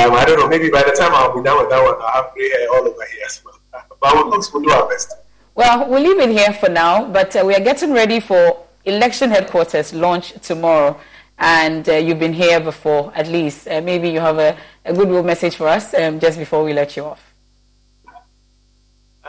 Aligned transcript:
Um, 0.00 0.14
I 0.14 0.24
don't 0.24 0.38
know, 0.38 0.48
maybe 0.48 0.70
by 0.70 0.82
the 0.82 0.92
time 0.92 1.12
I'll 1.12 1.36
be 1.36 1.42
done 1.42 1.58
with 1.58 1.68
that 1.68 1.82
one, 1.82 1.94
I'll 2.00 2.22
have 2.22 2.32
gray 2.32 2.48
hair 2.48 2.68
all 2.70 2.88
over 2.88 3.04
here 3.12 3.24
as 3.26 3.44
well. 3.44 3.58
but 4.00 4.14
we'll, 4.14 4.30
we'll 4.30 4.62
do 4.62 4.70
our 4.70 4.88
best. 4.88 5.12
Well, 5.54 5.88
we'll 5.90 6.02
leave 6.02 6.18
it 6.18 6.30
here 6.30 6.54
for 6.54 6.70
now, 6.70 7.06
but 7.06 7.36
uh, 7.36 7.42
we 7.44 7.54
are 7.54 7.60
getting 7.60 7.92
ready 7.92 8.18
for 8.18 8.64
election 8.86 9.30
headquarters 9.30 9.92
launch 9.92 10.32
tomorrow. 10.40 10.98
And 11.38 11.86
uh, 11.86 11.96
you've 11.96 12.18
been 12.18 12.32
here 12.32 12.60
before, 12.60 13.12
at 13.14 13.28
least. 13.28 13.68
Uh, 13.68 13.82
maybe 13.82 14.08
you 14.08 14.20
have 14.20 14.38
a, 14.38 14.56
a 14.86 14.94
goodwill 14.94 15.22
message 15.22 15.56
for 15.56 15.68
us 15.68 15.92
um, 15.92 16.18
just 16.18 16.38
before 16.38 16.64
we 16.64 16.72
let 16.72 16.96
you 16.96 17.04
off. 17.04 17.34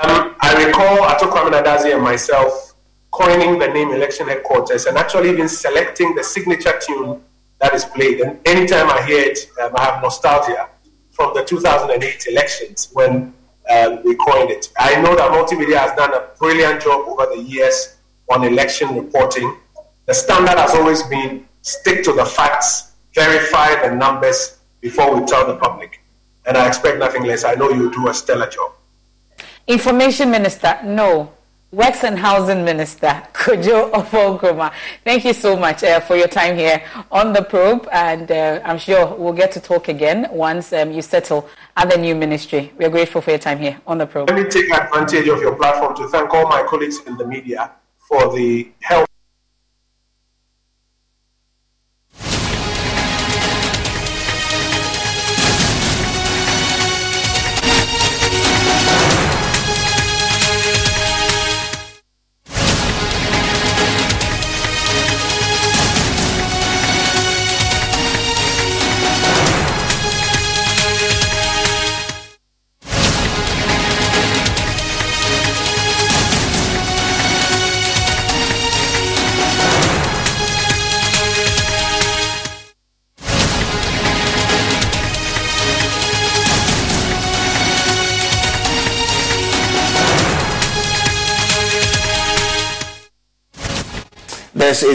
Um, 0.01 0.35
I 0.41 0.65
recall 0.65 1.03
Ato 1.03 1.29
Kwamena 1.29 1.63
Dadzie 1.63 1.93
and 1.93 2.03
myself 2.03 2.76
coining 3.12 3.59
the 3.59 3.67
name 3.67 3.91
election 3.91 4.27
headquarters 4.27 4.85
and 4.85 4.98
actually 4.98 5.29
even 5.31 5.49
selecting 5.49 6.15
the 6.15 6.23
signature 6.23 6.79
tune 6.81 7.21
that 7.61 7.73
is 7.73 7.85
played. 7.85 8.20
And 8.20 8.39
anytime 8.45 8.89
I 8.89 9.01
hear 9.03 9.21
it, 9.21 9.39
um, 9.61 9.71
I 9.75 9.85
have 9.85 10.01
nostalgia 10.01 10.70
from 11.11 11.33
the 11.33 11.43
2008 11.43 12.25
elections 12.27 12.89
when 12.93 13.34
um, 13.70 14.01
we 14.03 14.15
coined 14.15 14.49
it. 14.49 14.71
I 14.77 14.99
know 15.01 15.15
that 15.15 15.31
Multimedia 15.31 15.77
has 15.77 15.95
done 15.95 16.13
a 16.13 16.29
brilliant 16.40 16.81
job 16.81 17.07
over 17.07 17.27
the 17.34 17.41
years 17.41 17.98
on 18.29 18.43
election 18.43 18.95
reporting. 18.95 19.55
The 20.07 20.13
standard 20.13 20.57
has 20.57 20.73
always 20.73 21.03
been 21.03 21.45
stick 21.62 22.03
to 22.05 22.13
the 22.13 22.26
facts, 22.26 22.93
verify 23.13 23.87
the 23.87 23.96
numbers 23.96 24.57
before 24.81 25.13
we 25.13 25.25
tell 25.27 25.46
the 25.46 25.55
public. 25.57 26.01
And 26.48 26.57
I 26.57 26.68
expect 26.68 26.98
nothing 26.98 27.23
less. 27.23 27.43
I 27.43 27.53
know 27.53 27.70
you 27.70 27.91
do 27.91 28.07
a 28.07 28.13
stellar 28.13 28.49
job. 28.49 28.71
Information 29.68 30.31
Minister, 30.31 30.79
no. 30.84 31.31
Works 31.74 32.04
and 32.04 32.20
Housing 32.20 32.66
Minister, 32.66 33.08
Kojo 33.34 33.91
Oppong 33.94 34.38
Nkrumah. 34.38 34.74
Thank 35.05 35.24
you 35.24 35.32
so 35.32 35.55
much 35.55 35.86
uh, 35.86 36.02
for 36.02 36.18
your 36.18 36.27
time 36.27 36.58
here 36.58 36.84
on 37.10 37.32
the 37.32 37.41
probe, 37.41 37.88
and 37.94 38.30
uh, 38.30 38.60
I'm 38.66 38.77
sure 38.77 39.16
we'll 39.16 39.32
get 39.32 39.54
to 39.54 39.62
talk 39.62 39.88
again 39.88 40.27
once 40.32 40.74
um, 40.74 40.92
you 40.92 41.02
settle 41.02 41.48
at 41.77 41.90
the 41.90 41.98
new 41.98 42.14
ministry. 42.14 42.74
We're 42.77 42.90
grateful 42.90 43.22
for 43.22 43.30
your 43.30 43.40
time 43.40 43.58
here 43.58 43.80
on 43.88 43.99
the 43.99 44.05
probe. 44.05 44.30
Let 44.30 44.44
me 44.44 44.49
take 44.49 44.70
advantage 44.70 45.30
of 45.30 45.40
your 45.40 45.55
platform 45.55 45.96
to 45.96 46.10
thank 46.10 46.34
all 46.34 46.49
my 46.49 46.62
colleagues 46.64 46.99
in 47.08 47.16
the 47.16 47.26
media 47.26 47.72
for 47.98 48.36
the 48.36 48.70
help 48.82 49.10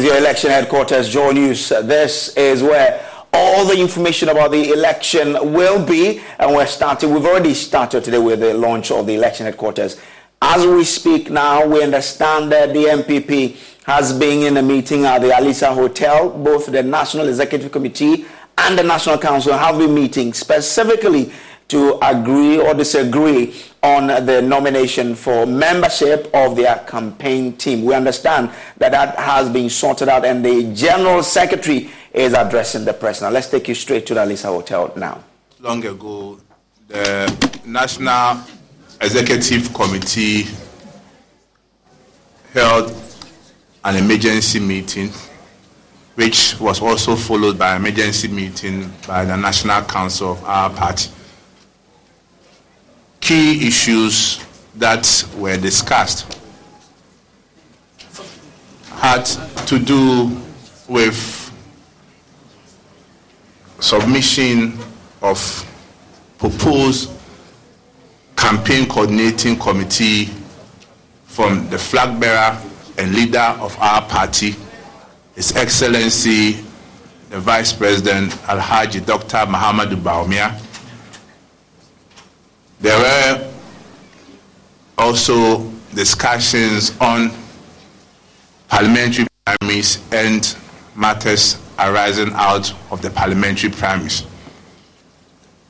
your 0.06 0.16
election 0.18 0.50
headquarters, 0.50 1.08
Joy 1.08 1.32
News. 1.32 1.68
This 1.68 2.36
is 2.36 2.62
where 2.62 3.04
all 3.32 3.66
the 3.66 3.76
information 3.76 4.28
about 4.28 4.52
the 4.52 4.72
election 4.72 5.32
will 5.52 5.84
be. 5.84 6.20
And 6.38 6.54
we're 6.54 6.66
starting, 6.66 7.12
we've 7.12 7.26
already 7.26 7.54
started 7.54 8.04
today 8.04 8.20
with 8.20 8.38
the 8.38 8.54
launch 8.54 8.92
of 8.92 9.08
the 9.08 9.16
election 9.16 9.46
headquarters. 9.46 10.00
As 10.40 10.64
we 10.64 10.84
speak 10.84 11.28
now, 11.28 11.66
we 11.66 11.82
understand 11.82 12.52
that 12.52 12.72
the 12.72 12.84
NPP 12.84 13.56
has 13.84 14.16
been 14.16 14.44
in 14.44 14.56
a 14.58 14.62
meeting 14.62 15.06
at 15.06 15.22
the 15.22 15.30
Alisa 15.30 15.74
Hotel. 15.74 16.30
Both 16.30 16.66
the 16.66 16.84
National 16.84 17.28
Executive 17.28 17.72
Committee 17.72 18.26
and 18.58 18.78
the 18.78 18.84
National 18.84 19.18
Council 19.18 19.54
have 19.54 19.76
been 19.76 19.92
meeting 19.92 20.32
specifically 20.32 21.32
to 21.69 21.99
agree 22.06 22.59
or 22.59 22.75
disagree 22.75 23.54
on 23.82 24.06
the 24.25 24.41
nomination 24.43 25.15
for 25.15 25.47
membership 25.47 26.31
of 26.32 26.56
their 26.56 26.77
campaign 26.87 27.56
team. 27.56 27.84
We 27.84 27.94
understand 27.94 28.50
that 28.78 28.93
that 28.93 29.19
has 29.19 29.49
been 29.49 29.69
sorted 29.69 30.09
out 30.09 30.25
and 30.25 30.44
the 30.44 30.72
General 30.75 31.22
Secretary 31.22 31.91
is 32.12 32.34
addressing 32.34 32.84
the 32.84 32.93
press. 32.93 33.21
Now, 33.21 33.31
let's 33.31 33.50
take 33.50 33.69
you 33.69 33.75
straight 33.75 34.06
to 34.06 34.15
the 34.15 34.21
Alisa 34.21 34.47
Hotel 34.47 34.93
now. 34.97 35.22
Long 35.60 35.84
ago, 35.84 36.41
the 36.88 37.60
National 37.65 38.41
Executive 39.00 39.75
Committee 39.75 40.47
held 42.53 42.94
an 43.84 43.97
emergency 43.97 44.60
meeting, 44.60 45.10
which 46.15 46.59
was 46.60 46.81
also 46.81 47.16
followed 47.16 47.59
by 47.59 47.75
an 47.75 47.84
emergency 47.84 48.28
meeting 48.28 48.91
by 49.06 49.25
the 49.25 49.37
National 49.37 49.83
Council 49.83 50.33
of 50.33 50.44
our 50.44 50.71
party 50.71 51.10
key 53.26 53.66
issues 53.66 54.38
that 54.76 55.25
were 55.37 55.56
discussed 55.56 56.32
had 58.98 59.25
to 59.66 59.81
do 59.81 60.31
with 60.87 61.50
submission 63.81 64.78
of 65.22 65.38
proposed 66.38 67.10
campaign 68.36 68.88
coordinating 68.88 69.59
committee 69.59 70.26
from 71.25 71.69
the 71.69 71.76
flag 71.78 72.20
bearer 72.20 72.56
and 72.97 73.12
leader 73.12 73.56
of 73.59 73.76
our 73.81 74.03
party, 74.03 74.54
His 75.34 75.56
Excellency 75.56 76.65
the 77.31 77.41
Vice 77.41 77.72
President 77.72 78.31
Alhaji 78.47 79.04
Dr. 79.04 79.38
Mahamudu 79.50 79.97
Bawumia, 79.97 80.62
there 82.81 82.98
were 82.98 83.53
also 84.98 85.70
discussions 85.94 86.97
on 87.00 87.31
parliamentary 88.69 89.26
primaries 89.44 90.03
and 90.12 90.56
matters 90.94 91.60
arising 91.78 92.31
out 92.34 92.72
of 92.91 93.03
the 93.03 93.10
parliamentary 93.10 93.70
primaries. 93.70 94.25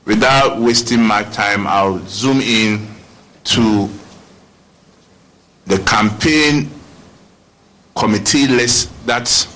Without 0.05 0.59
wasting 0.59 1.01
my 1.01 1.23
time, 1.23 1.67
I'll 1.67 1.99
zoom 2.07 2.39
in 2.41 2.87
to 3.45 3.89
the 5.65 5.79
campaign 5.79 6.69
committee 7.95 8.47
list 8.47 8.89
that 9.05 9.47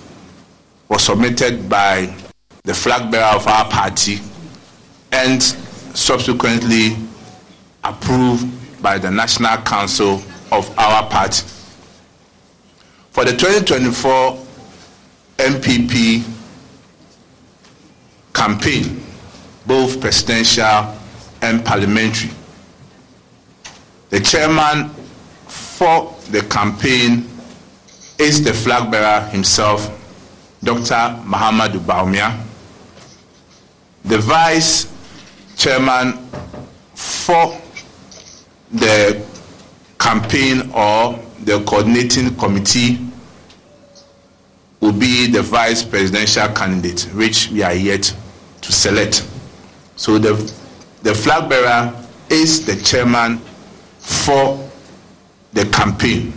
was 0.90 1.03
submitted 1.06 1.69
by 1.69 2.13
the 2.63 2.73
flag 2.73 3.09
bearer 3.11 3.35
of 3.35 3.47
our 3.47 3.69
party 3.69 4.19
and 5.11 5.41
subsequently 5.41 6.96
approved 7.83 8.81
by 8.81 8.97
the 8.97 9.09
National 9.09 9.57
Council 9.57 10.22
of 10.51 10.78
our 10.78 11.09
party. 11.09 11.45
For 13.11 13.25
the 13.25 13.31
2024 13.31 14.37
NPP 15.37 16.23
campaign, 18.33 19.03
both 19.66 19.99
presidential 19.99 20.95
and 21.41 21.63
parliamentary, 21.66 22.31
the 24.09 24.19
chairman 24.19 24.89
for 25.47 26.16
the 26.31 26.41
campaign 26.43 27.27
is 28.19 28.43
the 28.43 28.53
flag 28.53 28.91
bearer 28.91 29.25
himself, 29.27 29.87
Dr. 30.63 31.17
Mahamudu 31.25 31.79
Bawumia. 31.79 32.37
The 34.05 34.17
vice 34.17 34.91
chairman 35.55 36.13
for 36.93 37.57
the 38.73 39.26
campaign 40.00 40.72
or 40.73 41.20
the 41.44 41.64
coordinating 41.66 42.35
committee 42.35 43.00
will 44.79 44.91
be 44.91 45.28
the 45.28 45.41
vice 45.41 45.84
presidential 45.84 46.47
candidate, 46.50 47.02
which 47.14 47.50
we 47.50 47.62
are 47.64 47.73
yet 47.73 48.16
to 48.62 48.72
select. 48.72 49.28
So 49.96 50.18
the, 50.18 50.34
the 51.03 51.14
flag 51.14 51.50
bearer 51.50 51.94
is 52.29 52.66
the 52.66 52.76
chairman 52.84 53.38
for 54.00 54.70
the 55.53 55.66
campaign. 55.66 56.34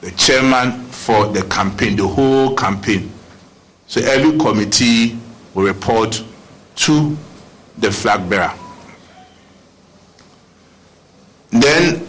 The 0.00 0.10
chairman 0.12 0.82
for 0.84 1.26
the 1.26 1.42
campaign, 1.44 1.96
the 1.96 2.06
whole 2.06 2.54
campaign. 2.54 3.10
So 3.86 4.00
every 4.02 4.38
committee 4.38 5.18
will 5.54 5.64
report 5.64 6.22
to 6.76 7.16
the 7.78 7.90
flag 7.90 8.28
bearer. 8.28 8.52
Then 11.50 12.06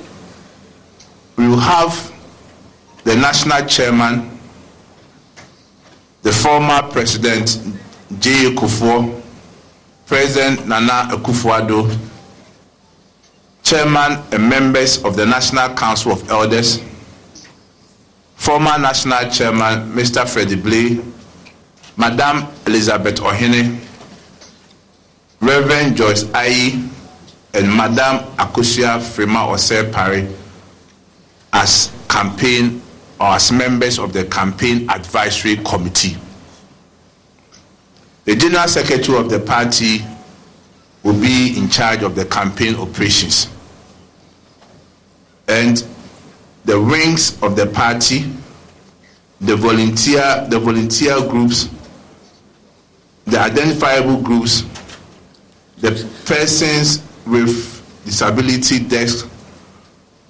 we 1.38 1.48
will 1.48 1.60
have 1.60 2.14
the 3.04 3.16
national 3.16 3.66
chairman, 3.66 4.38
the 6.22 6.32
former 6.32 6.82
president 6.92 7.60
J. 8.20 8.54
Kufuor, 8.56 9.22
President 10.06 10.68
Nana 10.68 11.08
Akufo-Addo, 11.16 11.98
chairman 13.64 14.20
and 14.32 14.50
members 14.50 15.04
of 15.06 15.16
the 15.16 15.26
National 15.26 15.70
Council 15.76 16.12
of 16.12 16.28
Elders, 16.30 16.84
former 18.36 18.78
national 18.80 19.30
chairman 19.30 19.92
Mr. 19.94 20.28
Freddie 20.28 20.56
Blay, 20.56 21.00
Madam 21.96 22.48
Elizabeth 22.66 23.18
Ohene, 23.20 23.80
Reverend 25.40 25.96
Joyce 25.96 26.24
Ayi, 26.26 26.90
and 27.54 27.68
Madame 27.76 28.26
Akosua 28.38 29.00
Frema 29.00 29.48
Osei 29.48 29.84
Opare 29.84 30.32
as 31.52 31.92
campaign 32.08 32.82
or 33.20 33.28
as 33.28 33.52
members 33.52 33.98
of 34.00 34.14
the 34.14 34.24
campaign 34.26 34.90
advisory 34.90 35.58
committee. 35.58 36.16
The 38.26 38.36
general 38.36 38.68
secretary 38.68 39.18
of 39.18 39.30
the 39.30 39.40
party 39.40 40.00
will 41.04 41.20
be 41.20 41.58
in 41.58 41.70
charge 41.70 42.04
of 42.04 42.16
the 42.16 42.26
campaign 42.26 42.76
operations. 42.76 43.50
And 45.48 45.84
the 46.66 46.80
wings 46.80 47.42
of 47.42 47.56
the 47.56 47.66
party, 47.66 48.32
the 49.42 49.56
volunteer, 49.56 50.46
the 50.50 50.60
volunteer 50.60 51.20
groups, 51.28 51.70
the 53.26 53.40
identifiable 53.40 54.22
groups, 54.22 54.64
the 55.78 55.92
persons 56.26 57.09
with 57.30 58.02
disability 58.06 58.80
desk 58.80 59.30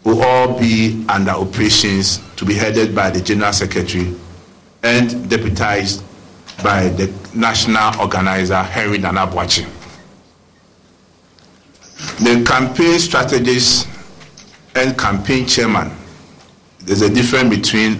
will 0.04 0.22
all 0.24 0.58
be 0.60 1.06
under 1.10 1.32
operations 1.32 2.20
to 2.36 2.46
be 2.46 2.54
headed 2.54 2.96
by 2.96 3.10
the 3.10 3.22
general 3.22 3.54
secretary 3.54 4.16
and 4.84 5.30
deputized 5.30 6.04
by 6.64 6.88
the 6.90 7.12
national 7.34 8.00
organizer 8.02 8.62
Henry 8.62 8.98
Nana 8.98 9.28
Boakye. 9.28 9.68
The 12.20 12.44
campaign 12.46 12.98
strategist 13.00 13.88
and 14.76 14.98
campaign 14.98 15.46
chairman, 15.46 15.92
there's 16.80 17.02
a 17.02 17.10
difference 17.10 17.56
between 17.56 18.00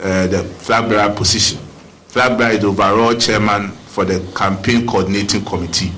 uh, 0.00 0.26
the 0.28 0.44
flag 0.44 0.88
bearer 0.88 1.12
position. 1.14 1.58
Flag 2.08 2.38
bearer 2.38 2.52
is 2.52 2.60
the 2.60 2.66
overall 2.68 3.14
chairman 3.14 3.68
for 3.70 4.04
the 4.04 4.20
campaign 4.36 4.86
coordinating 4.86 5.44
committee. 5.44 5.92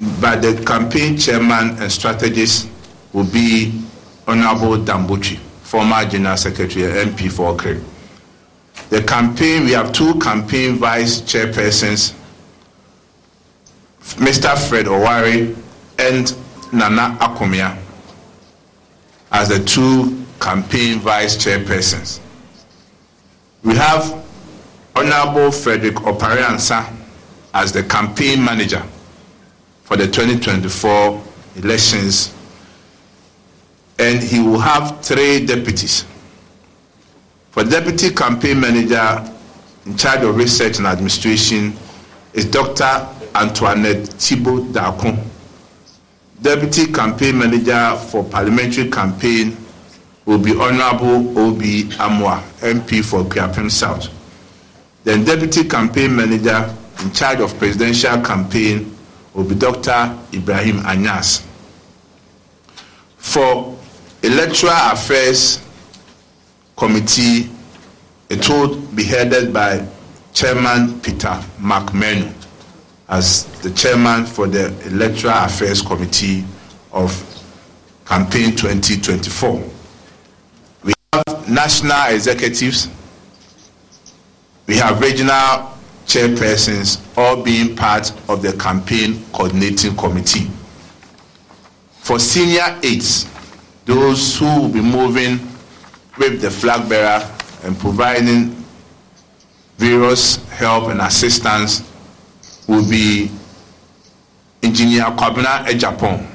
But 0.00 0.42
the 0.42 0.62
campaign 0.66 1.16
chairman 1.16 1.78
and 1.78 1.90
strategist 1.90 2.68
will 3.12 3.24
be 3.24 3.80
Honorable 4.26 4.82
Dan 4.82 5.06
Botwe, 5.06 5.36
former 5.62 6.04
General 6.04 6.36
Secretary 6.36 6.84
MP 7.04 7.30
for 7.30 7.54
Okere. 7.54 7.82
The 8.90 9.02
campaign, 9.02 9.64
we 9.64 9.72
have 9.72 9.92
two 9.92 10.18
campaign 10.18 10.76
vice 10.76 11.20
chairpersons, 11.20 12.14
Mr. 14.00 14.56
Fred 14.68 14.86
Oware 14.86 15.56
and 15.98 16.36
Nana 16.72 17.16
Akomea, 17.20 17.78
as 19.30 19.48
the 19.48 19.60
two 19.64 20.24
campaign 20.40 20.98
vice 20.98 21.36
chairpersons. 21.36 22.20
We 23.62 23.74
have 23.76 24.22
Honorable 24.96 25.50
Frederick 25.50 25.94
Opare-Ansah 25.96 26.92
as 27.54 27.72
the 27.72 27.82
campaign 27.84 28.44
manager 28.44 28.82
for 29.84 29.96
the 29.96 30.06
2024 30.06 31.22
elections 31.56 32.34
and 33.98 34.20
he 34.22 34.40
will 34.40 34.58
have 34.58 35.04
three 35.04 35.44
deputies. 35.46 36.04
For 37.50 37.62
deputy 37.62 38.10
campaign 38.10 38.58
manager 38.58 39.30
in 39.86 39.96
charge 39.96 40.22
of 40.24 40.36
research 40.36 40.78
and 40.78 40.86
administration 40.86 41.74
is 42.32 42.46
Dr. 42.46 43.06
Antoinette 43.34 44.08
Thibault 44.08 44.62
Darko. 44.72 45.16
Deputy 46.42 46.90
campaign 46.92 47.38
manager 47.38 47.96
for 48.10 48.24
parliamentary 48.24 48.90
campaign 48.90 49.56
will 50.24 50.38
be 50.38 50.52
Honorable 50.58 51.38
O.B. 51.38 51.84
Amoah, 51.92 52.40
MP 52.60 53.04
for 53.04 53.22
Kuapem 53.24 53.70
South. 53.70 54.08
Then 55.04 55.24
deputy 55.24 55.64
campaign 55.68 56.16
manager 56.16 56.74
in 57.02 57.12
charge 57.12 57.40
of 57.40 57.56
presidential 57.58 58.20
campaign 58.22 58.93
be 59.42 59.56
Dr. 59.56 60.16
Ibrahim 60.32 60.78
Anyas. 60.82 61.44
For 63.16 63.76
Electoral 64.22 64.92
Affairs 64.92 65.60
Committee, 66.76 67.50
it 68.30 68.48
will 68.48 68.76
be 68.94 69.02
headed 69.02 69.52
by 69.52 69.84
Chairman 70.32 71.00
Peter 71.00 71.42
McMenu 71.60 72.32
as 73.08 73.44
the 73.62 73.70
chairman 73.70 74.24
for 74.24 74.46
the 74.46 74.66
Electoral 74.86 75.44
Affairs 75.44 75.82
Committee 75.82 76.44
of 76.92 77.10
Campaign 78.04 78.54
2024. 78.56 79.62
We 80.84 80.92
have 81.12 81.48
national 81.48 82.14
executives, 82.14 82.88
we 84.66 84.76
have 84.76 85.00
regional 85.00 85.73
chairpersons, 86.06 87.00
all 87.16 87.42
being 87.42 87.74
part 87.76 88.10
of 88.28 88.42
the 88.42 88.52
campaign 88.54 89.24
coordinating 89.32 89.96
committee. 89.96 90.50
For 92.00 92.18
senior 92.18 92.78
aides, 92.82 93.26
those 93.84 94.38
who 94.38 94.44
will 94.62 94.68
be 94.68 94.80
moving 94.80 95.38
with 96.18 96.40
the 96.40 96.50
flag 96.50 96.88
bearer 96.88 97.28
and 97.62 97.78
providing 97.78 98.54
various 99.78 100.36
help 100.50 100.88
and 100.90 101.00
assistance 101.00 101.82
will 102.68 102.88
be 102.88 103.30
Engineer 104.62 105.04
Kwabena 105.16 105.66
Agyepong, 105.66 106.26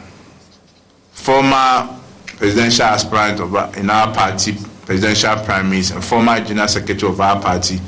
former 1.12 2.00
presidential 2.38 2.86
aspirant 2.86 3.40
of 3.40 3.78
in 3.78 3.90
our 3.90 4.14
party, 4.14 4.56
presidential 4.86 5.36
primaries, 5.44 5.92
and 5.92 6.04
former 6.04 6.40
general 6.40 6.68
secretary 6.68 7.12
of 7.12 7.20
our 7.20 7.42
party. 7.42 7.80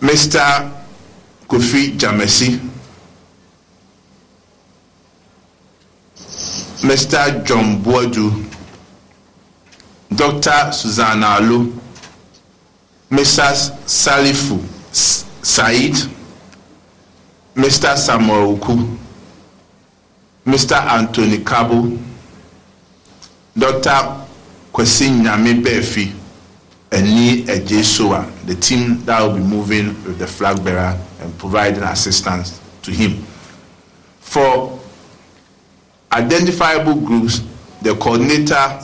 Mr. 0.00 0.70
Kofi 1.48 1.96
Jamesi, 1.96 2.60
Mr. 6.82 7.44
John 7.44 7.82
Boadu, 7.82 8.44
Dr. 10.14 10.72
Susanna 10.72 11.36
Alu, 11.38 11.72
Mrs. 13.10 13.72
Salifu 13.86 14.60
Said, 14.92 15.94
Mr. 17.54 17.96
Samuel 17.96 18.54
Uku, 18.56 18.76
Mr. 20.46 20.76
Anthony 20.92 21.38
Kabo, 21.38 21.98
Dr. 23.56 24.26
Kwesi 24.72 25.08
Nyame 25.10 25.54
Befi, 25.62 26.12
and 26.92 27.04
Ni 27.06 27.42
Ejesoa, 27.44 28.30
the 28.46 28.54
team 28.54 29.04
that 29.04 29.20
will 29.22 29.34
be 29.34 29.40
moving 29.40 29.88
with 30.04 30.18
the 30.18 30.26
flag 30.26 30.62
bearer 30.64 30.98
and 31.20 31.38
providing 31.38 31.82
assistance 31.82 32.60
to 32.82 32.90
him. 32.90 33.22
For 34.20 34.78
identifiable 36.12 36.94
groups, 36.94 37.42
the 37.82 37.94
coordinator 37.96 38.80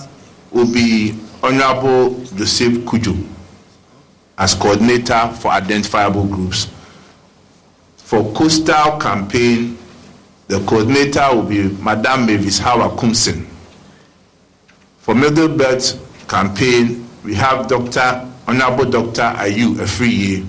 will 0.51 0.71
be 0.73 1.19
Honorable 1.43 2.23
Joseph 2.37 2.75
Kujo 2.85 3.29
as 4.39 4.55
coordinator 4.55 5.29
for 5.41 5.49
identifiable 5.49 6.25
groups. 6.27 6.69
For 7.97 8.33
coastal 8.35 8.99
campaign, 8.99 9.79
the 10.49 10.61
coordinator 10.67 11.29
will 11.35 11.45
be 11.45 11.69
Madame 11.83 12.27
Mavis 12.27 12.59
Hawa 12.59 12.91
Kumsen. 12.97 13.47
For 14.99 15.15
middle 15.15 15.49
belt 15.49 15.99
campaign, 16.29 17.09
we 17.25 17.35
have 17.35 17.69
Dr. 17.69 18.29
Honorable 18.47 18.91
Dr. 18.91 19.23
Ayu 19.38 19.75
Afriye. 19.76 20.45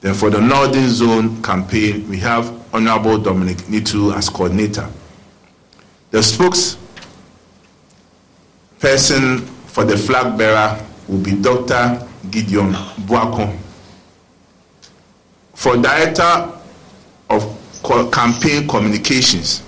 Then 0.00 0.14
for 0.14 0.30
the 0.30 0.40
northern 0.40 0.88
zone 0.88 1.42
campaign, 1.42 2.08
we 2.08 2.18
have 2.18 2.52
Honorable 2.72 3.18
Dominic 3.18 3.56
Nitiwul 3.68 4.14
as 4.14 4.28
coordinator. 4.28 4.88
The 6.10 6.18
spokesperson 6.18 6.78
for 9.66 9.84
the 9.84 9.96
flag 9.96 10.38
bearer 10.38 10.78
will 11.08 11.18
be 11.18 11.34
Dr. 11.40 12.06
Gideon 12.30 12.72
Boako. 13.06 13.56
For 15.54 15.76
director 15.76 16.52
of 17.30 18.10
campaign 18.12 18.68
communications, 18.68 19.62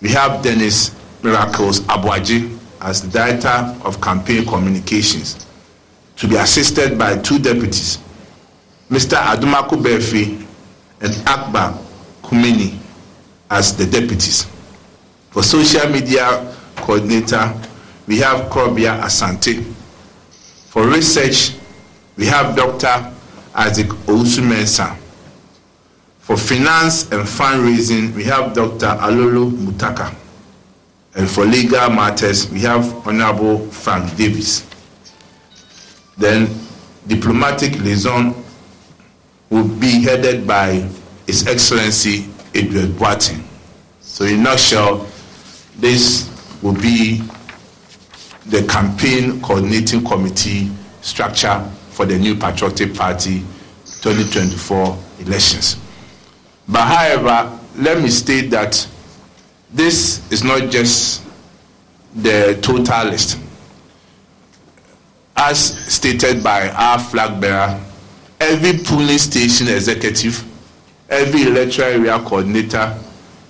we 0.00 0.10
have 0.10 0.42
Dennis 0.42 0.94
Miracles 1.22 1.80
Aboagye 1.80 2.56
as 2.80 3.02
the 3.02 3.08
Director 3.08 3.76
of 3.84 4.00
Campaign 4.00 4.44
Communications, 4.46 5.45
to 6.16 6.26
be 6.28 6.36
assisted 6.36 6.98
by 6.98 7.16
two 7.18 7.38
deputies, 7.38 7.98
Mr. 8.90 9.16
Adumaku 9.16 9.82
Befi 9.82 10.46
and 11.00 11.28
Akbar 11.28 11.78
Kumini 12.22 12.78
as 13.50 13.76
the 13.76 13.86
deputies. 13.86 14.44
For 15.30 15.42
social 15.42 15.88
media 15.90 16.54
coordinator, 16.76 17.52
we 18.06 18.18
have 18.18 18.50
Krobia 18.50 18.98
Asante. 19.00 19.62
For 20.70 20.88
research, 20.88 21.54
we 22.16 22.26
have 22.26 22.56
Dr. 22.56 23.12
Isaac 23.54 23.88
Ousumensa. 24.06 24.96
For 26.20 26.36
finance 26.36 27.02
and 27.12 27.22
fundraising, 27.22 28.14
we 28.14 28.24
have 28.24 28.54
Dr. 28.54 28.86
Alolo 28.86 29.50
Mutaka. 29.50 30.14
And 31.14 31.30
for 31.30 31.44
legal 31.44 31.88
matters, 31.90 32.50
we 32.50 32.60
have 32.60 33.06
Honorable 33.06 33.58
Frank 33.70 34.16
Davis. 34.16 34.66
Then, 36.16 36.48
diplomatic 37.06 37.78
liaison 37.78 38.34
will 39.50 39.68
be 39.68 40.02
headed 40.02 40.46
by 40.46 40.88
His 41.26 41.46
Excellency 41.46 42.28
Edward 42.54 42.90
Boateng. 42.98 43.42
So, 44.00 44.24
in 44.24 44.40
a 44.40 44.42
nutshell, 44.42 45.06
this 45.78 46.30
will 46.62 46.74
be 46.74 47.22
the 48.46 48.66
campaign 48.66 49.40
coordinating 49.42 50.04
committee 50.04 50.70
structure 51.00 51.60
for 51.90 52.06
the 52.06 52.18
new 52.18 52.34
Patriotic 52.34 52.94
Party 52.94 53.40
2024 54.02 54.98
elections. 55.20 55.76
But 56.68 56.84
however, 56.86 57.58
let 57.76 58.00
me 58.00 58.08
state 58.08 58.50
that 58.50 58.86
this 59.72 60.30
is 60.32 60.42
not 60.42 60.70
just 60.70 61.22
the 62.14 62.58
total 62.62 63.10
list. 63.10 63.38
As 65.36 65.78
stated 65.92 66.42
by 66.42 66.70
our 66.70 66.98
flag 66.98 67.40
bearer, 67.40 67.78
every 68.40 68.78
polling 68.82 69.18
station 69.18 69.68
executive, 69.68 70.44
every 71.10 71.42
electoral 71.42 71.88
area 71.88 72.18
coordinator, 72.20 72.98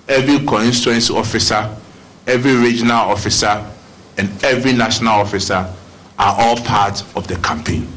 every 0.07 0.45
constituency 0.45 1.13
officer, 1.13 1.75
every 2.27 2.55
regional 2.55 2.97
officer, 2.97 3.65
and 4.17 4.43
every 4.43 4.73
national 4.73 5.13
officer 5.13 5.73
are 6.19 6.35
all 6.39 6.57
part 6.57 7.03
of 7.15 7.27
the 7.27 7.35
campaign. 7.37 7.87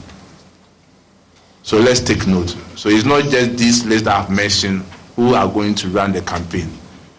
So 1.62 1.78
let's 1.78 2.00
take 2.00 2.26
note. 2.26 2.56
So 2.76 2.88
it's 2.88 3.04
not 3.04 3.24
just 3.24 3.56
this 3.56 3.84
list 3.84 4.06
I've 4.06 4.30
mentioned 4.30 4.82
who 5.16 5.34
are 5.34 5.48
going 5.48 5.74
to 5.76 5.88
run 5.88 6.12
the 6.12 6.22
campaign. 6.22 6.70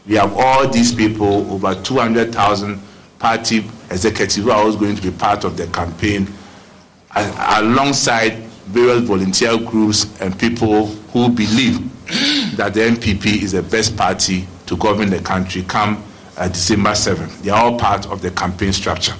We 0.07 0.15
have 0.15 0.33
all 0.35 0.67
these 0.67 0.93
people, 0.93 1.51
over 1.51 1.75
200,000 1.75 2.81
party 3.19 3.59
executives 3.89 4.35
who 4.37 4.51
are 4.51 4.57
always 4.57 4.75
going 4.75 4.95
to 4.95 5.01
be 5.01 5.11
part 5.11 5.43
of 5.43 5.57
the 5.57 5.67
campaign, 5.67 6.27
alongside 7.15 8.33
various 8.67 9.01
volunteer 9.01 9.57
groups 9.57 10.19
and 10.21 10.37
people 10.39 10.87
who 10.87 11.29
believe 11.29 11.79
that 12.55 12.73
the 12.73 12.81
NPP 12.81 13.43
is 13.43 13.51
the 13.53 13.63
best 13.63 13.95
party 13.97 14.47
to 14.65 14.77
govern 14.77 15.09
the 15.09 15.19
country 15.19 15.63
come 15.63 16.03
uh, 16.37 16.47
December 16.47 16.91
7th. 16.91 17.41
They 17.41 17.49
are 17.49 17.65
all 17.65 17.77
part 17.77 18.05
of 18.07 18.21
the 18.21 18.31
campaign 18.31 18.71
structure. 18.73 19.15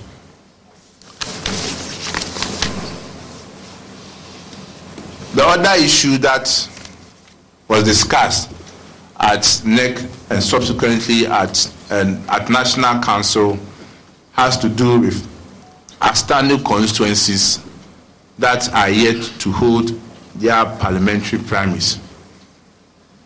The 5.34 5.46
other 5.46 5.84
issue 5.84 6.18
that 6.20 6.70
was 7.68 7.84
discussed 7.84 8.52
at 9.20 9.62
NEC 9.66 9.98
and 10.30 10.44
subsequently 10.44 11.26
at, 11.28 11.74
um, 11.90 12.22
at 12.30 12.50
National 12.50 13.02
Council 13.02 13.58
has 14.34 14.58
to 14.58 14.68
do 14.70 15.00
with 15.00 15.28
outstanding 16.04 16.64
constituencies 16.64 17.60
that 18.42 18.74
are 18.74 18.90
yet 18.90 19.22
to 19.40 19.52
hold 19.52 19.92
their 20.36 20.66
parliamentary 20.78 21.38
primaries, 21.40 22.00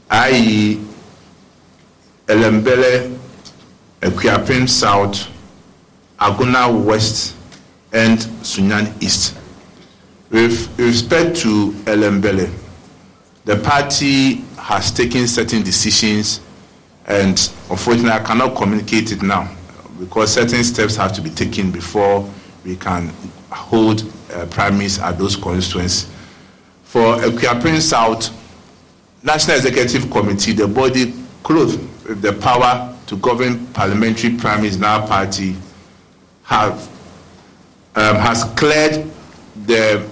i.e., 0.09 0.75
Ellembelle, 2.27 3.17
Akuapem 4.01 4.67
South, 4.67 5.29
Agona 6.19 6.83
West, 6.83 7.35
and 7.93 8.19
Sunyani 8.43 8.91
East. 9.01 9.37
With 10.29 10.77
respect 10.77 11.37
to 11.37 11.71
Ellembelle, 11.85 12.51
the 13.45 13.55
party 13.57 14.43
has 14.57 14.91
taken 14.91 15.27
certain 15.27 15.63
decisions, 15.63 16.41
and 17.05 17.37
unfortunately, 17.69 18.11
I 18.11 18.19
cannot 18.19 18.57
communicate 18.57 19.13
it 19.13 19.21
now 19.21 19.49
because 19.97 20.33
certain 20.33 20.63
steps 20.65 20.97
have 20.97 21.13
to 21.13 21.21
be 21.21 21.29
taken 21.29 21.71
before 21.71 22.29
we 22.65 22.75
can 22.75 23.13
hold 23.55 24.03
uh, 24.33 24.45
primaries 24.47 24.99
at 24.99 25.17
those 25.17 25.35
constituencies. 25.35 26.11
For 26.83 27.15
Akuapem 27.17 27.81
South, 27.81 28.29
National 29.23 29.57
Executive 29.57 30.11
Committee, 30.11 30.53
the 30.53 30.67
body 30.67 31.13
clothed 31.43 31.79
with 32.07 32.21
the 32.21 32.33
power 32.33 32.95
to 33.07 33.15
govern 33.17 33.65
parliamentary 33.67 34.35
primaries 34.37 34.75
in 34.75 34.83
our 34.83 35.05
party, 35.07 35.55
have 36.43 36.89
um, 37.95 38.17
has 38.17 38.43
cleared 38.55 39.09
the 39.65 40.05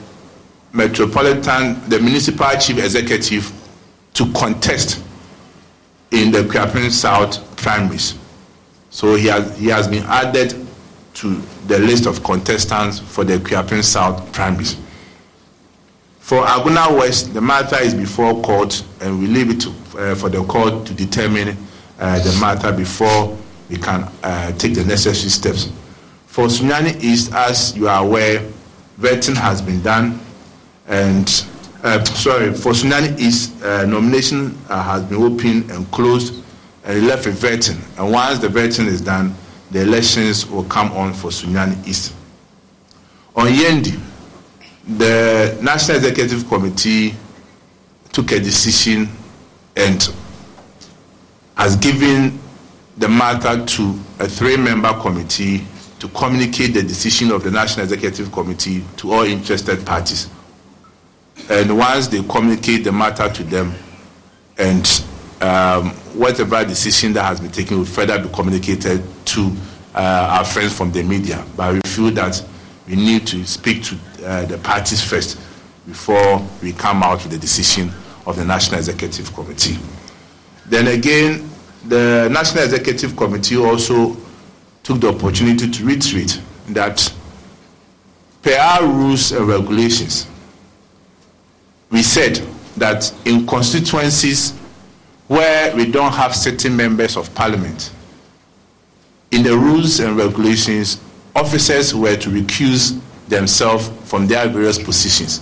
metropolitan, 0.71 1.87
the 1.89 1.99
municipal 1.99 2.49
chief 2.59 2.77
executive 2.77 3.51
to 4.13 4.31
contest 4.33 5.03
in 6.11 6.31
the 6.31 6.39
Akuapem 6.39 6.89
South 6.89 7.55
primaries. 7.57 8.15
So 8.89 9.15
he 9.15 9.27
has, 9.27 9.57
he 9.57 9.67
has 9.67 9.87
been 9.87 10.03
added 10.03 10.62
to 11.13 11.35
the 11.67 11.79
list 11.79 12.05
of 12.05 12.23
contestants 12.23 12.99
for 12.99 13.23
the 13.23 13.37
Akuapem 13.37 13.83
South 13.83 14.31
primaries. 14.33 14.77
For 16.19 16.41
Agona 16.43 16.97
West, 16.97 17.33
the 17.33 17.41
matter 17.41 17.77
is 17.81 17.93
before 17.93 18.41
court, 18.41 18.83
and 19.01 19.19
we 19.19 19.27
leave 19.27 19.49
it 19.49 19.61
to, 19.61 19.69
uh, 19.99 20.15
for 20.15 20.29
the 20.29 20.43
court 20.45 20.85
to 20.87 20.93
determine 20.93 21.57
uh, 21.99 22.19
the 22.19 22.37
matter 22.39 22.71
before 22.71 23.37
we 23.69 23.77
can 23.77 24.09
uh, 24.23 24.51
take 24.53 24.73
the 24.73 24.83
necessary 24.85 25.29
steps. 25.29 25.71
For 26.27 26.45
Sunyani 26.47 27.01
East, 27.03 27.33
as 27.33 27.75
you 27.75 27.87
are 27.87 28.03
aware, 28.03 28.39
vetting 28.99 29.35
has 29.35 29.61
been 29.61 29.81
done, 29.81 30.19
and 30.87 31.27
uh, 31.83 32.03
sorry, 32.05 32.53
for 32.53 32.71
Sunyani 32.71 33.19
East, 33.19 33.61
uh, 33.63 33.85
nomination 33.85 34.57
uh, 34.69 34.81
has 34.81 35.03
been 35.03 35.21
opened 35.21 35.69
and 35.71 35.89
closed, 35.91 36.41
and 36.85 37.05
left 37.05 37.25
a 37.27 37.29
vetting. 37.31 37.79
And 37.99 38.11
once 38.11 38.39
the 38.39 38.47
vetting 38.47 38.87
is 38.87 39.01
done, 39.01 39.35
the 39.73 39.81
elections 39.81 40.49
will 40.49 40.63
come 40.63 40.91
on 40.93 41.13
for 41.13 41.29
Sunyani 41.29 41.85
East. 41.85 42.13
On 43.35 43.47
Yendi, 43.47 43.99
the 44.97 45.57
National 45.61 45.97
Executive 45.97 46.47
Committee 46.47 47.13
took 48.11 48.31
a 48.31 48.39
decision 48.39 49.09
and 49.75 50.13
has 51.57 51.75
given 51.75 52.39
the 52.97 53.09
matter 53.09 53.65
to 53.65 53.99
a 54.19 54.27
three-member 54.27 54.93
committee 55.01 55.65
to 55.99 56.07
communicate 56.09 56.73
the 56.73 56.83
decision 56.83 57.31
of 57.31 57.43
the 57.43 57.51
National 57.51 57.83
Executive 57.83 58.31
Committee 58.31 58.83
to 58.97 59.11
all 59.11 59.23
interested 59.23 59.85
parties 59.85 60.29
and 61.49 61.77
once 61.77 62.07
they 62.07 62.23
communicate 62.23 62.83
the 62.83 62.91
matter 62.91 63.29
to 63.29 63.43
them, 63.43 63.73
and 64.57 65.03
um, 65.41 65.89
whatever 66.15 66.63
decision 66.63 67.11
that 67.13 67.23
has 67.23 67.39
been 67.41 67.51
taken 67.51 67.77
will 67.77 67.85
further 67.85 68.21
be 68.21 68.29
communicated 68.29 69.03
to 69.33 69.51
uh, 69.95 70.37
our 70.37 70.45
friends 70.45 70.75
from 70.75 70.91
the 70.91 71.03
media. 71.03 71.43
But 71.55 71.73
we 71.73 71.81
feel 71.85 72.11
that 72.11 72.43
we 72.87 72.95
need 72.95 73.27
to 73.27 73.45
speak 73.45 73.83
to 73.83 73.97
uh, 74.25 74.45
the 74.45 74.57
parties 74.57 75.03
first 75.03 75.39
before 75.87 76.41
we 76.61 76.73
come 76.73 77.03
out 77.03 77.23
with 77.23 77.31
the 77.31 77.37
decision 77.37 77.91
of 78.25 78.35
the 78.37 78.45
National 78.45 78.79
Executive 78.79 79.33
Committee. 79.33 79.77
Then 80.65 80.87
again, 80.87 81.49
the 81.87 82.29
National 82.31 82.63
Executive 82.63 83.15
Committee 83.15 83.57
also 83.57 84.15
took 84.83 85.01
the 85.01 85.09
opportunity 85.09 85.69
to 85.69 85.85
reiterate 85.85 86.41
that 86.69 87.13
per 88.41 88.57
our 88.57 88.85
rules 88.85 89.31
and 89.31 89.47
regulations, 89.47 90.27
we 91.89 92.01
said 92.03 92.35
that 92.77 93.13
in 93.25 93.45
constituencies 93.45 94.51
where 95.27 95.75
we 95.75 95.89
don't 95.89 96.11
have 96.11 96.35
certain 96.35 96.75
members 96.75 97.15
of 97.17 97.33
parliament, 97.35 97.91
in 99.33 99.41
the 99.41 99.57
rules 99.57 99.99
and 99.99 100.15
regulations, 100.15 101.01
officers 101.35 101.95
were 101.95 102.15
to 102.15 102.29
recuse 102.29 103.01
themselves 103.27 103.89
from 104.07 104.27
their 104.27 104.47
various 104.47 104.77
positions. 104.77 105.41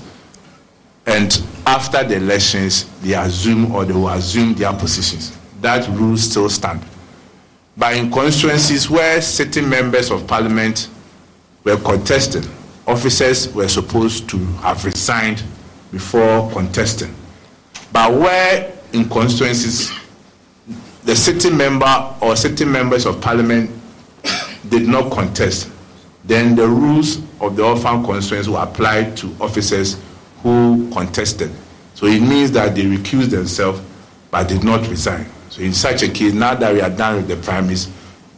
And 1.06 1.44
after 1.68 2.02
the 2.02 2.16
elections, 2.16 2.86
they 3.02 3.14
assume 3.14 3.76
or 3.76 3.84
they 3.84 3.92
will 3.94 4.08
assume 4.08 4.54
their 4.54 4.72
positions. 4.72 5.38
That 5.60 5.90
rule 5.90 6.16
still 6.16 6.50
stands. 6.50 6.86
But 7.76 7.98
in 7.98 8.10
constituencies 8.10 8.90
where 8.90 9.22
certain 9.22 9.68
members 9.68 10.10
of 10.10 10.26
parliament 10.26 10.88
were 11.66 11.78
contesting, 11.78 12.44
officers 12.88 13.54
were 13.54 13.68
supposed 13.68 14.30
to 14.30 14.38
have 14.64 14.86
resigned 14.86 15.44
before 15.92 16.50
contesting. 16.52 17.14
But 17.92 18.14
where 18.14 18.72
in 18.94 19.10
constituencies 19.10 19.92
the 21.04 21.16
sitting 21.16 21.58
member 21.58 22.16
or 22.22 22.38
sitting 22.38 22.72
members 22.72 23.06
of 23.06 23.20
parliament 23.20 23.70
did 24.70 24.88
not 24.88 25.12
contest, 25.12 25.70
then 26.24 26.56
the 26.56 26.68
rules 26.68 27.18
of 27.40 27.56
the 27.56 27.64
orphan 27.64 28.04
constituency 28.04 28.50
will 28.50 28.58
apply 28.58 29.12
to 29.12 29.36
officers 29.40 29.98
who 30.44 30.90
contested. 30.92 31.52
So 31.96 32.06
it 32.08 32.22
means 32.22 32.52
that 32.52 32.76
they 32.76 32.84
recused 32.84 33.30
themselves 33.30 33.82
but 34.30 34.48
did 34.48 34.64
not 34.64 34.88
resign. 34.88 35.26
So 35.50 35.62
in 35.62 35.74
such 35.74 36.04
a 36.04 36.10
case, 36.10 36.34
now 36.34 36.56
that 36.56 36.74
we 36.74 36.82
are 36.82 36.90
done 36.90 37.18
with 37.18 37.28
the 37.28 37.36
primaries, 37.36 37.92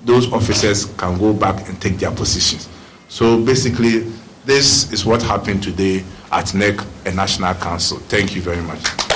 those 0.04 0.32
officers 0.34 0.86
can 0.86 1.18
go 1.18 1.34
back 1.34 1.68
and 1.70 1.80
take 1.82 1.98
their 1.98 2.12
positions. 2.12 2.68
So 3.08 3.44
basically, 3.44 4.12
this 4.46 4.92
is 4.92 5.06
what 5.06 5.22
happened 5.22 5.64
today 5.64 6.04
at 6.32 6.54
NEC 6.54 6.80
and 7.06 7.16
National 7.16 7.54
Council. 7.54 8.00
Thank 8.00 8.36
you 8.36 8.42
very 8.42 8.62
much. 8.62 9.13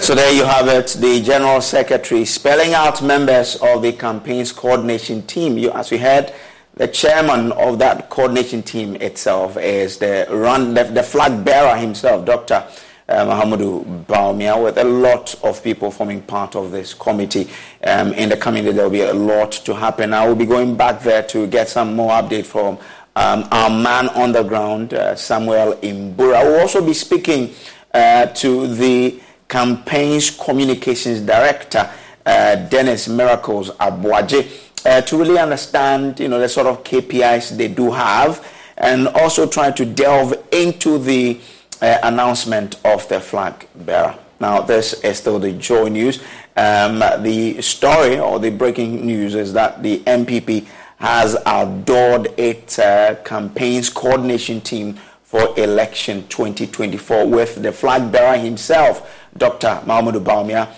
So 0.00 0.14
there 0.14 0.32
you 0.32 0.44
have 0.44 0.68
it, 0.68 0.96
the 0.98 1.20
General 1.22 1.60
Secretary 1.60 2.24
spelling 2.24 2.72
out 2.72 3.02
members 3.02 3.56
of 3.56 3.82
the 3.82 3.92
campaign's 3.92 4.50
coordination 4.50 5.22
team. 5.26 5.58
You, 5.58 5.72
as 5.72 5.90
we 5.90 5.98
heard, 5.98 6.32
the 6.78 6.88
chairman 6.88 7.52
of 7.52 7.78
that 7.80 8.08
coordination 8.08 8.62
team 8.62 8.96
itself 8.96 9.56
is 9.56 9.98
the 9.98 10.26
run 10.30 10.74
the, 10.74 10.84
the 10.84 11.02
flag 11.02 11.44
bearer 11.44 11.76
himself, 11.76 12.24
Dr. 12.24 12.64
Uh, 13.08 13.24
Mahamudu 13.24 14.04
Bawumia, 14.04 14.62
with 14.62 14.78
a 14.78 14.84
lot 14.84 15.34
of 15.42 15.62
people 15.64 15.90
forming 15.90 16.22
part 16.22 16.54
of 16.54 16.70
this 16.70 16.94
committee. 16.94 17.48
Um, 17.82 18.12
in 18.12 18.28
the 18.28 18.36
coming 18.36 18.64
day, 18.64 18.72
there 18.72 18.84
will 18.84 18.90
be 18.90 19.00
a 19.00 19.14
lot 19.14 19.52
to 19.52 19.74
happen. 19.74 20.12
I 20.12 20.26
will 20.28 20.34
be 20.36 20.46
going 20.46 20.76
back 20.76 21.02
there 21.02 21.22
to 21.24 21.46
get 21.46 21.68
some 21.68 21.96
more 21.96 22.12
update 22.12 22.46
from 22.46 22.78
um, 23.16 23.48
our 23.50 23.70
man 23.70 24.08
on 24.10 24.32
the 24.32 24.42
ground, 24.44 24.94
uh, 24.94 25.16
Samuel 25.16 25.74
Imbura. 25.76 26.36
I 26.36 26.44
will 26.44 26.60
also 26.60 26.84
be 26.84 26.94
speaking 26.94 27.54
uh, 27.92 28.26
to 28.26 28.72
the 28.74 29.20
campaign's 29.48 30.30
communications 30.30 31.20
director, 31.22 31.90
uh, 32.28 32.56
Dennis 32.68 33.08
Miracles 33.08 33.70
Aboagye, 33.80 34.46
uh, 34.84 35.00
to 35.00 35.16
really 35.16 35.38
understand, 35.38 36.20
you 36.20 36.28
know, 36.28 36.38
the 36.38 36.48
sort 36.48 36.66
of 36.66 36.84
KPIs 36.84 37.56
they 37.56 37.68
do 37.68 37.90
have, 37.90 38.46
and 38.76 39.08
also 39.08 39.46
try 39.46 39.70
to 39.70 39.84
delve 39.84 40.34
into 40.52 40.98
the 40.98 41.40
uh, 41.80 41.98
announcement 42.02 42.76
of 42.84 43.08
the 43.08 43.18
flag 43.18 43.66
bearer. 43.74 44.14
Now, 44.40 44.60
this 44.60 44.92
is 45.02 45.18
still 45.18 45.38
the 45.38 45.52
joy 45.52 45.88
news. 45.88 46.22
Um, 46.56 46.98
the 47.22 47.62
story 47.62 48.18
or 48.18 48.38
the 48.38 48.50
breaking 48.50 49.06
news 49.06 49.34
is 49.34 49.52
that 49.54 49.82
the 49.82 50.00
NPP 50.00 50.66
has 50.98 51.36
adored 51.46 52.28
its 52.38 52.78
uh, 52.78 53.16
campaign's 53.24 53.88
coordination 53.88 54.60
team 54.60 54.98
for 55.22 55.58
election 55.58 56.26
2024 56.28 57.26
with 57.26 57.62
the 57.62 57.72
flag 57.72 58.10
bearer 58.10 58.36
himself 58.36 59.24
Dr. 59.36 59.82
Mahmoud 59.86 60.14
Bawumia 60.24 60.68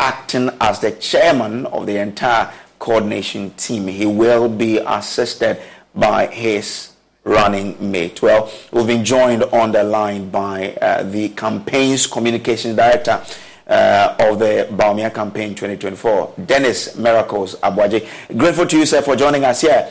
acting 0.00 0.50
as 0.60 0.80
the 0.80 0.90
chairman 0.92 1.66
of 1.66 1.86
the 1.86 1.96
entire 1.98 2.52
coordination 2.78 3.50
team. 3.52 3.86
He 3.86 4.06
will 4.06 4.48
be 4.48 4.78
assisted 4.78 5.60
by 5.94 6.26
his 6.26 6.92
running 7.22 7.76
mate. 7.92 8.22
Well, 8.22 8.50
we've 8.72 8.86
been 8.86 9.04
joined 9.04 9.44
on 9.44 9.72
the 9.72 9.84
line 9.84 10.30
by 10.30 10.72
uh, 10.74 11.02
the 11.04 11.28
campaign's 11.30 12.06
communications 12.06 12.74
director 12.76 13.22
uh, 13.66 14.16
of 14.18 14.38
the 14.38 14.66
Bawumia 14.72 15.14
campaign 15.14 15.50
2024, 15.50 16.34
Dennis 16.46 16.96
Miracles 16.96 17.54
Aboagye. 17.56 18.08
Grateful 18.36 18.66
to 18.66 18.78
you, 18.78 18.86
sir, 18.86 19.02
for 19.02 19.14
joining 19.14 19.44
us 19.44 19.60
here. 19.60 19.88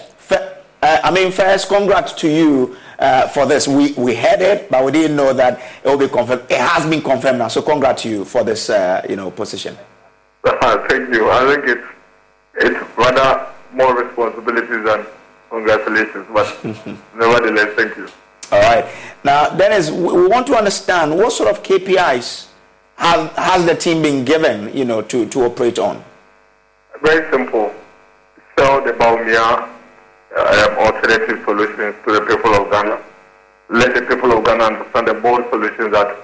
Uh, 0.82 0.98
I 1.04 1.12
mean, 1.12 1.30
first, 1.32 1.68
congrats 1.68 2.14
to 2.14 2.30
you 2.30 2.78
uh, 3.00 3.28
for 3.28 3.46
this. 3.46 3.68
We 3.68 3.92
we 3.94 4.16
heard 4.16 4.40
it, 4.40 4.72
but 4.72 4.86
we 4.86 4.94
didn't 4.94 5.18
know 5.18 5.34
that 5.34 5.60
it 5.84 5.88
will 5.90 5.98
be 5.98 6.08
confirmed. 6.08 6.44
It 6.50 6.58
has 6.58 6.86
been 6.86 7.02
confirmed 7.02 7.40
now. 7.40 7.50
So, 7.50 7.62
congrats 7.62 8.04
to 8.04 8.10
you 8.10 8.24
for 8.24 8.46
this, 8.46 8.70
uh, 8.70 9.06
you 9.10 9.18
know, 9.18 9.30
position. 9.30 9.78
Thank 10.90 11.14
you. 11.14 11.30
I 11.30 11.54
think 11.54 11.66
it's 11.68 11.88
it's 12.56 12.98
rather 12.98 13.48
more 13.74 13.96
responsibilities 14.04 14.84
than 14.86 15.06
congratulations, 15.50 16.26
but 16.34 16.64
nevertheless, 17.16 17.76
thank 17.76 17.96
you. 17.98 18.08
All 18.52 18.60
right. 18.62 18.86
Now, 19.24 19.50
Dennis, 19.50 19.92
we 19.92 20.28
want 20.28 20.48
to 20.48 20.56
understand 20.56 21.16
what 21.16 21.32
sort 21.32 21.50
of 21.50 21.64
KPIs 21.64 22.48
have 22.96 23.32
has 23.34 23.66
the 23.66 23.76
team 23.76 24.02
been 24.02 24.26
given, 24.26 24.76
you 24.76 24.86
know, 24.86 25.02
to 25.02 25.26
to 25.28 25.44
operate 25.44 25.80
on. 25.80 26.04
Very 27.02 27.30
simple. 27.32 27.74
Sell 28.58 28.84
the 28.84 28.92
Bawumia 28.92 29.70
uh, 30.36 30.76
alternative 30.80 31.42
solutions 31.46 31.96
to 32.06 32.14
the 32.14 32.22
people 32.22 32.54
of 32.56 32.70
Ghana. 32.72 33.02
Let 33.70 33.94
the 33.94 34.02
people 34.02 34.32
of 34.32 34.44
Ghana 34.44 34.64
understand 34.64 35.08
the 35.08 35.14
bold 35.14 35.46
solutions 35.50 35.92
that 35.94 36.18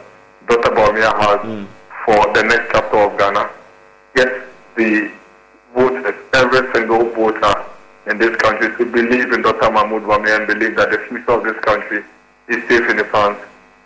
Dr. 0.48 0.72
Bawumia 0.72 1.14
has 1.22 1.40
mm. 1.42 1.68
for 2.06 2.34
the 2.34 2.44
next 2.44 2.72
chapter 2.74 2.98
of 2.98 3.18
Ghana. 3.18 3.50
Get 4.16 4.48
the 4.76 5.12
voters, 5.74 6.16
every 6.34 6.74
single 6.74 7.10
voter 7.12 7.66
in 8.08 8.18
this 8.18 8.36
country 8.38 8.76
to 8.78 8.86
believe 8.92 9.32
in 9.34 9.42
Dr. 9.42 9.72
Mahmoud 9.72 10.04
Bawumia 10.04 10.38
and 10.38 10.48
believe 10.48 10.76
that 10.78 10.92
the 10.92 11.00
future 11.10 11.32
of 11.32 11.44
this 11.44 11.60
country 11.64 12.04
is 12.48 12.58
safe 12.68 12.90
in 12.90 12.98
his 12.98 13.08
hands 13.08 13.38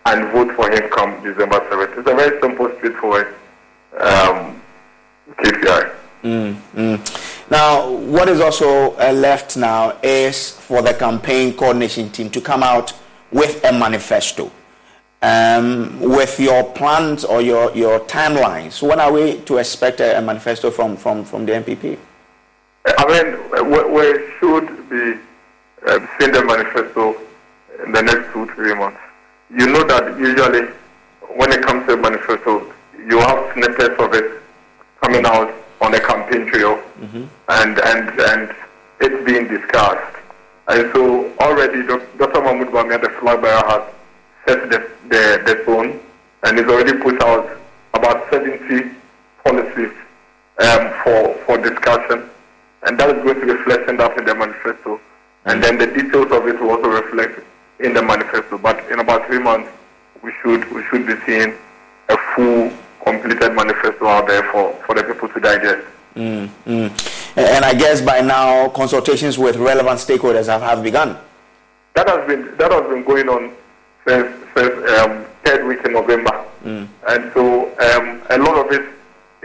and 0.05 0.31
vote 0.31 0.53
for 0.55 0.69
him 0.69 0.89
come 0.89 1.11
December 1.23 1.59
7th. 1.69 1.97
It's 1.97 2.09
a 2.09 2.15
very 2.15 2.39
simple, 2.41 2.71
straightforward 2.77 3.35
um, 3.99 4.61
KPI. 5.37 5.95
Mm, 6.23 6.55
mm. 6.75 7.49
Now, 7.49 7.89
what 7.89 8.29
is 8.29 8.39
also 8.39 8.91
uh, 8.97 9.11
left 9.11 9.57
now 9.57 9.97
is 10.03 10.51
for 10.51 10.81
the 10.81 10.93
campaign 10.93 11.55
coordination 11.55 12.09
team 12.11 12.29
to 12.31 12.41
come 12.41 12.61
out 12.61 12.93
with 13.31 13.63
a 13.63 13.71
manifesto. 13.71 14.51
Um, 15.21 15.99
with 15.99 16.39
your 16.39 16.63
plans 16.63 17.25
or 17.25 17.41
your, 17.41 17.75
your 17.75 17.99
timelines, 18.01 18.81
when 18.81 19.01
are 19.01 19.11
we 19.11 19.41
to 19.41 19.57
expect 19.57 19.99
a, 19.99 20.17
a 20.17 20.21
manifesto 20.21 20.71
from, 20.71 20.95
from, 20.95 21.25
from 21.25 21.45
the 21.45 21.51
NPP? 21.51 21.97
I 22.85 23.05
mean, 23.05 23.69
we, 23.69 23.83
we 23.91 24.31
should 24.39 24.89
be 24.89 25.19
uh, 25.85 26.07
seeing 26.17 26.31
the 26.31 26.43
manifesto 26.45 27.15
in 27.83 27.91
the 27.91 28.01
next 28.01 28.31
two, 28.31 28.45
three 28.55 28.73
months. 28.73 28.99
You 29.49 29.67
know 29.67 29.83
that 29.83 30.17
usually 30.17 30.67
when 31.35 31.51
it 31.51 31.65
comes 31.65 31.85
to 31.87 31.93
a 31.93 31.97
manifesto, 31.97 32.73
you 32.97 33.17
have 33.19 33.53
snippets 33.53 33.99
of 33.99 34.13
it 34.13 34.41
coming 35.01 35.25
out 35.25 35.53
on 35.81 35.93
a 35.93 35.99
campaign 35.99 36.47
trail 36.47 36.75
mm-hmm. 36.99 37.23
and, 37.49 37.79
and, 37.79 38.19
and 38.19 38.55
it's 39.01 39.25
being 39.25 39.47
discussed. 39.47 40.15
And 40.67 40.91
so 40.93 41.33
already 41.39 41.85
Dr. 41.85 42.41
Mahmoud 42.41 42.67
Bawumia, 42.67 43.01
the 43.01 43.09
flag 43.19 43.41
bearer, 43.41 43.65
has 43.67 43.81
set 44.49 44.69
the, 44.69 44.79
the, 45.09 45.23
the 45.45 45.63
tone 45.65 45.99
and 46.43 46.57
has 46.57 46.67
already 46.67 46.97
put 46.97 47.21
out 47.21 47.57
about 47.93 48.29
70 48.31 48.89
policies 49.43 49.91
um, 50.59 50.83
for, 51.03 51.35
for 51.45 51.57
discussion. 51.57 52.29
And 52.83 52.99
that 52.99 53.15
is 53.15 53.23
going 53.23 53.39
to 53.39 53.45
be 53.45 53.51
in 53.89 53.97
that 53.97 54.17
in 54.17 54.25
the 54.25 54.35
manifesto. 54.35 54.99
And 55.45 55.63
then 55.63 55.77
the 55.77 55.87
details 55.87 56.31
of 56.31 56.47
it 56.47 56.59
will 56.59 56.71
also 56.71 56.87
reflect 56.87 57.45
in 57.79 57.93
the 57.93 58.01
manifesto. 58.01 58.57
But 58.57 58.89
in 58.91 58.99
about 58.99 59.27
three 59.27 59.39
months, 59.39 59.69
we 60.23 60.31
should, 60.41 60.71
we 60.71 60.83
should 60.85 61.05
be 61.05 61.15
seeing 61.25 61.53
a 62.09 62.17
full 62.35 62.71
completed 63.03 63.53
manifesto 63.53 64.07
out 64.07 64.27
there 64.27 64.43
for, 64.51 64.73
for 64.85 64.95
the 64.95 65.03
people 65.03 65.29
to 65.29 65.39
digest. 65.39 65.85
Mm, 66.15 66.49
mm. 66.65 67.37
And 67.37 67.63
I 67.63 67.73
guess 67.73 68.01
by 68.01 68.21
now 68.21 68.69
consultations 68.69 69.37
with 69.37 69.57
relevant 69.57 69.99
stakeholders 69.99 70.47
have, 70.47 70.61
have 70.61 70.83
begun. 70.83 71.17
That 71.93 72.07
has 72.09 72.27
been 72.27 72.55
that 72.57 72.71
has 72.71 72.83
been 72.89 73.03
going 73.03 73.27
on 73.29 73.53
since 74.09 74.27
since 74.55 74.89
um, 74.97 75.25
third 75.43 75.65
week 75.67 75.85
in 75.85 75.93
November, 75.93 76.45
mm. 76.63 76.87
and 77.07 77.31
so 77.33 77.69
um, 77.87 78.21
a 78.29 78.37
lot 78.37 78.65
of 78.65 78.71
it 78.71 78.85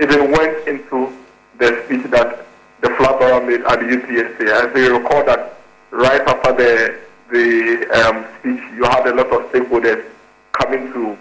even 0.03 0.33
went 0.33 0.67
into 0.67 1.13
the 1.59 1.83
speech 1.85 2.05
that 2.11 2.47
the 2.81 2.89
flag 2.97 3.19
bearer 3.19 3.45
made 3.45 3.61
at 3.63 3.79
the 3.81 3.87
UPSA. 3.87 4.45
As 4.51 4.77
you 4.77 4.97
recall 4.97 5.25
that 5.25 5.59
right 5.91 6.21
after 6.23 6.53
the 6.55 6.99
the 7.31 7.47
um, 8.01 8.25
speech, 8.39 8.63
you 8.77 8.85
had 8.85 9.07
a 9.07 9.15
lot 9.15 9.31
of 9.33 9.53
stakeholders 9.53 10.05
coming 10.53 10.93
to 10.93 11.19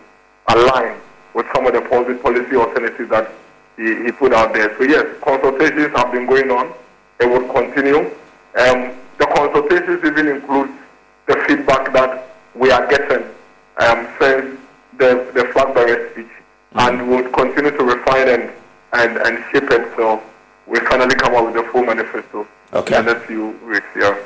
align 0.49 0.95
with 1.33 1.45
some 1.53 1.65
of 1.65 1.73
the 1.73 1.81
policy 1.81 2.55
alternatives 2.55 3.09
that 3.09 3.31
he, 3.75 4.05
he 4.05 4.11
put 4.11 4.33
out 4.33 4.53
there. 4.53 4.75
So 4.77 4.83
yes, 4.83 5.05
consultations 5.21 5.91
have 5.97 6.11
been 6.11 6.27
going 6.27 6.49
on. 6.51 6.73
It 7.19 7.25
will 7.25 7.51
continue. 7.51 7.99
Um, 8.55 8.95
the 9.17 9.27
consultations 9.35 10.03
even 10.05 10.27
include 10.27 10.69
the 11.25 11.35
feedback 11.47 11.91
that 11.93 12.32
we 12.55 12.71
are 12.71 12.85
getting 12.87 13.23
um, 13.77 14.07
since 14.19 14.59
the, 14.97 15.31
the 15.33 15.45
flag 15.53 15.73
bearer 15.73 16.11
speech, 16.11 16.25
mm-hmm. 16.25 16.79
and 16.79 17.09
we'll 17.09 17.29
continue 17.31 17.71
to 17.71 17.83
refine 17.83 18.29
and, 18.29 18.51
and, 18.93 19.17
and 19.17 19.43
shape 19.51 19.69
it 19.71 19.95
so 19.95 20.21
we 20.67 20.79
finally 20.81 21.15
come 21.15 21.35
up 21.35 21.45
with 21.45 21.65
a 21.65 21.69
full 21.71 21.83
manifesto 21.83 22.47
okay. 22.73 22.97
in 22.97 23.05
the 23.05 23.13
next 23.13 23.25
few 23.25 23.49
weeks. 23.67 23.85
Yeah. 23.95 24.17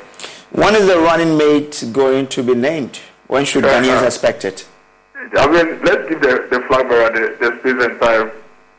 When 0.52 0.74
is 0.74 0.86
the 0.86 0.98
running 0.98 1.36
mate 1.36 1.84
going 1.92 2.26
to 2.28 2.42
be 2.42 2.54
named? 2.54 3.00
When 3.26 3.44
should 3.44 3.64
Ghanaians 3.64 4.04
expect 4.04 4.44
it? 4.44 4.66
I 5.14 5.46
mean, 5.46 5.82
let's 5.84 6.08
give 6.08 6.20
the, 6.22 6.46
the 6.50 6.60
flag 6.68 6.88
bearer 6.88 7.10
the, 7.10 7.36
the 7.38 7.58
space 7.60 7.84
and 7.84 8.00
time 8.00 8.30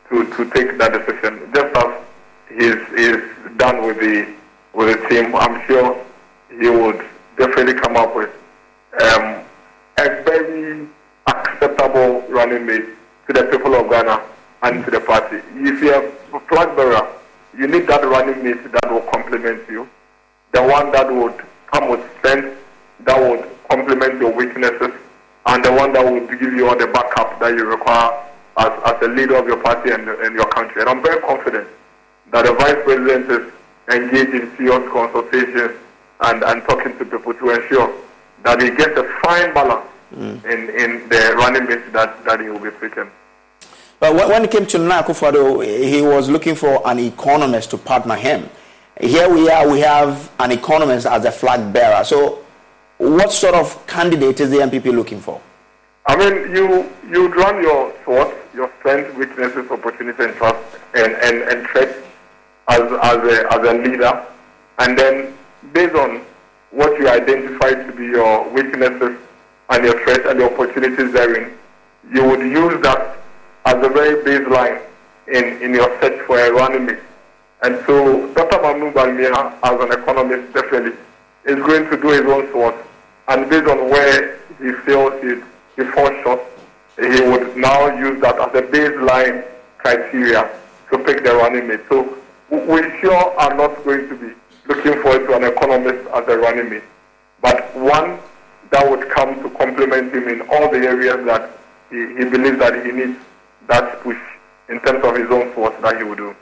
to, 0.08 0.36
to 0.36 0.50
take 0.50 0.78
that 0.78 0.92
decision. 0.92 1.50
Just 1.54 1.76
as 1.76 2.02
he's, 2.48 2.98
he's 2.98 3.56
done 3.56 3.86
with 3.86 3.98
the 4.00 4.34
with 4.72 5.00
the 5.00 5.08
team, 5.08 5.34
I'm 5.34 5.66
sure 5.66 6.04
he 6.48 6.68
would 6.68 7.04
definitely 7.36 7.74
come 7.74 7.96
up 7.96 8.14
with 8.14 8.30
um, 8.98 9.44
a 9.98 10.22
very 10.24 10.88
acceptable 11.26 12.22
running 12.28 12.66
mate 12.66 12.86
to 13.26 13.32
the 13.32 13.44
people 13.44 13.74
of 13.74 13.88
Ghana 13.88 14.22
and 14.62 14.84
to 14.84 14.90
the 14.90 15.00
party. 15.00 15.36
If 15.54 15.82
you're 15.82 16.06
a 16.34 16.40
flag 16.48 16.74
bearer, 16.76 17.06
you 17.56 17.66
need 17.66 17.86
that 17.86 18.04
running 18.04 18.42
mate 18.42 18.62
that 18.72 18.90
will 18.90 19.02
complement 19.12 19.68
you, 19.68 19.88
the 20.52 20.62
one 20.62 20.90
that 20.92 21.12
would 21.12 21.34
come 21.72 21.88
with 21.88 22.00
strength, 22.18 22.56
that 23.00 23.18
would 23.18 23.48
complement 23.68 24.20
your 24.20 24.32
weaknesses, 24.32 24.92
and 25.46 25.64
the 25.64 25.72
one 25.72 25.92
that 25.92 26.04
will 26.04 26.26
give 26.26 26.52
you 26.52 26.68
all 26.68 26.76
the 26.76 26.86
backup 26.88 27.38
that 27.40 27.54
you 27.54 27.64
require 27.64 28.10
as, 28.58 28.72
as 28.86 29.02
a 29.02 29.08
leader 29.08 29.36
of 29.36 29.46
your 29.46 29.56
party 29.62 29.90
and, 29.90 30.08
and 30.08 30.34
your 30.34 30.48
country. 30.48 30.82
And 30.82 30.90
I'm 30.90 31.02
very 31.02 31.20
confident 31.20 31.68
that 32.32 32.44
the 32.46 32.52
vice 32.54 32.76
president 32.84 33.30
is 33.30 33.52
engaged 33.92 34.34
in 34.34 34.56
serious 34.56 34.90
consultations 34.92 35.78
and, 36.20 36.42
and 36.42 36.62
talking 36.64 36.96
to 36.98 37.04
people 37.04 37.34
to 37.34 37.50
ensure 37.50 37.94
that 38.42 38.60
he 38.62 38.70
gets 38.70 38.98
a 38.98 39.04
fine 39.22 39.52
balance 39.54 39.86
mm. 40.14 40.44
in, 40.44 40.70
in 40.70 41.08
the 41.08 41.34
running 41.36 41.66
mate 41.66 41.92
that, 41.92 42.24
that 42.24 42.40
he 42.40 42.48
will 42.48 42.60
be 42.60 42.70
picking. 42.70 43.10
But 43.98 44.14
when 44.14 44.44
it 44.44 44.50
came 44.50 44.66
to 44.66 44.78
Nana 44.78 45.02
Akufo-Addo, 45.02 45.62
he 45.64 46.00
was 46.00 46.30
looking 46.30 46.54
for 46.54 46.80
an 46.86 46.98
economist 46.98 47.70
to 47.70 47.78
partner 47.78 48.16
him. 48.16 48.48
Here 48.98 49.28
we 49.32 49.50
are, 49.50 49.68
we 49.70 49.80
have 49.80 50.30
an 50.38 50.52
economist 50.52 51.06
as 51.06 51.24
a 51.26 51.32
flag 51.32 51.72
bearer. 51.72 52.02
So, 52.04 52.44
what 52.96 53.32
sort 53.32 53.54
of 53.54 53.86
candidate 53.86 54.40
is 54.40 54.50
the 54.50 54.58
NPP 54.58 54.86
looking 54.94 55.20
for? 55.20 55.40
I 56.06 56.16
mean, 56.16 56.54
you 56.54 56.90
you 57.08 57.28
run 57.28 57.62
your 57.62 57.92
thoughts, 58.04 58.34
your 58.54 58.70
strengths, 58.78 59.14
weaknesses, 59.16 59.70
opportunities, 59.70 60.24
and 60.24 60.34
trust, 60.34 60.58
and, 60.94 61.12
and, 61.12 61.42
and 61.42 61.66
threats 61.68 61.94
as, 62.68 62.80
as, 62.80 63.16
a, 63.16 63.52
as 63.52 63.68
a 63.68 63.74
leader, 63.74 64.26
and 64.78 64.98
then 64.98 65.34
based 65.72 65.94
on 65.94 66.22
what 66.70 66.98
you 66.98 67.08
identify 67.08 67.70
to 67.70 67.92
be 67.92 68.04
your 68.04 68.48
weaknesses 68.50 69.18
and 69.70 69.84
your 69.84 70.02
threats 70.04 70.26
and 70.26 70.40
the 70.40 70.44
opportunities 70.44 71.12
therein, 71.12 71.56
you 72.12 72.24
would 72.24 72.40
use 72.40 72.80
that 72.82 73.18
as 73.66 73.74
a 73.74 73.88
very 73.88 74.22
baseline 74.24 74.80
in, 75.28 75.62
in 75.62 75.74
your 75.74 75.88
search 76.00 76.20
for 76.26 76.38
a 76.38 76.52
running 76.52 76.86
mate. 76.86 76.98
And 77.62 77.78
so 77.86 78.32
Dr. 78.34 78.60
Mahmoud 78.62 78.94
Bawumia, 78.94 79.54
as 79.62 79.80
an 79.80 79.92
economist, 79.92 80.52
definitely 80.54 80.92
is 81.44 81.56
going 81.56 81.88
to 81.90 82.00
do 82.00 82.08
his 82.08 82.22
own 82.22 82.50
sort. 82.52 82.74
And 83.28 83.48
based 83.50 83.68
on 83.68 83.90
where 83.90 84.38
he 84.58 84.72
feels 84.84 85.22
he, 85.22 85.36
he 85.76 85.88
falls 85.90 86.22
short, 86.22 86.40
he 86.96 87.20
would 87.20 87.56
now 87.56 87.96
use 87.98 88.20
that 88.22 88.38
as 88.38 88.54
a 88.54 88.66
baseline 88.66 89.44
criteria 89.78 90.50
to 90.90 90.98
pick 90.98 91.22
the 91.22 91.34
running 91.34 91.68
mate. 91.68 91.80
So 91.88 92.18
we 92.50 92.98
sure 93.00 93.38
are 93.38 93.54
not 93.54 93.84
going 93.84 94.08
to 94.08 94.16
be 94.16 94.34
looking 94.70 95.02
forward 95.02 95.26
to 95.26 95.34
an 95.36 95.44
economist 95.44 96.08
as 96.14 96.28
a 96.28 96.36
running 96.38 96.70
mate, 96.70 96.82
but 97.42 97.74
one 97.76 98.18
that 98.70 98.88
would 98.88 99.08
come 99.10 99.34
to 99.42 99.50
complement 99.50 100.14
him 100.14 100.28
in 100.28 100.40
all 100.42 100.70
the 100.70 100.78
areas 100.78 101.24
that 101.26 101.50
he, 101.90 101.98
he 102.18 102.24
believes 102.24 102.58
that 102.58 102.86
he 102.86 102.92
needs 102.92 103.18
that 103.66 104.00
push 104.02 104.18
in 104.68 104.80
terms 104.80 105.04
of 105.04 105.16
his 105.16 105.28
own 105.30 105.52
force 105.52 105.74
that 105.82 105.96
he 105.98 106.04
would 106.04 106.18
do. 106.18 106.34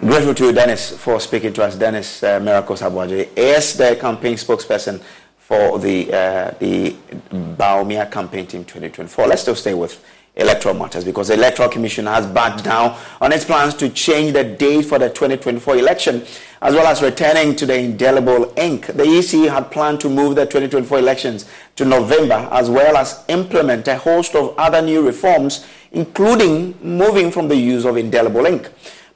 Grateful 0.00 0.34
to 0.34 0.44
you, 0.46 0.52
Dennis, 0.52 0.96
for 0.96 1.18
speaking 1.18 1.52
to 1.54 1.64
us. 1.64 1.74
Dennis 1.74 2.22
uh, 2.22 2.38
Miracles 2.38 2.82
Aboagye 2.82 3.28
is 3.36 3.76
the 3.76 3.96
campaign 4.00 4.36
spokesperson 4.36 5.02
for 5.36 5.80
the 5.80 6.12
uh, 6.12 6.50
the 6.60 6.94
Bawumia 7.32 8.08
campaign 8.08 8.46
team 8.46 8.64
2024. 8.64 9.26
Let's 9.26 9.42
still 9.42 9.56
stay 9.56 9.74
with 9.74 10.04
electoral 10.38 10.74
matters 10.74 11.04
because 11.04 11.28
the 11.28 11.34
Electoral 11.34 11.68
Commission 11.68 12.06
has 12.06 12.26
backed 12.26 12.64
down 12.64 12.96
on 13.20 13.32
its 13.32 13.44
plans 13.44 13.74
to 13.74 13.88
change 13.90 14.32
the 14.32 14.44
date 14.44 14.82
for 14.82 14.98
the 14.98 15.08
2024 15.08 15.76
election 15.76 16.24
as 16.62 16.74
well 16.74 16.86
as 16.86 17.02
returning 17.02 17.54
to 17.54 17.66
the 17.66 17.78
indelible 17.78 18.52
ink. 18.56 18.86
The 18.86 19.04
EC 19.04 19.50
had 19.50 19.70
planned 19.70 20.00
to 20.00 20.08
move 20.08 20.36
the 20.36 20.44
2024 20.44 20.98
elections 20.98 21.50
to 21.76 21.84
November 21.84 22.48
as 22.52 22.70
well 22.70 22.96
as 22.96 23.24
implement 23.28 23.86
a 23.88 23.96
host 23.98 24.34
of 24.34 24.54
other 24.58 24.80
new 24.80 25.04
reforms 25.04 25.66
including 25.92 26.78
moving 26.82 27.30
from 27.30 27.48
the 27.48 27.56
use 27.56 27.84
of 27.84 27.96
indelible 27.96 28.46
ink. 28.46 28.70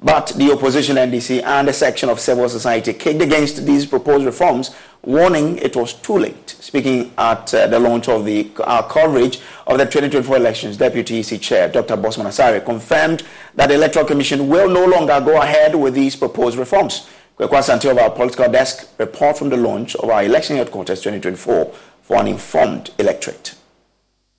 But 0.04 0.32
the 0.34 0.50
opposition 0.52 0.96
NDC 0.96 1.44
and 1.44 1.68
a 1.68 1.72
section 1.72 2.08
of 2.08 2.18
civil 2.18 2.48
society 2.48 2.92
kicked 2.92 3.22
against 3.22 3.64
these 3.64 3.86
proposed 3.86 4.24
reforms, 4.26 4.74
warning 5.02 5.58
it 5.58 5.76
was 5.76 5.92
too 5.92 6.18
late. 6.18 6.50
Speaking 6.50 7.12
at 7.16 7.54
uh, 7.54 7.68
the 7.68 7.78
launch 7.78 8.08
of 8.08 8.24
the 8.24 8.50
uh, 8.58 8.82
coverage 8.82 9.40
of 9.68 9.78
the 9.78 9.84
2024 9.84 10.36
elections, 10.36 10.76
Deputy 10.76 11.20
EC 11.20 11.40
Chair 11.40 11.68
Dr. 11.68 11.96
Bossman 11.96 12.26
Asare 12.26 12.64
confirmed 12.64 13.22
that 13.54 13.68
the 13.68 13.74
Electoral 13.74 14.04
Commission 14.04 14.48
will 14.48 14.68
no 14.68 14.84
longer 14.86 15.20
go 15.20 15.40
ahead 15.40 15.76
with 15.76 15.94
these 15.94 16.16
proposed 16.16 16.58
reforms. 16.58 17.08
Kweku 17.38 17.50
Asante 17.50 17.88
of 17.90 17.98
our 17.98 18.10
political 18.10 18.50
desk 18.50 18.88
report 18.98 19.38
from 19.38 19.50
the 19.50 19.56
launch 19.56 19.94
of 19.96 20.10
our 20.10 20.24
election 20.24 20.56
headquarters 20.56 20.98
2024 21.00 21.72
for 22.02 22.16
an 22.20 22.26
informed 22.26 22.90
electorate. 22.98 23.54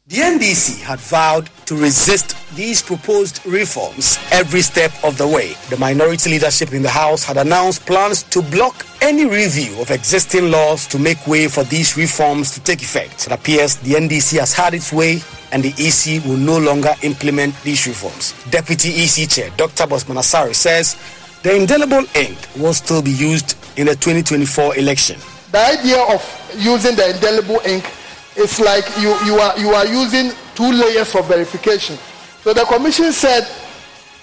The 0.06 0.18
NDC 0.18 0.82
had 0.82 1.00
vowed 1.00 1.50
to 1.66 1.78
resist 1.78 2.36
these 2.58 2.82
proposed 2.82 3.40
reforms 3.46 4.20
every 4.34 4.60
step 4.60 4.92
of 5.02 5.18
the 5.18 5.26
way. 5.26 5.54
The 5.70 5.78
minority 5.78 6.32
leadership 6.32 6.74
in 6.74 6.82
the 6.82 6.90
House 6.90 7.24
had 7.24 7.38
announced 7.38 7.86
plans 7.86 8.24
to 8.24 8.42
block 8.42 8.86
any 9.02 9.24
review 9.26 9.80
of 9.80 9.92
existing 9.92 10.52
laws 10.52 10.88
to 10.88 11.00
make 11.00 11.26
way 11.26 11.48
for 11.48 11.64
these 11.64 11.96
reforms 11.96 12.52
to 12.52 12.60
take 12.60 12.82
effect. 12.82 13.28
It 13.28 13.32
appears 13.32 13.78
the 13.78 13.94
NDC 13.94 14.40
has 14.40 14.52
had 14.54 14.74
its 14.74 14.92
way 14.92 15.22
and 15.54 15.64
the 15.64 15.74
EC 15.78 16.22
will 16.26 16.36
no 16.36 16.60
longer 16.60 16.94
implement 17.04 17.56
these 17.64 17.88
reforms. 17.88 18.34
Deputy 18.50 18.90
EC 18.90 19.30
Chair 19.30 19.52
Dr. 19.56 19.86
Bossman 19.86 20.18
Asare 20.18 20.54
says 20.54 20.98
the 21.44 21.56
indelible 21.56 22.04
ink 22.14 22.38
will 22.58 22.74
still 22.74 23.02
be 23.02 23.12
used 23.12 23.56
in 23.80 23.86
the 23.88 23.96
2024 23.96 24.76
election. 24.76 25.18
The 25.54 25.60
idea 25.80 26.04
of 26.04 26.22
using 26.60 26.98
the 26.98 27.12
indelible 27.16 27.62
ink 27.66 27.90
it's 28.36 28.60
like 28.60 28.86
you, 29.00 29.16
you, 29.26 29.36
are, 29.40 29.58
you 29.60 29.70
are 29.70 29.86
using 29.86 30.32
two 30.56 30.72
layers 30.72 31.16
of 31.16 31.28
verification. 31.28 31.98
So 32.42 32.54
the 32.54 32.66
commission 32.66 33.12
said 33.12 33.44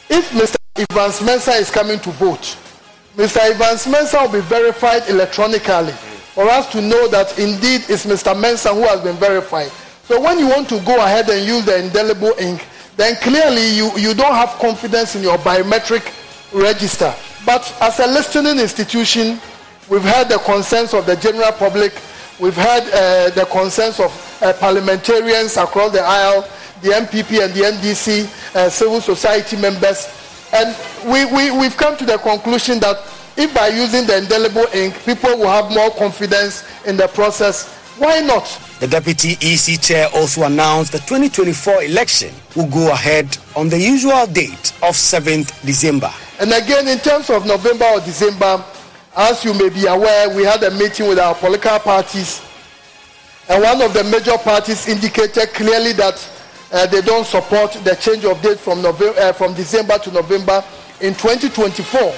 if 0.09 0.31
Mr. 0.31 0.57
Evans 0.77 1.21
Mensah 1.21 1.61
is 1.61 1.71
coming 1.71 1.99
to 2.01 2.11
vote, 2.11 2.57
Mr. 3.17 3.39
Evans 3.39 3.87
Mensah 3.87 4.23
will 4.23 4.41
be 4.41 4.47
verified 4.47 5.03
electronically 5.09 5.93
for 5.93 6.49
us 6.49 6.71
to 6.73 6.81
know 6.81 7.09
that 7.09 7.39
indeed 7.39 7.83
it's 7.89 8.07
Mr. 8.07 8.35
Mensah 8.35 8.75
who 8.75 8.83
has 8.83 9.01
been 9.03 9.17
verified. 9.17 9.71
So 10.05 10.21
when 10.21 10.39
you 10.39 10.49
want 10.49 10.69
to 10.71 10.81
go 10.81 10.97
ahead 10.97 11.29
and 11.29 11.47
use 11.47 11.65
the 11.65 11.79
indelible 11.79 12.33
ink, 12.39 12.67
then 12.97 13.17
clearly 13.17 13.77
you, 13.77 13.91
you 13.97 14.15
don't 14.15 14.35
have 14.35 14.51
confidence 14.59 15.15
in 15.15 15.23
your 15.23 15.39
biometric 15.39 16.03
register. 16.53 17.15
But 17.47 17.75
as 17.81 18.01
a 18.01 18.07
listening 18.07 18.59
institution, 18.59 19.41
we've 19.89 20.03
heard 20.03 20.29
the 20.29 20.39
concerns 20.45 20.95
of 20.95 21.07
the 21.07 21.17
general 21.17 21.53
public 21.53 21.93
We've 22.41 22.57
heard 22.57 22.85
uh, 22.95 23.29
the 23.31 23.45
concerns 23.45 24.01
of 24.01 24.39
uh, 24.43 24.55
parliamentarians 24.55 25.59
across 25.59 25.93
the 25.93 26.01
aisle, 26.01 26.49
the 26.81 26.89
NPP 26.89 27.45
and 27.45 27.53
the 27.53 27.61
NDC, 27.61 28.57
uh, 28.57 28.71
civil 28.71 29.03
society 29.03 29.57
members. 29.57 30.09
And 30.55 30.75
we, 31.05 31.27
we, 31.27 31.51
we've 31.51 31.77
come 31.77 31.99
to 31.99 32.07
the 32.07 32.17
conclusion 32.17 32.81
that 32.81 32.97
if 33.37 33.55
by 33.55 33.69
using 33.69 34.07
the 34.07 34.17
indelible 34.17 34.65
ink, 34.73 34.95
people 35.05 35.37
will 35.37 35.49
have 35.49 35.71
more 35.71 35.91
confidence 35.91 36.65
in 36.87 36.97
the 36.97 37.09
process, 37.09 37.77
why 37.99 38.21
not? 38.21 38.47
The 38.81 38.87
deputy 38.87 39.37
EC 39.43 39.79
chair 39.79 40.09
also 40.15 40.45
announced 40.45 40.93
the 40.93 40.99
2024 41.01 41.83
election 41.85 42.33
will 42.57 42.71
go 42.71 42.91
ahead 42.91 43.37
on 43.55 43.69
the 43.69 43.79
usual 43.79 44.27
date 44.27 44.73
of 44.83 44.97
7th 44.97 45.61
December. 45.67 46.11
And 46.41 46.51
again, 46.55 46.89
in 46.89 46.99
terms 47.01 47.29
of 47.29 47.45
November 47.45 47.85
or 47.85 48.01
December, 48.01 48.65
as 49.17 49.45
you 49.45 49.53
may 49.55 49.69
be 49.69 49.87
aware, 49.87 50.35
we 50.35 50.45
had 50.45 50.63
a 50.63 50.71
meeting 50.71 51.09
with 51.09 51.19
our 51.19 51.35
political 51.35 51.79
parties, 51.81 52.41
and 53.49 53.63
one 53.63 53.83
of 53.83 53.93
the 53.93 54.05
major 54.05 54.39
parties 54.39 54.89
indicated 54.89 55.49
clearly 55.55 55.93
that 55.95 56.31
uh, 56.73 56.87
they 56.87 57.01
don't 57.01 57.27
support 57.27 57.73
the 57.73 57.97
change 57.97 58.25
of 58.25 58.41
date 58.43 58.59
from, 58.61 58.81
November, 58.81 59.19
uh, 59.21 59.33
from 59.33 59.55
December 59.55 59.99
to 59.99 60.13
November 60.13 60.63
in 61.01 61.15
2024. 61.15 62.13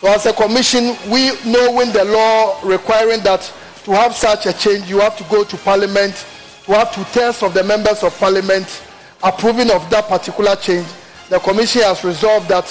So, 0.00 0.08
as 0.08 0.26
a 0.26 0.32
commission, 0.32 0.94
we 1.10 1.30
know 1.50 1.72
when 1.72 1.92
the 1.92 2.04
law 2.04 2.60
requiring 2.62 3.20
that 3.22 3.40
to 3.84 3.92
have 3.92 4.14
such 4.14 4.46
a 4.46 4.52
change, 4.52 4.88
you 4.88 5.00
have 5.00 5.16
to 5.16 5.24
go 5.24 5.42
to 5.44 5.56
Parliament, 5.56 6.26
to 6.66 6.72
have 6.72 6.94
two 6.94 7.04
thirds 7.04 7.42
of 7.42 7.54
the 7.54 7.64
members 7.64 8.02
of 8.02 8.16
Parliament 8.18 8.82
approving 9.22 9.70
of 9.70 9.88
that 9.90 10.06
particular 10.06 10.54
change. 10.56 10.86
The 11.30 11.38
commission 11.38 11.82
has 11.82 12.04
resolved 12.04 12.48
that 12.48 12.66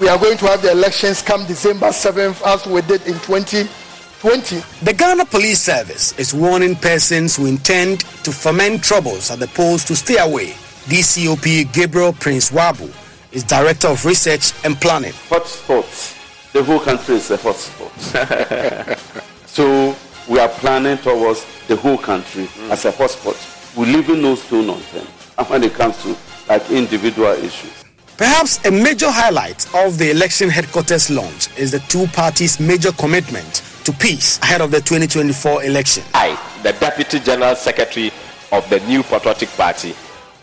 we 0.00 0.08
are 0.08 0.18
going 0.18 0.38
to 0.38 0.46
have 0.46 0.62
the 0.62 0.70
elections 0.70 1.22
come 1.22 1.44
December 1.46 1.88
7th 1.88 2.42
as 2.46 2.66
we 2.66 2.80
did 2.82 3.02
in 3.06 3.14
2020. 3.20 4.56
The 4.84 4.92
Ghana 4.92 5.26
Police 5.26 5.60
Service 5.60 6.18
is 6.18 6.32
warning 6.32 6.76
persons 6.76 7.36
who 7.36 7.46
intend 7.46 8.00
to 8.24 8.32
foment 8.32 8.82
troubles 8.82 9.30
at 9.30 9.38
the 9.38 9.48
polls 9.48 9.84
to 9.86 9.96
stay 9.96 10.16
away. 10.18 10.54
DCOP 10.86 11.72
Gabriel 11.72 12.12
Prince 12.12 12.50
Waabu 12.50 12.92
is 13.32 13.44
Director 13.44 13.88
of 13.88 14.04
Research 14.04 14.52
and 14.64 14.76
Planning. 14.80 15.12
Hotspots. 15.28 16.18
The 16.52 16.62
whole 16.62 16.80
country 16.80 17.14
is 17.16 17.30
a 17.30 17.38
hotspot. 17.38 18.98
so 19.46 19.96
we 20.28 20.38
are 20.38 20.48
planning 20.48 20.98
towards 20.98 21.46
the 21.66 21.76
whole 21.76 21.96
country 21.98 22.44
mm. 22.44 22.70
as 22.70 22.84
a 22.84 22.92
hotspot. 22.92 23.76
We're 23.76 23.86
leaving 23.86 24.20
no 24.20 24.34
stone 24.34 24.68
unturned 24.68 25.08
when 25.48 25.62
it 25.64 25.72
comes 25.74 26.02
to 26.02 26.16
like 26.48 26.70
individual 26.70 27.32
issues. 27.32 27.81
Perhaps 28.16 28.64
a 28.66 28.70
major 28.70 29.10
highlight 29.10 29.66
of 29.74 29.98
the 29.98 30.10
election 30.10 30.48
headquarters 30.48 31.10
launch 31.10 31.48
is 31.58 31.70
the 31.72 31.78
two 31.88 32.06
parties' 32.08 32.60
major 32.60 32.92
commitment 32.92 33.62
to 33.84 33.92
peace 33.92 34.38
ahead 34.42 34.60
of 34.60 34.70
the 34.70 34.80
2024 34.80 35.64
election. 35.64 36.04
I, 36.14 36.38
the 36.62 36.72
Deputy 36.74 37.18
General 37.20 37.56
Secretary 37.56 38.12
of 38.52 38.68
the 38.68 38.80
New 38.80 39.02
Patriotic 39.02 39.48
Party, 39.50 39.94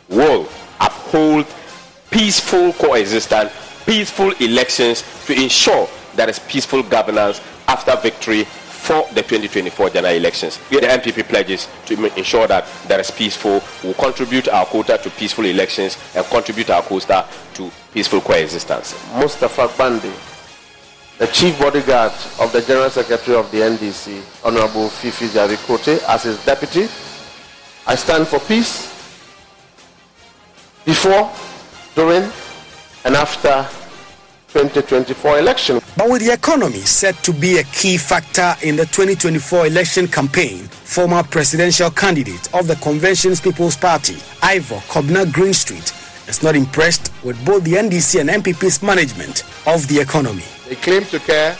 will 0.10 0.49
uphold 0.82 1.45
peaceful 2.10 2.73
coexistence, 2.73 3.51
peaceful 3.86 4.32
elections 4.39 5.03
to 5.25 5.39
ensure 5.39 5.88
there 6.15 6.27
is 6.27 6.39
peaceful 6.39 6.82
governance 6.84 7.39
after 7.67 7.95
victory 7.97 8.45
for 8.79 9.03
the 9.13 9.21
2024 9.21 9.89
general 9.91 10.13
elections. 10.15 10.57
The 10.69 10.77
NPP 10.77 11.27
pledges 11.27 11.67
to 11.85 12.17
ensure 12.17 12.47
that 12.47 12.65
there 12.87 12.99
is 12.99 13.11
peaceful, 13.11 13.61
will 13.83 13.93
contribute 13.93 14.47
our 14.47 14.65
quota 14.65 14.97
to 14.97 15.09
peaceful 15.11 15.45
elections 15.45 15.97
and 16.15 16.25
contribute 16.25 16.69
our 16.69 16.81
quota 16.81 17.27
to 17.55 17.69
peaceful 17.93 18.21
coexistence. 18.21 18.95
Mustafa 19.13 19.69
Bandi, 19.77 20.11
the 21.17 21.27
chief 21.27 21.59
bodyguard 21.59 22.13
of 22.39 22.51
the 22.53 22.61
General 22.61 22.89
Secretary 22.89 23.37
of 23.37 23.51
the 23.51 23.57
NDC, 23.59 24.23
Honorable 24.45 24.89
Fifi 24.89 25.27
Jarikote, 25.27 26.01
as 26.07 26.23
his 26.23 26.43
deputy. 26.45 26.87
I 27.85 27.95
stand 27.95 28.27
for 28.27 28.39
peace 28.39 28.87
before, 30.85 31.29
during, 31.95 32.31
and 33.03 33.15
after 33.15 33.67
2024 34.53 35.38
election. 35.38 35.79
But 35.95 36.09
with 36.09 36.25
the 36.25 36.33
economy 36.33 36.79
set 36.79 37.15
to 37.23 37.31
be 37.31 37.57
a 37.59 37.63
key 37.65 37.97
factor 37.97 38.55
in 38.63 38.75
the 38.75 38.85
2024 38.85 39.67
election 39.67 40.07
campaign, 40.07 40.63
former 40.67 41.21
presidential 41.21 41.91
candidate 41.91 42.51
of 42.55 42.67
the 42.67 42.75
Convention's 42.77 43.39
People's 43.39 43.77
Party, 43.77 44.17
Ivor 44.41 44.77
Kobina 44.89 45.31
Greenstreet, 45.31 45.93
is 46.27 46.41
not 46.41 46.55
impressed 46.55 47.12
with 47.23 47.43
both 47.45 47.63
the 47.63 47.73
NDC 47.73 48.21
and 48.21 48.29
NPP's 48.29 48.81
management 48.81 49.43
of 49.67 49.88
the 49.88 49.99
economy. 49.99 50.43
They 50.67 50.75
claim 50.75 51.03
to 51.05 51.19
care 51.19 51.55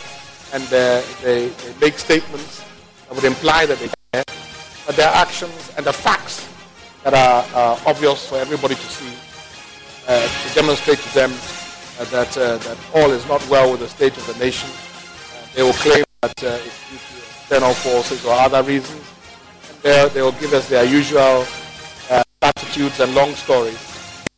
and 0.52 0.64
uh, 0.64 1.02
they, 1.22 1.48
they, 1.48 1.74
make 1.80 1.96
statements 1.96 2.64
that 3.08 3.14
would 3.14 3.24
imply 3.24 3.66
that 3.66 3.78
they 3.78 3.88
care, 4.12 4.24
but 4.84 4.96
their 4.96 5.12
actions 5.14 5.72
and 5.76 5.86
the 5.86 5.92
facts 5.92 6.48
that 7.04 7.14
are 7.14 7.44
uh, 7.54 7.80
obvious 7.86 8.28
for 8.28 8.36
everybody 8.36 8.74
to 8.74 8.80
see 8.80 9.14
uh, 10.08 10.26
to 10.48 10.54
demonstrate 10.54 10.98
to 10.98 11.14
them 11.14 11.30
Uh, 12.00 12.04
that, 12.04 12.34
uh, 12.38 12.56
that 12.56 12.78
all 12.94 13.10
is 13.10 13.28
not 13.28 13.46
well 13.50 13.70
with 13.70 13.80
the 13.80 13.88
state 13.88 14.16
of 14.16 14.26
the 14.26 14.32
nation. 14.42 14.70
Uh, 14.70 15.46
they 15.54 15.62
will 15.62 15.74
claim 15.74 16.02
that 16.22 16.42
uh, 16.42 16.58
it's 16.64 16.88
due 16.88 16.96
to 16.96 17.16
external 17.26 17.74
forces 17.74 18.24
or 18.24 18.32
other 18.32 18.62
reasons. 18.62 19.04
They 19.82 20.22
will 20.22 20.32
give 20.32 20.54
us 20.54 20.66
their 20.70 20.84
usual 20.86 21.44
attitudes 22.40 23.00
and 23.00 23.14
long 23.14 23.34
stories. 23.34 23.78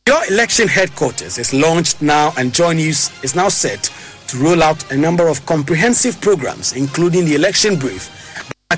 Your 0.09 0.25
election 0.29 0.67
headquarters 0.67 1.37
is 1.37 1.53
launched 1.53 2.01
now, 2.01 2.33
and 2.37 2.53
Joy 2.53 2.73
News 2.73 3.09
is 3.23 3.33
now 3.33 3.47
set 3.47 3.89
to 4.27 4.37
roll 4.39 4.61
out 4.61 4.91
a 4.91 4.97
number 4.97 5.29
of 5.29 5.45
comprehensive 5.45 6.19
programs, 6.19 6.73
including 6.73 7.23
the 7.23 7.35
election 7.35 7.79
brief, 7.79 8.09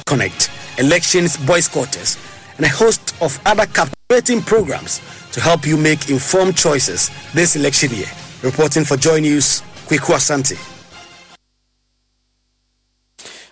Connect, 0.05 0.51
elections 0.77 1.37
boys 1.37 1.67
quarters, 1.67 2.19
and 2.57 2.65
a 2.67 2.69
host 2.69 3.15
of 3.19 3.39
other 3.47 3.65
captivating 3.65 4.43
programs 4.43 5.01
to 5.31 5.41
help 5.41 5.65
you 5.65 5.75
make 5.75 6.11
informed 6.11 6.55
choices 6.55 7.09
this 7.33 7.55
election 7.55 7.89
year. 7.91 8.11
Reporting 8.43 8.83
for 8.83 8.97
Joy 8.97 9.19
News, 9.21 9.61
Kweku 9.87 10.13
Asante. 10.13 10.57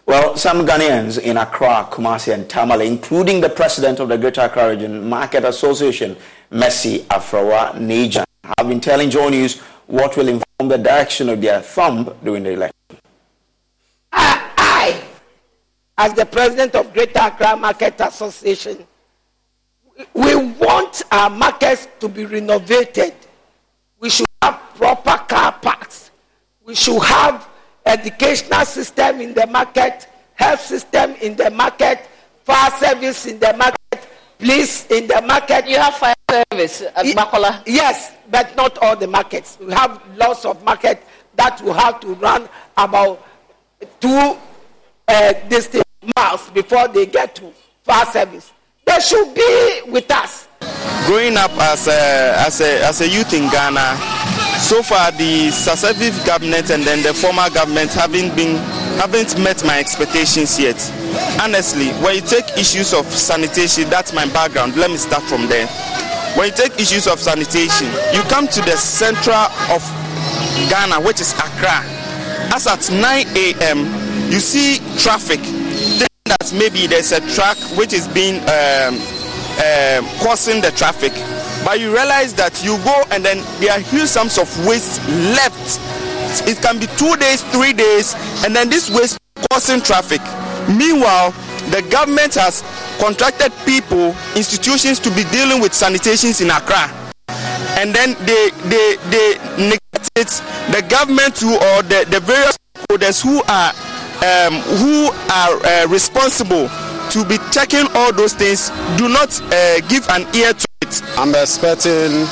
Well, 0.06 0.36
some 0.36 0.66
Ghanaians 0.68 1.20
in 1.20 1.38
Accra, 1.38 1.88
Kumasi, 1.90 2.34
and 2.34 2.50
Tamale, 2.50 2.86
including 2.88 3.40
the 3.40 3.50
president 3.50 4.00
of 4.00 4.10
the 4.10 4.18
Greater 4.18 4.42
Accra 4.42 4.70
Region 4.70 5.08
Market 5.08 5.46
Association, 5.46 6.18
Mercy 6.52 7.00
Afrawa 7.10 7.74
Nijan, 7.76 8.26
have 8.58 8.68
been 8.68 8.82
telling 8.82 9.10
Joy 9.10 9.30
News 9.30 9.60
what 9.88 10.18
will 10.18 10.28
inform 10.28 10.68
the 10.70 10.78
direction 10.78 11.30
of 11.30 11.42
their 11.42 11.62
thumb 11.62 12.14
during 12.24 12.44
the 12.44 12.52
election. 12.52 12.76
I, 14.12 14.52
I 14.58 15.04
as 15.98 16.14
the 16.14 16.26
president 16.26 16.76
of 16.76 16.94
Greater 16.94 17.20
Accra 17.20 17.56
Market 17.56 17.96
Association, 18.02 18.86
we 20.14 20.36
want 20.36 21.02
our 21.12 21.30
markets 21.30 21.88
to 22.00 22.10
be 22.10 22.26
renovated. 22.26 23.14
We 24.00 24.10
should 24.10 24.28
have 24.44 24.60
proper 24.76 25.18
car 25.26 25.52
parks. 25.54 26.12
We 26.66 26.76
should 26.76 27.02
have 27.04 27.48
educational 27.86 28.66
system 28.66 29.22
in 29.22 29.34
the 29.34 29.48
market, 29.48 30.08
health 30.36 30.62
system 30.62 31.16
in 31.22 31.36
the 31.36 31.50
market, 31.50 32.00
fire 32.44 32.72
service 32.72 33.26
in 33.26 33.40
the 33.40 33.54
market, 33.58 34.08
police 34.40 34.86
in 34.92 35.08
the 35.08 35.22
market. 35.22 35.68
You 35.68 35.78
have 35.78 35.96
fire 35.96 36.16
service 36.30 36.82
at 36.82 37.06
Makola? 37.16 37.62
Yes, 37.66 38.12
but 38.30 38.56
not 38.56 38.78
all 38.80 38.96
the 38.96 39.08
markets. 39.08 39.58
We 39.62 39.72
have 39.74 40.02
lots 40.18 40.46
of 40.46 40.64
markets 40.64 41.06
that 41.36 41.62
will 41.62 41.74
have 41.74 42.00
to 42.02 42.08
run 42.16 42.50
about 42.78 43.26
two 44.00 44.38
uh, 45.08 45.34
distance 45.48 45.84
miles 46.18 46.50
before 46.50 46.88
they 46.90 47.06
get 47.06 47.36
to 47.36 47.52
fire 47.84 48.06
service. 48.06 48.52
They 48.86 49.00
should 49.00 49.34
be 49.34 49.82
with 49.88 50.12
us. 50.12 50.43
Growing 51.06 51.38
up 51.38 51.52
as 51.60 51.88
a, 51.88 52.36
as 52.46 52.62
a, 52.62 52.86
as 52.86 53.02
a 53.02 53.08
youth 53.08 53.34
in 53.34 53.50
Ghana, 53.50 53.98
so 54.60 54.82
far 54.82 55.12
the 55.12 55.52
successive 55.52 56.16
government 56.26 56.70
and 56.70 56.84
then 56.84 57.04
the 57.04 57.14
former 57.14 57.50
government 57.50 57.92
haven't 57.92 58.36
been 58.36 58.56
haven't 58.98 59.38
met 59.38 59.64
my 59.66 59.80
expectations 59.80 60.60
yet. 60.60 60.80
Honestly, 61.42 61.90
when 62.04 62.16
you 62.16 62.22
take 62.22 62.46
issues 62.58 62.94
of 62.94 63.06
sanitation, 63.06 63.90
that's 63.90 64.14
my 64.14 64.26
background. 64.28 64.76
Let 64.78 64.92
me 64.92 64.98
start 64.98 65.24
from 65.24 65.48
there. 65.48 65.68
When 66.38 66.48
you 66.48 66.56
take 66.56 66.80
issues 66.80 67.08
of 67.08 67.20
sanitation, 67.20 67.88
you 68.14 68.22
come 68.30 68.48
to 68.48 68.62
the 68.62 68.78
central 68.78 69.36
of 69.70 69.82
Ghana, 70.70 71.02
which 71.02 71.20
is 71.22 71.34
Accra. 71.34 71.84
As 72.56 72.68
at 72.68 72.90
9 72.90 73.28
a.m., 73.36 73.86
you 74.32 74.40
see 74.40 74.78
traffic 74.98 75.40
that 76.26 76.54
maybe 76.54 76.88
there's 76.88 77.12
a 77.12 77.22
truck 77.36 77.58
which 77.78 77.94
is 77.94 78.08
being 78.08 78.38
um, 78.50 78.98
um, 79.60 80.06
causing 80.20 80.62
the 80.62 80.72
traffic, 80.72 81.14
but 81.66 81.80
you 81.80 81.94
realize 81.94 82.34
that 82.36 82.64
you 82.64 82.78
go 82.84 83.04
and 83.12 83.24
then 83.24 83.38
there 83.60 83.72
are 83.72 83.80
huge 83.80 84.08
sums 84.10 84.38
of 84.38 84.48
waste 84.66 85.00
left. 85.38 85.80
It 86.48 86.58
can 86.62 86.80
be 86.80 86.88
two 86.98 87.16
days, 87.18 87.44
three 87.54 87.74
days, 87.74 88.16
and 88.44 88.56
then 88.56 88.70
this 88.70 88.90
waste 88.90 89.18
causing 89.52 89.82
traffic. 89.82 90.22
Meanwhile, 90.68 91.32
the 91.70 91.86
government 91.92 92.34
has 92.36 92.64
contracted 93.00 93.52
people, 93.66 94.16
institutions 94.36 95.00
to 95.00 95.10
be 95.12 95.24
dealing 95.32 95.62
with 95.62 95.72
sanitations 95.74 96.42
in 96.42 96.50
Accra, 96.50 96.90
and 97.78 97.94
then 97.94 98.16
they 98.26 98.50
they 98.66 98.98
they 99.10 99.28
neglect 99.58 100.10
it. 100.16 100.30
The 100.72 100.86
government 100.90 101.38
who 101.40 101.54
or 101.56 101.84
the, 101.84 102.06
the 102.10 102.20
various 102.20 102.58
stakeholders 102.76 103.22
who 103.22 103.44
are 103.48 103.72
um, 104.24 104.56
who 104.82 105.12
are 105.32 105.54
uh, 105.66 105.88
responsible 105.88 106.68
to 107.12 107.26
be 107.26 107.38
checking 107.52 107.86
all 107.96 108.12
those 108.14 108.34
things 108.34 108.70
do 108.98 109.10
not 109.10 109.30
uh, 109.54 109.80
give 109.88 110.08
an 110.10 110.22
ear 110.36 110.54
to 110.54 110.66
it. 110.82 111.02
I'm 111.18 111.36
expecting 111.36 112.26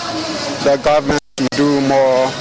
the 0.63 0.79
government 0.83 1.19
to 1.37 1.47
do 1.55 1.81
more 1.81 2.31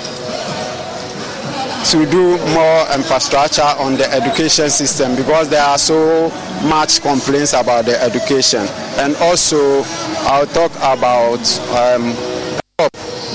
to 1.90 2.06
do 2.10 2.36
more 2.54 2.86
infrastructure 2.94 3.62
on 3.80 3.96
the 3.96 4.06
education 4.12 4.68
system 4.68 5.16
because 5.16 5.48
there 5.48 5.62
are 5.62 5.78
so 5.78 6.28
much 6.68 7.00
complaints 7.00 7.52
about 7.54 7.86
the 7.86 8.00
education 8.02 8.60
and 8.98 9.16
also 9.16 9.82
i'll 10.28 10.46
talk 10.46 10.70
about 10.76 11.40
um, 11.74 12.14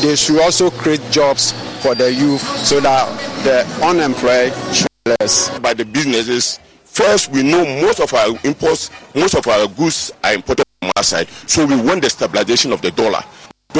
they 0.02 0.16
should 0.16 0.40
also 0.40 0.70
create 0.70 1.02
jobs 1.10 1.52
for 1.82 1.96
the 1.96 2.14
youth 2.14 2.42
so 2.66 2.80
that 2.80 3.06
the 3.44 3.66
unemployed 3.86 4.54
should 4.74 4.88
less. 5.06 5.58
By 5.60 5.74
the 5.74 5.86
businesses, 5.86 6.60
first 6.96 7.30
we 7.30 7.44
know 7.44 7.64
most 7.82 8.00
of 8.00 8.14
our 8.14 8.30
imports, 8.44 8.90
most 9.14 9.36
of 9.36 9.46
our 9.48 9.68
goods 9.68 10.12
are 10.24 10.34
imported 10.34 10.64
from 10.82 10.92
outside. 10.98 11.28
So 11.46 11.66
we 11.66 11.76
want 11.76 12.02
the 12.02 12.10
stabilization 12.10 12.72
of 12.72 12.82
the 12.82 12.92
dollar. 12.92 13.22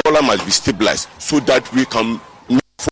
Dollar 0.04 0.22
must 0.22 0.44
be 0.44 0.50
stabilized 0.50 1.08
so 1.18 1.40
that 1.40 1.72
we 1.72 1.86
can 1.86 2.20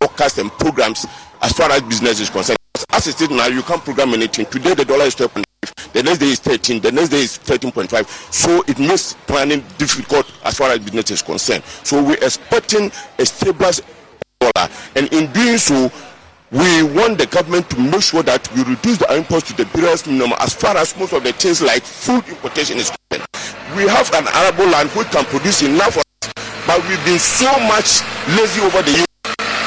forecast 0.00 0.38
and 0.38 0.50
programs 0.52 1.06
as 1.42 1.52
far 1.52 1.70
as 1.70 1.82
business 1.82 2.20
is 2.20 2.30
concerned. 2.30 2.58
As 2.90 3.06
it 3.06 3.20
is 3.20 3.30
now, 3.30 3.46
you 3.46 3.62
can't 3.62 3.84
program 3.84 4.14
anything. 4.14 4.46
Today 4.46 4.74
the 4.74 4.84
dollar 4.84 5.04
is 5.04 5.14
12.5, 5.14 5.92
the 5.92 6.02
next 6.02 6.18
day 6.18 6.26
is 6.26 6.40
13, 6.40 6.80
the 6.80 6.90
next 6.92 7.10
day 7.10 7.20
is 7.20 7.38
13.5. 7.38 8.32
So 8.32 8.64
it 8.66 8.78
makes 8.78 9.12
planning 9.26 9.62
difficult 9.76 10.32
as 10.44 10.56
far 10.56 10.70
as 10.70 10.78
business 10.78 11.10
is 11.10 11.22
concerned. 11.22 11.64
So 11.82 12.02
we're 12.02 12.14
expecting 12.14 12.90
a 13.18 13.26
stabilized 13.26 13.82
dollar, 14.40 14.68
and 14.96 15.12
in 15.12 15.30
doing 15.32 15.58
so, 15.58 15.92
we 16.50 16.82
want 16.82 17.18
the 17.18 17.26
government 17.26 17.68
to 17.70 17.80
make 17.80 18.02
sure 18.02 18.22
that 18.22 18.52
we 18.54 18.62
reduce 18.64 18.98
the 18.98 19.08
imports 19.16 19.48
to 19.48 19.56
the 19.56 19.64
barest 19.72 20.06
minimum 20.06 20.32
as 20.40 20.52
far 20.52 20.76
as 20.76 20.96
most 20.98 21.12
of 21.12 21.24
the 21.24 21.32
things 21.32 21.62
like 21.62 21.82
food 21.82 22.26
importation 22.28 22.78
is 22.78 22.92
concerned. 23.10 23.26
We 23.76 23.88
have 23.88 24.12
an 24.14 24.28
arable 24.28 24.66
land 24.66 24.90
which 24.90 25.08
can 25.10 25.24
produce 25.24 25.62
enough, 25.62 25.96
but 26.66 26.78
we've 26.88 27.04
been 27.04 27.18
so 27.18 27.50
much 27.66 28.04
lazy 28.38 28.60
over 28.60 28.82
the 28.82 28.92
years 28.92 29.14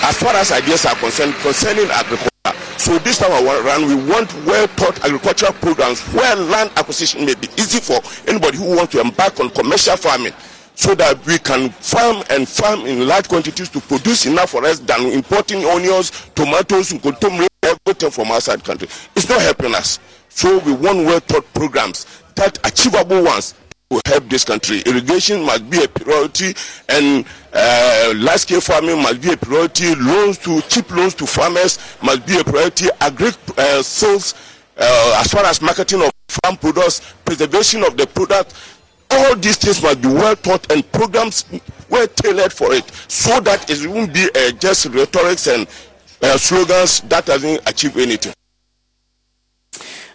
as 0.04 0.18
far 0.18 0.36
as 0.36 0.52
ideas 0.52 0.86
are 0.86 0.96
concerned 0.96 1.34
concerning 1.42 1.90
agriculture. 1.92 2.30
So 2.78 2.98
this 3.00 3.18
time 3.18 3.34
around, 3.34 3.88
we 3.88 3.96
want 3.96 4.32
well-thought 4.46 5.04
agricultural 5.04 5.54
programs 5.54 6.00
where 6.14 6.36
land 6.36 6.72
acquisition 6.78 7.26
may 7.26 7.36
be 7.36 7.50
easy 7.58 7.80
for 7.82 8.00
anybody 8.30 8.58
who 8.60 8.78
wants 8.78 8.94
to 8.94 9.02
embark 9.02 9.40
on 9.40 9.50
commercial 9.50 9.98
farming 9.98 10.34
so 10.78 10.94
that 10.94 11.26
we 11.26 11.40
can 11.40 11.70
farm 11.72 12.24
and 12.30 12.48
farm 12.48 12.82
in 12.86 13.08
large 13.08 13.28
quantities 13.28 13.68
to 13.68 13.82
produce 13.82 14.28
enough 14.28 14.52
for 14.52 14.64
us 14.64 14.78
than 14.78 15.08
importing 15.08 15.66
onions, 15.66 16.12
tomatoes, 16.36 16.92
and 16.92 17.04
everything 17.64 18.12
from 18.12 18.28
outside 18.28 18.64
country. 18.64 18.88
It's 19.16 19.28
not 19.28 19.42
helping 19.42 19.74
us. 19.74 20.00
So 20.30 20.60
we 20.60 20.74
want 20.74 21.00
well-thought 21.00 21.52
programs 21.56 22.06
that 22.36 22.60
achievable 22.64 23.24
ones 23.24 23.56
to 23.90 24.00
help 24.06 24.30
this 24.30 24.46
country. 24.46 24.82
Irrigation 24.86 25.42
must 25.42 25.68
be 25.68 25.84
a 25.84 25.88
priority, 25.88 26.54
and 26.90 27.26
uh, 27.54 28.14
large-scale 28.16 28.62
farming 28.62 29.02
must 29.02 29.20
be 29.20 29.34
a 29.34 29.38
priority. 29.38 29.96
Loans 29.96 30.38
to 30.38 30.62
cheap 30.62 30.92
loans 30.92 31.16
to 31.16 31.26
farmers 31.26 31.80
must 32.04 32.24
be 32.28 32.40
a 32.40 32.44
priority. 32.44 32.86
Agri 33.02 33.32
uh, 33.58 33.82
sales, 33.82 34.36
uh, 34.78 35.18
as 35.20 35.32
far 35.32 35.44
as 35.46 35.60
marketing 35.60 36.04
of 36.04 36.12
farm 36.44 36.56
products, 36.58 37.16
preservation 37.26 37.84
of 37.84 37.98
the 37.98 38.06
product, 38.06 38.54
all 39.12 39.36
these 39.36 39.58
things 39.58 39.82
must 39.82 40.02
be 40.02 40.08
well 40.08 40.36
thought 40.36 40.72
and 40.72 40.90
programs 40.92 41.46
well 41.90 42.08
tailored 42.08 42.52
for 42.52 42.74
it, 42.74 42.90
so 43.08 43.40
that 43.42 43.70
it 43.70 43.88
won't 43.88 44.14
be 44.14 44.30
uh, 44.36 44.52
just 44.52 44.86
rhetorics 44.88 45.48
and 45.48 45.68
uh, 46.22 46.38
slogans 46.38 47.02
that 47.02 47.26
doesn't 47.26 47.62
achieve 47.70 47.96
anything. 47.98 48.34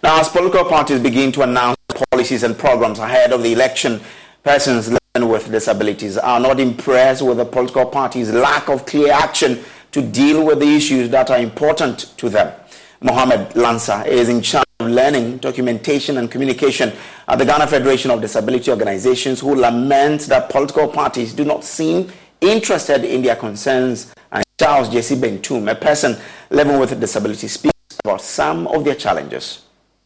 Now, 0.03 0.21
as 0.21 0.29
political 0.29 0.65
parties 0.65 1.01
begin 1.01 1.31
to 1.33 1.43
announce 1.43 1.77
policies 2.11 2.43
and 2.43 2.59
programs 2.59 2.99
ahead 2.99 3.33
of 3.33 3.43
the 3.43 3.53
election, 3.53 4.01
persons 4.43 4.89
living 4.89 5.29
with 5.31 5.51
disabilities 5.51 6.19
are 6.19 6.41
not 6.41 6.59
impressed 6.59 7.23
with 7.23 7.37
the 7.37 7.45
political 7.45 7.87
party's 7.87 8.31
lack 8.33 8.69
of 8.69 8.85
clear 8.85 9.13
action 9.13 9.63
to 9.93 10.03
deal 10.03 10.45
with 10.45 10.59
the 10.59 10.75
issues 10.75 11.09
that 11.11 11.31
are 11.31 11.39
important 11.39 12.15
to 12.19 12.29
them. 12.29 12.53
Mohamed 13.01 13.51
Lansa 13.51 14.07
is 14.07 14.29
in 14.29 14.43
charge 14.43 14.65
learning, 14.91 15.39
documentation, 15.39 16.19
and 16.19 16.31
communication 16.31 16.93
at 17.29 17.39
the 17.39 17.45
Ghana 17.45 17.67
Federation 17.67 18.11
of 18.11 18.21
Disability 18.21 18.71
Organizations, 18.71 19.41
who 19.41 19.55
lament 19.55 20.23
that 20.23 20.51
political 20.51 20.89
parties 20.89 21.33
do 21.33 21.45
not 21.45 21.65
seem 21.65 22.11
interested 22.41 23.05
in 23.05 23.23
their 23.23 23.37
concerns. 23.37 24.13
And 24.33 24.45
Charles 24.59 24.89
J.C. 24.89 25.17
Bentum, 25.17 25.71
a 25.71 25.75
person 25.75 26.17
living 26.51 26.79
with 26.79 26.93
a 26.93 26.97
disability, 26.97 27.49
speaks 27.49 27.73
about 28.05 28.21
some 28.21 28.67
of 28.67 28.85
their 28.85 28.95
challenges. 28.95 29.63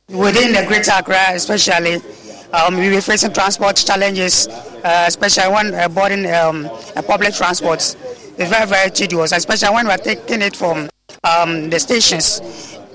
Within 0.09 0.53
the 0.53 0.65
Greater 0.67 0.93
Accra, 0.93 1.33
especially, 1.35 2.01
um, 2.53 2.79
we 2.79 2.91
were 2.91 3.01
facing 3.01 3.33
transport 3.33 3.77
challenges, 3.77 4.47
uh, 4.49 5.05
especially 5.09 5.53
when 5.53 5.75
uh, 5.75 5.89
boarding 5.89 6.31
um, 6.33 6.71
public 7.07 7.35
transport. 7.35 7.79
It's 8.39 8.51
very, 8.51 8.67
very 8.67 8.91
tedious, 8.91 9.33
especially 9.33 9.75
when 9.75 9.87
we're 9.87 9.97
taking 9.97 10.43
it 10.43 10.55
from 10.55 10.89
um, 11.25 11.71
the 11.71 11.81
stations. 11.81 12.41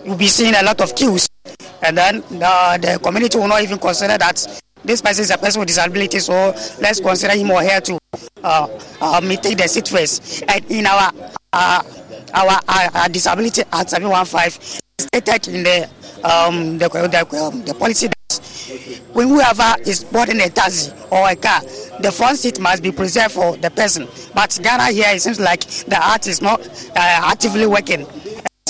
We'll 0.05 0.17
be 0.17 0.27
seeing 0.27 0.55
a 0.55 0.63
lot 0.63 0.81
of 0.81 0.95
queues, 0.95 1.27
and 1.81 1.97
then 1.97 2.23
uh, 2.41 2.77
the 2.77 2.99
community 3.01 3.37
will 3.37 3.47
not 3.47 3.61
even 3.61 3.77
consider 3.77 4.17
that 4.17 4.61
this 4.83 5.01
person 5.01 5.23
is 5.23 5.29
a 5.29 5.37
person 5.37 5.59
with 5.59 5.67
disability, 5.67 6.19
so 6.19 6.33
let's 6.79 6.99
consider 6.99 7.33
him 7.33 7.51
or 7.51 7.61
her 7.63 7.79
to 7.81 7.99
uh, 8.43 8.67
uh, 8.99 9.21
take 9.37 9.57
the 9.57 9.87
first. 9.89 10.43
And 10.47 10.65
in 10.71 10.85
our 10.85 11.11
uh, 11.53 11.83
our, 12.33 12.59
our, 12.67 12.89
our 12.95 13.09
Disability 13.09 13.63
Act 13.71 13.89
715, 13.89 14.79
stated 14.97 15.47
in 15.53 15.63
the 15.63 15.89
um, 16.23 16.77
the, 16.77 16.87
the, 16.87 17.43
um, 17.43 17.63
the 17.63 17.73
policy 17.73 18.07
that 18.07 18.21
when 19.13 19.27
whoever 19.27 19.75
is 19.85 20.03
boarding 20.03 20.39
a 20.41 20.49
taxi 20.49 20.91
or 21.11 21.29
a 21.29 21.35
car, 21.35 21.61
the 21.99 22.11
front 22.11 22.37
seat 22.37 22.59
must 22.59 22.81
be 22.81 22.91
preserved 22.91 23.33
for 23.33 23.57
the 23.57 23.69
person. 23.69 24.07
But 24.33 24.57
Ghana 24.61 24.91
here, 24.93 25.07
it 25.09 25.21
seems 25.21 25.39
like 25.39 25.61
the 25.61 25.99
art 26.01 26.27
is 26.27 26.41
not 26.41 26.61
uh, 26.61 26.93
actively 26.95 27.65
working. 27.65 28.05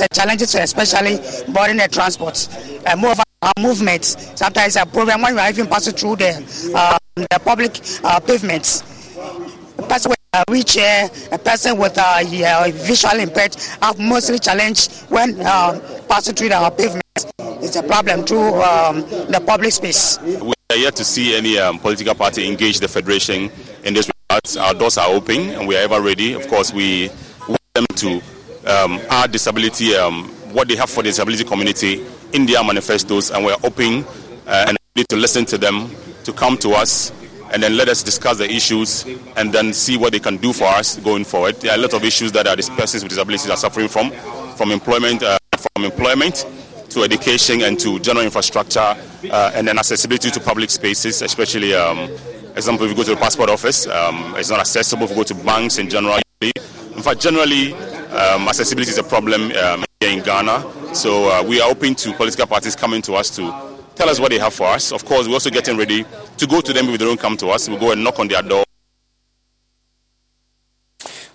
It's 0.02 0.18
a 0.18 0.22
challenge, 0.22 0.42
especially 0.42 1.18
boarding 1.54 1.78
the 1.78 1.88
transport. 1.88 2.48
Uh, 2.88 2.96
moreover, 2.96 3.22
our 3.44 3.54
movement, 3.60 4.04
sometimes 4.04 4.76
a 4.76 4.84
problem 4.84 5.22
when 5.22 5.36
we 5.36 5.40
are 5.40 5.50
even 5.50 5.68
passing 5.68 5.94
through 5.94 6.16
the, 6.16 6.72
uh, 6.76 6.98
the 7.16 7.40
public 7.46 7.80
uh, 8.04 8.20
pavements. 8.20 8.82
A 9.78 9.84
person 9.84 10.10
with 10.10 10.20
a 10.34 10.44
wheelchair, 10.50 11.08
a 11.32 11.38
person 11.38 11.78
with 11.78 11.96
a 12.00 12.72
visual 12.72 13.20
impaired 13.20 13.56
have 13.80 14.00
mostly 14.00 14.40
challenged 14.40 14.92
when 15.10 15.40
uh, 15.42 15.80
passing 16.10 16.34
through 16.34 16.52
our 16.52 16.72
pavements. 16.72 17.28
It's 17.62 17.76
a 17.76 17.84
problem 17.84 18.24
through 18.26 18.60
um, 18.64 19.02
the 19.02 19.44
public 19.46 19.72
space. 19.72 20.18
We 20.20 20.54
are 20.72 20.78
yet 20.78 20.96
to 20.96 21.04
see 21.04 21.36
any 21.36 21.60
um, 21.60 21.78
political 21.78 22.16
party 22.16 22.48
engage 22.48 22.80
the 22.80 22.88
federation 22.88 23.52
in 23.84 23.94
this 23.94 24.10
regard. 24.10 24.68
Our 24.68 24.74
doors 24.74 24.98
are 24.98 25.10
open 25.10 25.50
and 25.52 25.68
we 25.68 25.76
are 25.76 25.82
ever 25.82 26.02
ready. 26.02 26.34
Of 26.34 26.48
course, 26.48 26.74
we 26.74 27.10
want 27.48 27.62
them 27.76 27.86
to 27.98 28.22
um, 28.66 29.00
add 29.10 29.32
disability, 29.32 29.96
um, 29.96 30.30
what 30.54 30.68
they 30.68 30.76
have 30.76 30.90
for 30.90 31.02
the 31.04 31.10
disability 31.10 31.44
community 31.44 32.06
in 32.34 32.46
their 32.46 32.64
manifestos, 32.64 33.32
and 33.32 33.44
we're 33.46 33.56
open 33.64 34.06
uh, 34.48 34.66
and 34.68 34.78
need 34.96 35.08
to 35.10 35.16
listen 35.16 35.46
to 35.46 35.58
them, 35.58 35.90
to 36.24 36.34
come 36.34 36.58
to 36.58 36.72
us, 36.72 37.12
and 37.54 37.62
then 37.62 37.76
let 37.76 37.90
us 37.90 38.04
discuss 38.04 38.38
the 38.38 38.50
issues 38.50 39.06
and 39.36 39.54
then 39.54 39.74
see 39.74 39.98
what 39.98 40.14
they 40.14 40.20
can 40.20 40.38
do 40.38 40.54
for 40.54 40.66
us 40.66 40.98
going 40.98 41.24
forward. 41.24 41.56
There 41.58 41.72
are 41.72 41.78
a 41.78 41.82
lot 41.82 41.94
of 41.94 42.04
issues 42.04 42.32
that 42.34 42.48
our 42.48 42.56
persons 42.56 43.04
with 43.04 43.10
disabilities 43.10 43.50
are 43.50 43.58
suffering 43.58 43.88
from, 43.88 44.12
from 44.56 44.72
employment, 44.72 45.24
uh, 45.24 45.38
from 45.58 45.86
employment 45.86 46.46
to 46.90 47.04
education 47.04 47.62
and 47.62 47.80
to 47.80 48.00
general 48.00 48.26
infrastructure 48.26 48.80
uh, 48.80 49.52
and 49.54 49.68
then 49.68 49.78
accessibility 49.78 50.30
to 50.30 50.40
public 50.40 50.70
spaces, 50.70 51.22
especially, 51.22 51.74
um, 51.74 52.10
example, 52.56 52.86
if 52.86 52.92
you 52.92 52.96
go 52.96 53.04
to 53.04 53.12
the 53.12 53.18
passport 53.18 53.50
office, 53.50 53.88
um, 53.88 54.36
it's 54.38 54.50
not 54.50 54.60
accessible. 54.60 55.06
If 55.06 55.12
you 55.12 55.16
go 55.18 55.24
to 55.24 55.36
banks 55.36 55.78
in 55.78 55.90
general, 55.90 56.20
in 56.42 57.04
fact, 57.04 57.22
generally, 57.22 57.74
um, 58.12 58.48
accessibility 58.48 58.92
is 58.92 58.98
a 58.98 59.04
problem 59.04 59.52
um, 59.52 59.86
here 60.00 60.12
in 60.12 60.22
Ghana. 60.24 60.94
So 60.94 61.30
uh, 61.30 61.44
we 61.44 61.62
are 61.62 61.70
open 61.70 61.96
to 61.96 62.14
political 62.14 62.46
parties 62.46 62.76
coming 62.76 63.02
to 63.04 63.14
us 63.14 63.30
to 63.38 63.44
tell 63.96 64.10
us 64.10 64.20
what 64.20 64.32
they 64.32 64.40
have 64.40 64.54
for 64.54 64.68
us. 64.68 64.92
Of 64.92 65.06
course, 65.06 65.28
we're 65.28 65.34
also 65.34 65.50
getting 65.50 65.78
ready 65.78 66.06
to 66.38 66.48
go 66.48 66.60
to 66.62 66.74
them 66.74 66.90
if 66.90 67.00
they 67.00 67.06
don't 67.06 67.20
come 67.20 67.38
to 67.38 67.48
us. 67.48 67.70
We'll 67.70 67.80
go 67.80 67.92
and 67.92 68.04
knock 68.04 68.20
on 68.20 68.28
their 68.28 68.42
door. 68.42 68.64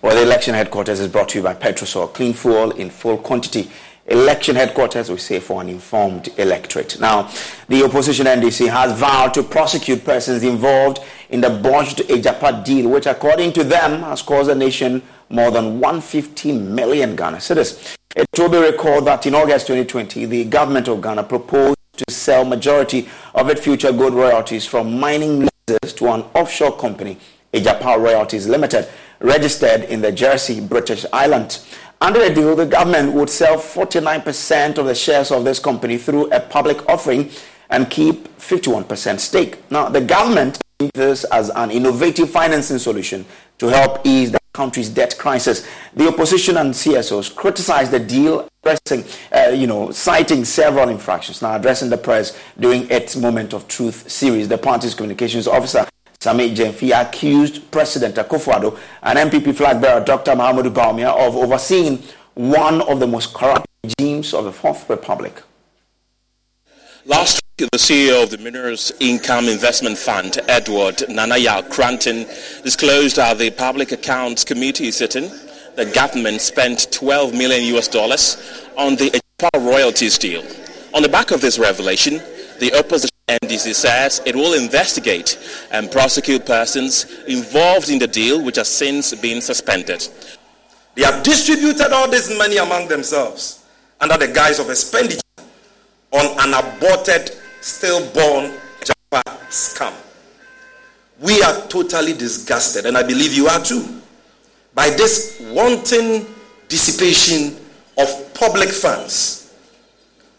Well, 0.01 0.15
the 0.15 0.21
election 0.21 0.53
headquarters 0.53 0.99
is 0.99 1.07
brought 1.07 1.29
to 1.29 1.39
you 1.39 1.43
by 1.43 1.55
Petrosol, 1.55 2.13
clean 2.13 2.33
fuel 2.33 2.71
in 2.71 2.91
full 2.91 3.17
quantity 3.17 3.69
election 4.07 4.55
headquarters, 4.55 5.09
we 5.09 5.17
say, 5.17 5.39
for 5.39 5.61
an 5.61 5.69
informed 5.69 6.29
electorate. 6.37 6.99
Now, 6.99 7.29
the 7.67 7.83
opposition 7.83 8.25
NDC 8.25 8.69
has 8.69 8.97
vowed 8.97 9.33
to 9.33 9.43
prosecute 9.43 10.05
persons 10.05 10.43
involved 10.43 10.99
in 11.29 11.41
the 11.41 11.49
botched 11.49 11.97
Agyapa 11.97 12.63
deal, 12.63 12.89
which, 12.89 13.05
according 13.05 13.53
to 13.53 13.63
them, 13.63 14.01
has 14.03 14.21
caused 14.21 14.49
the 14.49 14.55
nation 14.55 15.01
more 15.29 15.51
than 15.51 15.79
150 15.79 16.51
million 16.53 17.15
Ghana 17.15 17.37
cedis. 17.37 17.95
It 18.15 18.27
will 18.37 18.49
be 18.49 18.57
recalled 18.57 19.05
that 19.05 19.25
in 19.25 19.35
August 19.35 19.67
2020, 19.67 20.25
the 20.25 20.45
government 20.45 20.87
of 20.87 21.01
Ghana 21.01 21.23
proposed 21.23 21.77
to 21.97 22.13
sell 22.13 22.45
majority 22.45 23.07
of 23.35 23.49
its 23.49 23.61
future 23.61 23.91
gold 23.91 24.13
royalties 24.13 24.65
from 24.65 24.99
mining 24.99 25.47
leases 25.67 25.93
to 25.95 26.07
an 26.09 26.21
offshore 26.33 26.77
company, 26.77 27.17
Agyapa 27.53 27.97
Royalties 27.99 28.47
Limited, 28.47 28.87
registered 29.19 29.83
in 29.83 30.01
the 30.01 30.11
Jersey, 30.11 30.59
British 30.61 31.05
Island. 31.11 31.59
Under 31.99 32.19
the 32.27 32.33
deal, 32.33 32.55
the 32.55 32.65
government 32.65 33.13
would 33.13 33.29
sell 33.29 33.57
49% 33.57 34.77
of 34.77 34.85
the 34.85 34.93
shares 34.95 35.31
of 35.31 35.43
this 35.43 35.57
company 35.59 35.97
through 35.97 36.29
a 36.31 36.39
public 36.39 36.87
offering 36.87 37.31
and 37.69 37.89
keep 37.89 38.27
51% 38.37 39.19
stake. 39.19 39.69
Now, 39.71 39.89
the 39.89 40.01
government 40.01 40.59
sees 40.79 40.91
this 40.93 41.23
as 41.25 41.49
an 41.49 41.71
innovative 41.71 42.29
financing 42.29 42.77
solution 42.77 43.25
to 43.57 43.67
help 43.67 44.05
ease 44.05 44.31
the 44.31 44.39
country's 44.57 44.89
debt 44.89 45.15
crisis. 45.17 45.57
The 45.93 46.07
opposition 46.07 46.57
and 46.57 46.73
CSOs 46.73 47.33
criticized 47.33 47.91
the 47.91 47.99
deal, 47.99 48.47
addressing, 48.63 49.05
uh, 49.31 49.51
you 49.51 49.67
know, 49.67 49.91
citing 49.91 50.43
several 50.45 50.89
infractions. 50.89 51.41
Now, 51.43 51.55
addressing 51.55 51.89
the 51.89 51.97
press 51.97 52.37
during 52.59 52.89
its 52.89 53.15
Moment 53.15 53.53
of 53.53 53.67
Truth 53.67 54.09
series, 54.09 54.47
the 54.47 54.57
party's 54.57 54.95
communications 54.95 55.47
officer 55.47 55.85
Sammy 56.19 56.53
Gyamfi 56.55 56.89
accused 56.99 57.69
President 57.69 58.15
Akufo-Addo 58.15 58.77
and 59.03 59.19
NPP 59.29 59.55
flag 59.55 59.79
bearer 59.79 60.03
Dr. 60.03 60.31
Mahamudu 60.31 60.73
Bawumia 60.73 61.15
of 61.15 61.35
overseeing 61.35 62.01
one 62.33 62.81
of 62.81 62.99
the 62.99 63.07
most 63.07 63.33
corrupt 63.35 63.67
regimes 63.83 64.33
of 64.33 64.45
the 64.45 64.51
Fourth 64.51 64.89
Republic. 64.89 65.43
Last 67.05 67.39
the 67.57 67.65
CEO 67.77 68.21
of 68.21 68.29
the 68.29 68.37
Minerals 68.37 68.91
Income 68.99 69.47
Investment 69.47 69.97
Fund, 69.97 70.37
Edward 70.47 71.03
Nana-Yaw 71.09 71.63
Koranteng, 71.63 72.27
disclosed 72.61 73.17
at 73.17 73.39
the 73.39 73.49
Public 73.49 73.91
Accounts 73.91 74.43
Committee 74.43 74.91
sitting 74.91 75.31
the 75.75 75.85
government 75.85 76.39
spent 76.39 76.91
12 76.91 77.33
million 77.33 77.75
US 77.75 77.87
dollars 77.87 78.37
on 78.77 78.95
the 78.95 79.19
royalties 79.55 80.19
deal. 80.19 80.43
On 80.93 81.01
the 81.01 81.09
back 81.09 81.31
of 81.31 81.41
this 81.41 81.57
revelation, 81.57 82.21
the 82.59 82.71
opposition 82.77 83.09
NDC 83.27 83.73
says 83.73 84.21
it 84.27 84.35
will 84.35 84.53
investigate 84.53 85.39
and 85.71 85.91
prosecute 85.91 86.45
persons 86.45 87.05
involved 87.27 87.89
in 87.89 87.97
the 87.97 88.07
deal, 88.07 88.39
which 88.43 88.57
has 88.57 88.67
since 88.67 89.15
been 89.15 89.41
suspended. 89.41 90.07
They 90.93 91.03
have 91.03 91.23
distributed 91.23 91.91
all 91.91 92.07
this 92.07 92.35
money 92.37 92.57
among 92.57 92.87
themselves 92.87 93.65
under 93.99 94.15
the 94.17 94.27
guise 94.27 94.59
of 94.59 94.69
expenditure 94.69 95.21
on 96.11 96.25
an 96.39 96.53
aborted, 96.53 97.31
stillborn 97.61 98.53
Japa 98.81 99.23
scam. 99.49 99.93
We 101.19 101.41
are 101.41 101.67
totally 101.67 102.13
disgusted, 102.13 102.85
and 102.85 102.97
I 102.97 103.03
believe 103.03 103.33
you 103.33 103.47
are 103.47 103.63
too, 103.63 104.01
by 104.75 104.89
this 104.91 105.41
wanton 105.51 106.25
dissipation 106.67 107.57
of 107.97 108.33
public 108.33 108.69
funds 108.69 109.53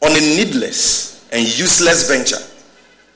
on 0.02 0.12
a 0.12 0.20
needless 0.20 1.26
and 1.32 1.42
useless 1.58 2.08
venture 2.08 2.38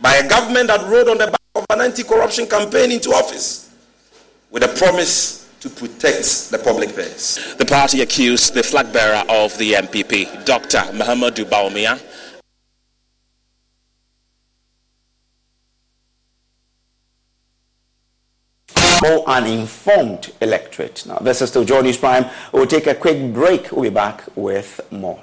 by 0.01 0.17
a 0.17 0.29
government 0.29 0.67
that 0.67 0.85
rode 0.89 1.09
on 1.09 1.17
the 1.19 1.27
back 1.27 1.41
of 1.55 1.65
an 1.71 1.81
anti 1.81 2.03
corruption 2.03 2.47
campaign 2.47 2.91
into 2.91 3.11
office 3.11 3.73
with 4.51 4.65
a 4.65 4.69
promise 4.79 5.49
to 5.61 5.71
protect 5.71 6.51
the 6.51 6.59
public 6.59 6.93
purse. 6.95 7.55
The 7.55 7.65
party 7.65 8.01
accused 8.03 8.53
the 8.55 8.65
flag 8.65 8.93
bearer 8.93 9.23
of 9.29 9.57
the 9.59 9.75
NPP, 9.75 10.45
Dr. 10.45 10.79
Mahamudu 10.93 11.45
Bawumia, 11.45 12.01
more 19.03 19.29
uninformed 19.29 20.33
electorate. 20.41 21.05
Now, 21.07 21.19
this 21.19 21.43
is 21.43 21.51
still 21.51 21.65
Joy 21.65 21.93
Prime. 21.95 22.27
We'll 22.53 22.67
take 22.67 22.87
a 22.87 22.95
quick 22.95 23.33
break. 23.33 23.73
We'll 23.73 23.83
be 23.83 23.91
back 23.91 24.23
with 24.37 24.81
more. 24.93 25.23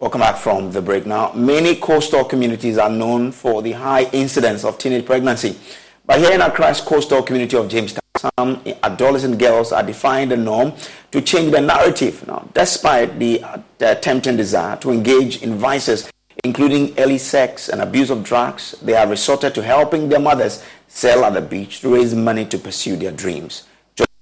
Welcome 0.00 0.20
back 0.20 0.36
from 0.36 0.72
the 0.72 0.82
break. 0.82 1.06
Now, 1.06 1.32
many 1.32 1.76
coastal 1.76 2.24
communities 2.24 2.78
are 2.78 2.90
known 2.90 3.30
for 3.30 3.62
the 3.62 3.72
high 3.72 4.04
incidence 4.10 4.64
of 4.64 4.76
teenage 4.76 5.06
pregnancy. 5.06 5.56
But 6.04 6.18
here 6.18 6.32
in 6.32 6.40
Accra's 6.40 6.80
coastal 6.80 7.22
community 7.22 7.56
of 7.56 7.68
Jamestown, 7.68 8.00
some 8.18 8.62
adolescent 8.82 9.38
girls 9.38 9.70
are 9.70 9.82
defying 9.84 10.28
the 10.28 10.36
norm 10.36 10.72
to 11.12 11.22
change 11.22 11.52
the 11.52 11.60
narrative. 11.60 12.26
Now, 12.26 12.48
despite 12.52 13.18
the, 13.20 13.42
uh, 13.44 13.94
tempting 13.96 14.36
desire 14.36 14.76
to 14.78 14.90
engage 14.90 15.42
in 15.42 15.54
vices, 15.54 16.10
including 16.44 16.94
early 16.98 17.18
sex 17.18 17.68
and 17.68 17.80
abuse 17.80 18.10
of 18.10 18.22
drugs, 18.22 18.74
they 18.82 18.92
have 18.92 19.10
resorted 19.10 19.54
to 19.54 19.62
helping 19.62 20.08
their 20.08 20.20
mothers 20.20 20.62
sell 20.88 21.24
at 21.24 21.34
the 21.34 21.40
beach 21.40 21.80
to 21.80 21.94
raise 21.94 22.14
money 22.14 22.44
to 22.46 22.58
pursue 22.58 22.96
their 22.96 23.12
dreams. 23.12 23.64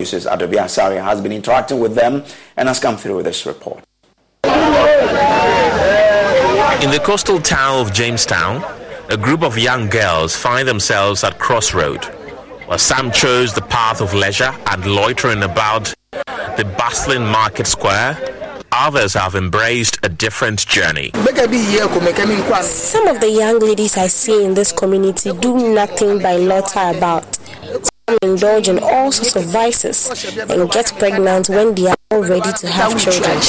Joyce's 0.01 0.27
Adobe 0.27 0.57
Asari 0.57 1.03
has 1.03 1.21
been 1.21 1.33
interacting 1.33 1.81
with 1.81 1.95
them 1.95 2.25
and 2.57 2.69
has 2.69 2.81
come 2.81 2.97
through 2.97 3.17
with 3.17 3.27
this 3.27 3.47
report. 3.47 3.83
In 6.83 6.91
the 6.91 7.01
coastal 7.03 7.41
town 7.41 7.81
of 7.81 7.93
Jamestown, 7.93 8.63
a 9.09 9.17
group 9.17 9.43
of 9.43 9.59
young 9.59 9.89
girls 9.89 10.37
find 10.37 10.67
themselves 10.67 11.25
at 11.25 11.39
crossroad. 11.39 12.05
While 12.67 12.79
some 12.79 13.11
chose 13.11 13.53
the 13.53 13.63
path 13.63 14.01
of 14.01 14.15
leisure 14.15 14.53
and 14.67 14.87
loitering 14.87 15.43
about 15.43 15.95
the 16.57 16.75
bustling 16.79 17.25
market 17.25 17.67
square, 17.67 18.17
others 18.75 19.15
have 19.15 19.35
embraced 19.35 19.99
a 20.03 20.09
different 20.09 20.67
journey. 20.67 21.11
Some 21.15 23.07
of 23.07 23.21
the 23.21 23.31
young 23.31 23.59
ladies 23.61 23.97
I 23.97 24.09
see 24.09 24.45
in 24.45 24.55
this 24.55 24.73
community 24.73 25.33
do 25.33 25.75
nothing 25.75 26.21
by 26.21 26.37
loiter 26.37 26.91
about. 26.97 27.39
Some 28.07 28.19
indulge 28.23 28.69
in 28.69 28.79
all 28.81 29.13
sorts 29.13 29.37
of 29.37 29.45
vices 29.45 30.27
and 30.39 30.71
get 30.71 30.93
pregnant 30.99 31.49
when 31.49 31.75
they 31.75 31.87
are 31.87 31.97
all 32.11 32.23
ready 32.23 32.53
to 32.53 32.67
have 32.69 33.01
children. 33.01 33.41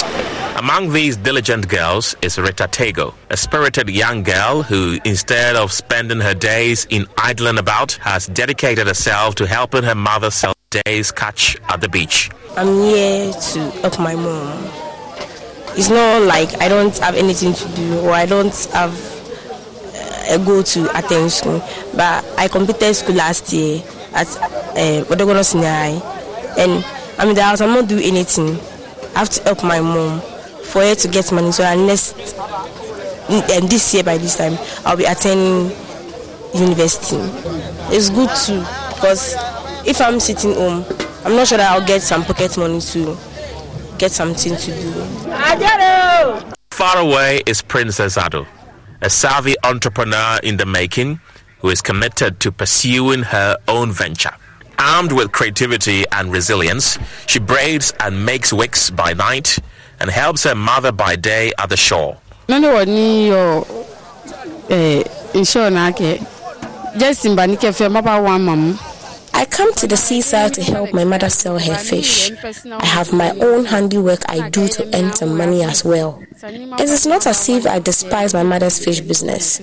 Among 0.57 0.93
these 0.93 1.17
diligent 1.17 1.67
girls 1.67 2.15
is 2.21 2.37
Rita 2.37 2.67
Tego, 2.67 3.13
a 3.29 3.35
spirited 3.37 3.89
young 3.89 4.23
girl 4.23 4.63
who, 4.63 4.97
instead 5.03 5.57
of 5.57 5.71
spending 5.73 6.21
her 6.21 6.33
days 6.33 6.87
in 6.89 7.05
idling 7.17 7.57
about, 7.57 7.91
has 7.93 8.27
dedicated 8.27 8.87
herself 8.87 9.35
to 9.35 9.45
helping 9.45 9.83
her 9.83 9.95
mother 9.95 10.31
sell 10.31 10.53
days 10.85 11.11
catch 11.11 11.57
at 11.67 11.81
the 11.81 11.89
beach. 11.89 12.29
I'm 12.55 12.67
here 12.67 13.33
to 13.33 13.59
help 13.81 13.99
my 13.99 14.15
mom. 14.15 14.84
It's 15.77 15.89
not 15.89 16.21
like 16.23 16.61
I 16.61 16.69
don't 16.69 16.97
have 16.99 17.15
anything 17.15 17.53
to 17.53 17.67
do 17.75 17.99
or 17.99 18.11
I 18.11 18.25
don't 18.25 18.53
have 18.73 18.93
uh, 19.93 20.35
a 20.35 20.39
goal 20.39 20.63
to 20.63 20.97
attend 20.97 21.31
school, 21.31 21.59
but 21.95 22.23
I 22.37 22.47
completed 22.47 22.93
school 22.95 23.15
last 23.15 23.51
year 23.51 23.83
at 24.13 24.27
uh, 24.27 25.03
Odogono 25.11 25.43
Sinai, 25.43 25.99
and 26.57 26.83
I'm 27.19 27.29
in 27.29 27.35
the 27.35 27.43
house. 27.43 27.59
I'm 27.61 27.73
not 27.73 27.87
doing 27.89 28.03
anything. 28.03 28.57
I 29.15 29.19
have 29.19 29.29
to 29.31 29.43
help 29.43 29.63
my 29.63 29.81
mom 29.81 30.21
for 30.63 30.81
her 30.81 30.95
to 30.95 31.07
get 31.07 31.31
money. 31.31 31.51
So 31.51 31.63
next 31.85 32.15
and 33.29 33.69
this 33.69 33.93
year 33.93 34.03
by 34.03 34.17
this 34.17 34.37
time 34.37 34.57
I'll 34.85 34.97
be 34.97 35.05
attending 35.05 35.75
university. 36.53 37.17
It's 37.93 38.09
good 38.09 38.29
too 38.45 38.59
because 38.95 39.35
if 39.85 39.99
I'm 40.01 40.19
sitting 40.19 40.53
home, 40.53 40.85
I'm 41.25 41.35
not 41.35 41.47
sure 41.47 41.57
that 41.57 41.71
I'll 41.71 41.85
get 41.85 42.01
some 42.01 42.23
pocket 42.23 42.57
money 42.57 42.79
to 42.79 43.17
get 43.97 44.11
something 44.11 44.55
to 44.55 44.71
do. 44.71 44.91
Far 46.71 46.97
away 46.97 47.41
is 47.45 47.61
Princess 47.61 48.17
Ado, 48.17 48.45
a 49.01 49.09
savvy 49.09 49.55
entrepreneur 49.63 50.39
in 50.43 50.57
the 50.57 50.65
making 50.65 51.19
who 51.59 51.69
is 51.69 51.81
committed 51.81 52.39
to 52.41 52.51
pursuing 52.51 53.23
her 53.23 53.57
own 53.67 53.91
venture. 53.91 54.35
Armed 54.77 55.13
with 55.13 55.31
creativity 55.31 56.03
and 56.11 56.31
resilience, 56.31 56.99
she 57.27 57.39
braids 57.39 57.93
and 58.01 58.25
makes 58.25 58.51
wigs 58.51 58.91
by 58.91 59.13
night 59.13 59.57
and 60.01 60.09
helps 60.09 60.43
her 60.43 60.53
mother 60.55 60.91
by 60.91 61.15
day 61.15 61.53
at 61.57 61.69
the 61.69 61.77
shore. 61.77 62.17
I 69.37 69.45
come 69.45 69.73
to 69.75 69.87
the 69.87 69.97
seaside 69.97 70.53
to 70.53 70.63
help 70.63 70.93
my 70.93 71.03
mother 71.03 71.29
sell 71.29 71.59
her 71.59 71.75
fish. 71.75 72.31
I 72.71 72.85
have 72.85 73.11
my 73.11 73.31
own 73.31 73.65
handiwork 73.65 74.21
I 74.29 74.49
do 74.49 74.67
to 74.69 74.97
earn 74.97 75.11
some 75.13 75.37
money 75.37 75.61
as 75.63 75.83
well. 75.83 76.23
It 76.41 76.89
is 76.89 77.05
not 77.05 77.27
as 77.27 77.49
if 77.49 77.65
I 77.67 77.79
despise 77.79 78.33
my 78.33 78.43
mother's 78.43 78.83
fish 78.83 79.01
business. 79.01 79.59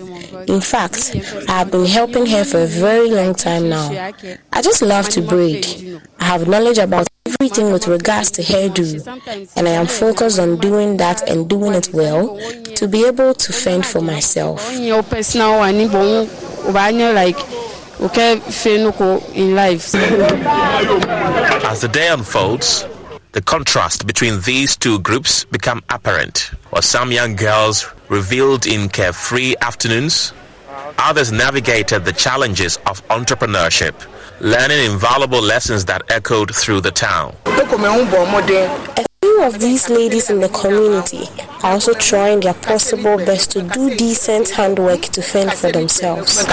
In 0.47 0.61
fact, 0.61 1.17
I 1.49 1.53
have 1.59 1.71
been 1.71 1.87
helping 1.87 2.27
her 2.27 2.45
for 2.45 2.59
a 2.63 2.67
very 2.67 3.09
long 3.11 3.35
time 3.35 3.69
now. 3.71 3.91
I 4.53 4.61
just 4.63 4.83
love 4.83 5.09
to 5.11 5.23
braid. 5.23 6.01
I 6.21 6.25
have 6.25 6.47
knowledge 6.49 6.79
about 6.79 7.09
everything 7.27 7.73
with 7.73 7.89
regards 7.89 8.31
to 8.33 8.43
hairdo, 8.43 9.07
and 9.57 9.69
I 9.69 9.73
am 9.73 9.87
focused 9.87 10.39
on 10.39 10.59
doing 10.59 10.99
that 10.99 11.29
and 11.29 11.49
doing 11.49 11.73
it 11.75 11.89
well 11.95 12.39
to 12.77 12.87
be 12.89 13.07
able 13.07 13.33
to 13.35 13.53
fend 13.53 13.87
for 13.87 14.01
myself. 14.03 14.61
In 19.35 19.55
life. 19.55 19.95
As 21.65 21.81
the 21.81 21.89
day 21.89 22.09
unfolds, 22.09 22.87
the 23.33 23.41
contrast 23.41 24.07
between 24.07 24.41
these 24.43 24.77
two 24.77 24.99
groups 25.01 25.45
become 25.45 25.83
apparent. 25.89 26.51
While 26.71 26.83
some 26.83 27.13
young 27.13 27.35
girls 27.37 27.87
revealed 28.09 28.67
in 28.67 28.89
carefree 28.91 29.55
afternoons, 29.63 30.33
others 30.99 31.33
navigated 31.33 32.05
the 32.05 32.13
challenges 32.13 32.79
of 32.87 33.07
entrepreneurship, 33.09 33.95
learning 34.41 34.85
invaluable 34.93 35.41
lessons 35.41 35.85
that 35.87 36.03
echoed 36.11 36.55
through 36.55 36.83
the 36.83 36.91
town. 36.91 37.35
A 37.47 39.05
few 39.23 39.43
of 39.45 39.61
these 39.61 39.89
ladies 39.89 40.29
in 40.29 40.41
the 40.41 40.49
community 40.51 41.27
are 41.63 41.73
also 41.73 41.95
trying 41.95 42.41
their 42.41 42.55
possible 42.55 43.17
best 43.17 43.51
to 43.53 43.63
do 43.63 43.95
decent 43.97 44.51
handwork 44.51 45.03
to 45.03 45.23
fend 45.23 45.53
for 45.55 45.73
themselves. 45.73 46.45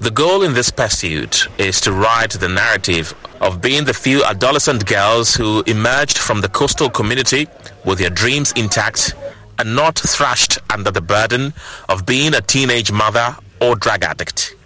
The 0.00 0.10
goal 0.10 0.42
in 0.42 0.54
this 0.54 0.70
pursuit 0.70 1.46
is 1.56 1.80
to 1.82 1.92
write 1.92 2.32
the 2.32 2.48
narrative 2.48 3.14
of 3.40 3.62
being 3.62 3.84
the 3.84 3.94
few 3.94 4.24
adolescent 4.24 4.86
girls 4.86 5.34
who 5.34 5.62
emerged 5.66 6.18
from 6.18 6.40
the 6.40 6.48
coastal 6.48 6.90
community 6.90 7.46
with 7.84 7.98
their 7.98 8.10
dreams 8.10 8.52
intact 8.56 9.14
and 9.58 9.76
not 9.76 9.98
thrashed 9.98 10.58
under 10.70 10.90
the 10.90 11.00
burden 11.00 11.54
of 11.88 12.04
being 12.04 12.34
a 12.34 12.40
teenage 12.40 12.90
mother 12.90 13.36
or 13.60 13.76
drug 13.76 14.02
addict. 14.02 14.56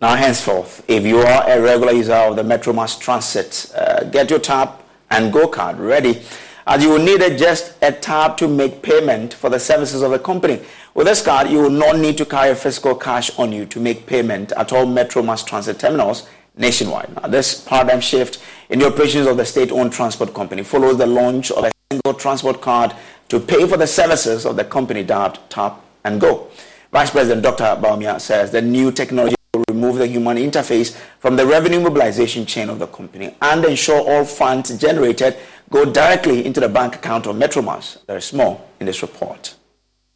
Now, 0.00 0.16
henceforth, 0.16 0.84
if 0.88 1.04
you 1.04 1.18
are 1.18 1.48
a 1.48 1.60
regular 1.60 1.92
user 1.92 2.12
of 2.12 2.36
the 2.36 2.44
Metro 2.44 2.72
Mass 2.72 2.98
Transit, 2.98 3.72
uh, 3.74 4.04
get 4.04 4.28
your 4.30 4.40
tap 4.40 4.82
and 5.10 5.32
go 5.32 5.46
card 5.46 5.78
ready 5.78 6.20
as 6.66 6.82
you 6.82 6.90
will 6.90 7.02
need 7.02 7.22
a, 7.22 7.36
just 7.36 7.74
a 7.82 7.92
tap 7.92 8.36
to 8.38 8.48
make 8.48 8.82
payment 8.82 9.32
for 9.32 9.48
the 9.48 9.58
services 9.58 10.02
of 10.02 10.10
the 10.10 10.18
company. 10.18 10.60
With 10.94 11.06
this 11.06 11.22
card, 11.22 11.48
you 11.48 11.58
will 11.58 11.70
not 11.70 11.96
need 11.98 12.18
to 12.18 12.24
carry 12.24 12.54
physical 12.54 12.94
cash 12.94 13.30
on 13.38 13.52
you 13.52 13.66
to 13.66 13.78
make 13.78 14.06
payment 14.06 14.52
at 14.52 14.72
all 14.72 14.84
Metro 14.86 15.22
Mass 15.22 15.44
Transit 15.44 15.78
terminals 15.78 16.28
nationwide. 16.56 17.14
Now, 17.14 17.28
this 17.28 17.60
paradigm 17.60 18.00
shift 18.00 18.42
in 18.70 18.80
the 18.80 18.86
operations 18.86 19.26
of 19.26 19.36
the 19.36 19.44
state-owned 19.44 19.92
transport 19.92 20.34
company 20.34 20.64
follows 20.64 20.98
the 20.98 21.06
launch 21.06 21.50
of 21.52 21.64
a 21.64 21.70
single 21.92 22.14
transport 22.14 22.60
card 22.60 22.94
to 23.28 23.38
pay 23.38 23.66
for 23.68 23.76
the 23.76 23.86
services 23.86 24.44
of 24.44 24.56
the 24.56 24.64
company 24.64 25.04
dubbed 25.04 25.38
Tap 25.50 25.80
and 26.04 26.20
Go. 26.20 26.48
Vice 26.92 27.10
President 27.10 27.42
Dr. 27.42 27.80
Bawumia 27.80 28.20
says 28.20 28.50
the 28.50 28.62
new 28.62 28.90
technology 28.90 29.36
remove 29.68 29.96
the 29.96 30.06
human 30.06 30.36
interface 30.36 30.94
from 31.18 31.34
the 31.34 31.44
revenue 31.44 31.80
mobilization 31.80 32.46
chain 32.46 32.68
of 32.70 32.78
the 32.78 32.86
company 32.86 33.34
and 33.42 33.64
ensure 33.64 33.98
all 33.98 34.24
funds 34.24 34.70
generated 34.78 35.36
go 35.70 35.84
directly 35.84 36.46
into 36.46 36.60
the 36.60 36.68
bank 36.68 36.94
account 36.94 37.26
of 37.26 37.34
Metro 37.36 37.60
Mass. 37.62 37.98
There 38.06 38.16
is 38.16 38.32
more 38.32 38.64
in 38.78 38.86
this 38.86 39.02
report 39.02 39.56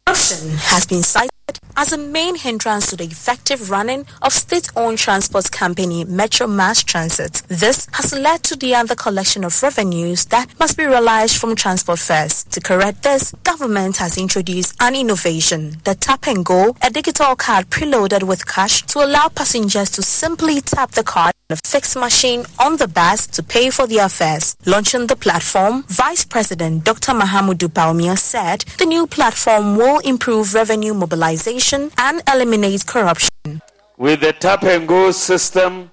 Corruption 0.07 0.51
has 0.51 0.85
been 0.85 1.03
cited 1.03 1.29
as 1.75 1.91
a 1.91 1.97
main 1.97 2.35
hindrance 2.35 2.87
to 2.87 2.95
the 2.95 3.05
effective 3.05 3.69
running 3.69 4.05
of 4.21 4.33
state-owned 4.33 4.97
transport 4.97 5.51
company 5.51 6.03
Metro 6.05 6.47
Mass 6.47 6.83
Transit. 6.83 7.41
This 7.47 7.87
has 7.93 8.13
led 8.13 8.43
to 8.43 8.55
the 8.55 8.75
under 8.75 8.95
collection 8.95 9.43
of 9.43 9.61
revenues 9.63 10.25
that 10.25 10.47
must 10.59 10.77
be 10.77 10.85
realized 10.85 11.37
from 11.37 11.55
transport 11.55 11.99
fares. 11.99 12.43
To 12.45 12.59
correct 12.59 13.03
this, 13.03 13.31
government 13.43 13.97
has 13.97 14.17
introduced 14.17 14.75
an 14.79 14.95
innovation, 14.95 15.77
the 15.83 15.95
Tap 15.95 16.27
and 16.27 16.45
Go, 16.45 16.75
a 16.81 16.89
digital 16.89 17.35
card 17.35 17.69
preloaded 17.69 18.23
with 18.23 18.45
cash 18.45 18.83
to 18.83 18.99
allow 18.99 19.27
passengers 19.29 19.89
to 19.91 20.01
simply 20.01 20.61
tap 20.61 20.91
the 20.91 21.03
card 21.03 21.33
a 21.51 21.57
fixed 21.67 21.97
machine 21.97 22.45
on 22.59 22.77
the 22.77 22.87
bus 22.87 23.27
to 23.27 23.43
pay 23.43 23.69
for 23.69 23.85
their 23.85 24.07
fares. 24.07 24.55
Launching 24.65 25.07
the 25.07 25.17
platform, 25.17 25.83
Vice 25.87 26.23
President 26.23 26.85
Dr. 26.85 27.11
Mahamudu 27.11 27.67
Bawumia 27.67 28.17
said 28.17 28.61
the 28.77 28.85
new 28.85 29.05
platform 29.05 29.75
will 29.75 29.99
improve 29.99 30.53
revenue 30.53 30.93
mobilization 30.93 31.40
and 31.47 32.21
eliminate 32.31 32.85
corruption. 32.85 33.61
With 33.97 34.21
the 34.21 34.33
tap 34.33 34.63
and 34.63 34.87
go 34.87 35.11
system, 35.11 35.91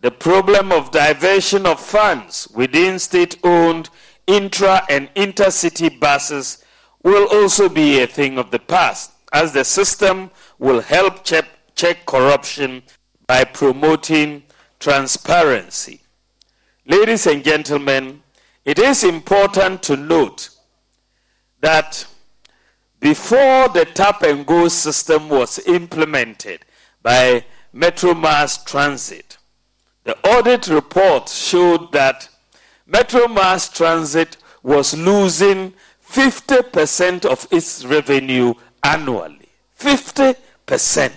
the 0.00 0.10
problem 0.10 0.70
of 0.72 0.90
diversion 0.90 1.66
of 1.66 1.80
funds 1.80 2.48
within 2.54 2.98
state 2.98 3.38
owned 3.42 3.90
intra 4.26 4.82
and 4.88 5.08
intercity 5.14 5.98
buses 5.98 6.64
will 7.02 7.26
also 7.32 7.68
be 7.68 8.00
a 8.00 8.06
thing 8.06 8.38
of 8.38 8.50
the 8.50 8.58
past, 8.58 9.12
as 9.32 9.52
the 9.52 9.64
system 9.64 10.30
will 10.58 10.80
help 10.80 11.24
check, 11.24 11.46
check 11.74 12.04
corruption 12.06 12.82
by 13.26 13.44
promoting 13.44 14.42
transparency. 14.78 16.00
Ladies 16.86 17.26
and 17.26 17.44
gentlemen, 17.44 18.22
it 18.64 18.78
is 18.78 19.04
important 19.04 19.82
to 19.82 19.96
note 19.96 20.50
that 21.60 22.06
before 23.00 23.68
the 23.68 23.84
tap 23.84 24.22
and 24.22 24.44
go 24.44 24.68
system 24.68 25.28
was 25.28 25.58
implemented 25.60 26.64
by 27.02 27.44
Metro 27.72 28.14
Mass 28.14 28.62
Transit, 28.64 29.38
the 30.04 30.16
audit 30.26 30.68
report 30.68 31.28
showed 31.28 31.92
that 31.92 32.28
Metro 32.86 33.28
Mass 33.28 33.68
Transit 33.68 34.36
was 34.62 34.96
losing 34.96 35.74
50% 36.08 37.24
of 37.24 37.46
its 37.50 37.84
revenue 37.84 38.54
annually. 38.82 39.48
50%. 39.78 41.12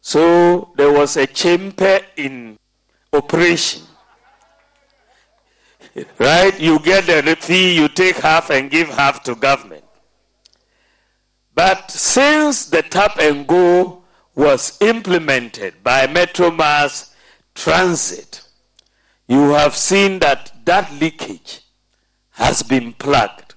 So 0.00 0.72
there 0.76 0.92
was 0.92 1.16
a 1.16 1.26
chamber 1.26 2.00
in 2.16 2.58
operation. 3.12 3.82
Right? 6.18 6.58
You 6.60 6.78
get 6.80 7.06
the 7.06 7.36
fee, 7.36 7.76
you 7.76 7.88
take 7.88 8.16
half 8.16 8.50
and 8.50 8.70
give 8.70 8.88
half 8.88 9.22
to 9.24 9.34
government. 9.34 9.79
But 11.60 11.90
since 11.90 12.70
the 12.70 12.80
tap 12.80 13.18
and 13.18 13.46
go 13.46 14.02
was 14.34 14.78
implemented 14.80 15.84
by 15.84 16.06
Metro 16.06 16.50
Mass 16.50 17.14
Transit, 17.54 18.40
you 19.28 19.50
have 19.50 19.76
seen 19.76 20.20
that 20.20 20.52
that 20.64 20.90
leakage 20.94 21.60
has 22.30 22.62
been 22.62 22.94
plugged. 22.94 23.56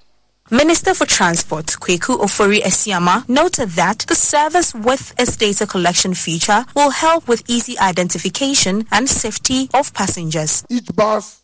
Minister 0.51 0.93
for 0.93 1.05
Transport, 1.05 1.67
Kweku 1.67 2.19
Ofori 2.19 2.59
Asiamah, 2.59 3.29
noted 3.29 3.69
that 3.69 3.99
the 3.99 4.15
service 4.15 4.73
with 4.73 5.13
its 5.17 5.37
data 5.37 5.65
collection 5.65 6.13
feature 6.13 6.65
will 6.75 6.89
help 6.89 7.29
with 7.29 7.49
easy 7.49 7.79
identification 7.79 8.85
and 8.91 9.07
safety 9.07 9.69
of 9.73 9.93
passengers. 9.93 10.65
Each 10.69 10.93
bus 10.93 11.41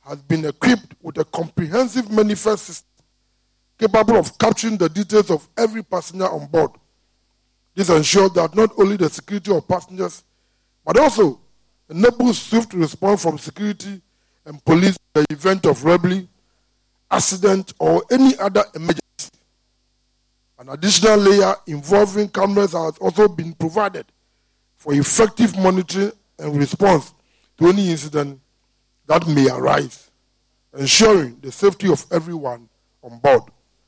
has 0.00 0.20
been 0.22 0.44
equipped 0.44 0.96
with 1.00 1.18
a 1.18 1.24
comprehensive 1.24 2.10
manifest 2.10 2.64
system 2.64 2.87
capable 3.78 4.16
of 4.16 4.36
capturing 4.38 4.76
the 4.76 4.88
details 4.88 5.30
of 5.30 5.48
every 5.56 5.82
passenger 5.82 6.28
on 6.28 6.46
board. 6.46 6.72
This 7.74 7.90
ensures 7.90 8.32
that 8.32 8.54
not 8.54 8.70
only 8.76 8.96
the 8.96 9.08
security 9.08 9.52
of 9.54 9.68
passengers, 9.68 10.24
but 10.84 10.98
also 10.98 11.40
enables 11.88 12.38
swift 12.40 12.72
response 12.74 13.22
from 13.22 13.38
security 13.38 14.00
and 14.44 14.64
police 14.64 14.98
in 15.14 15.22
the 15.22 15.26
event 15.30 15.64
of 15.66 15.84
robbery, 15.84 16.28
accident, 17.10 17.72
or 17.78 18.02
any 18.10 18.36
other 18.38 18.64
emergency. 18.74 18.98
An 20.58 20.70
additional 20.70 21.18
layer 21.18 21.54
involving 21.66 22.28
cameras 22.28 22.72
has 22.72 22.98
also 22.98 23.28
been 23.28 23.52
provided 23.54 24.06
for 24.76 24.92
effective 24.92 25.56
monitoring 25.56 26.12
and 26.38 26.56
response 26.56 27.14
to 27.58 27.68
any 27.68 27.90
incident 27.90 28.40
that 29.06 29.26
may 29.26 29.48
arise, 29.48 30.10
ensuring 30.76 31.38
the 31.40 31.52
safety 31.52 31.90
of 31.90 32.04
everyone 32.10 32.68
on 33.02 33.18
board. 33.18 33.42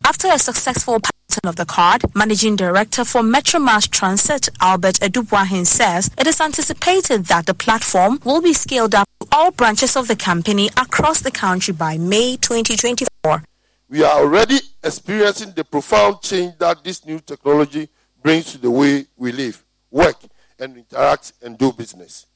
After 0.04 0.28
a 0.28 0.38
successful 0.38 0.98
pattern 1.00 1.48
of 1.48 1.56
the 1.56 1.66
card, 1.66 2.02
Managing 2.14 2.56
Director 2.56 3.04
for 3.04 3.22
Metro 3.22 3.60
Mass 3.60 3.86
Transit, 3.86 4.48
Albert 4.60 4.96
Adu 5.00 5.22
Boahen, 5.22 5.66
says 5.66 6.10
it 6.18 6.26
is 6.26 6.40
anticipated 6.40 7.26
that 7.26 7.46
the 7.46 7.54
platform 7.54 8.18
will 8.24 8.40
be 8.40 8.52
scaled 8.52 8.94
up 8.94 9.06
to 9.20 9.28
all 9.30 9.50
branches 9.50 9.96
of 9.96 10.08
the 10.08 10.16
company 10.16 10.68
across 10.76 11.20
the 11.20 11.30
country 11.30 11.74
by 11.74 11.98
May 11.98 12.36
2024. 12.36 13.44
We 13.88 14.02
are 14.02 14.20
already 14.20 14.58
experiencing 14.82 15.52
the 15.52 15.64
profound 15.64 16.22
change 16.22 16.56
that 16.58 16.82
this 16.82 17.04
new 17.04 17.20
technology 17.20 17.88
brings 18.22 18.52
to 18.52 18.58
the 18.58 18.70
way 18.70 19.06
we 19.16 19.32
live, 19.32 19.62
work, 19.90 20.16
and 20.58 20.76
interact 20.76 21.34
and 21.42 21.56
do 21.58 21.72
business. 21.72 22.26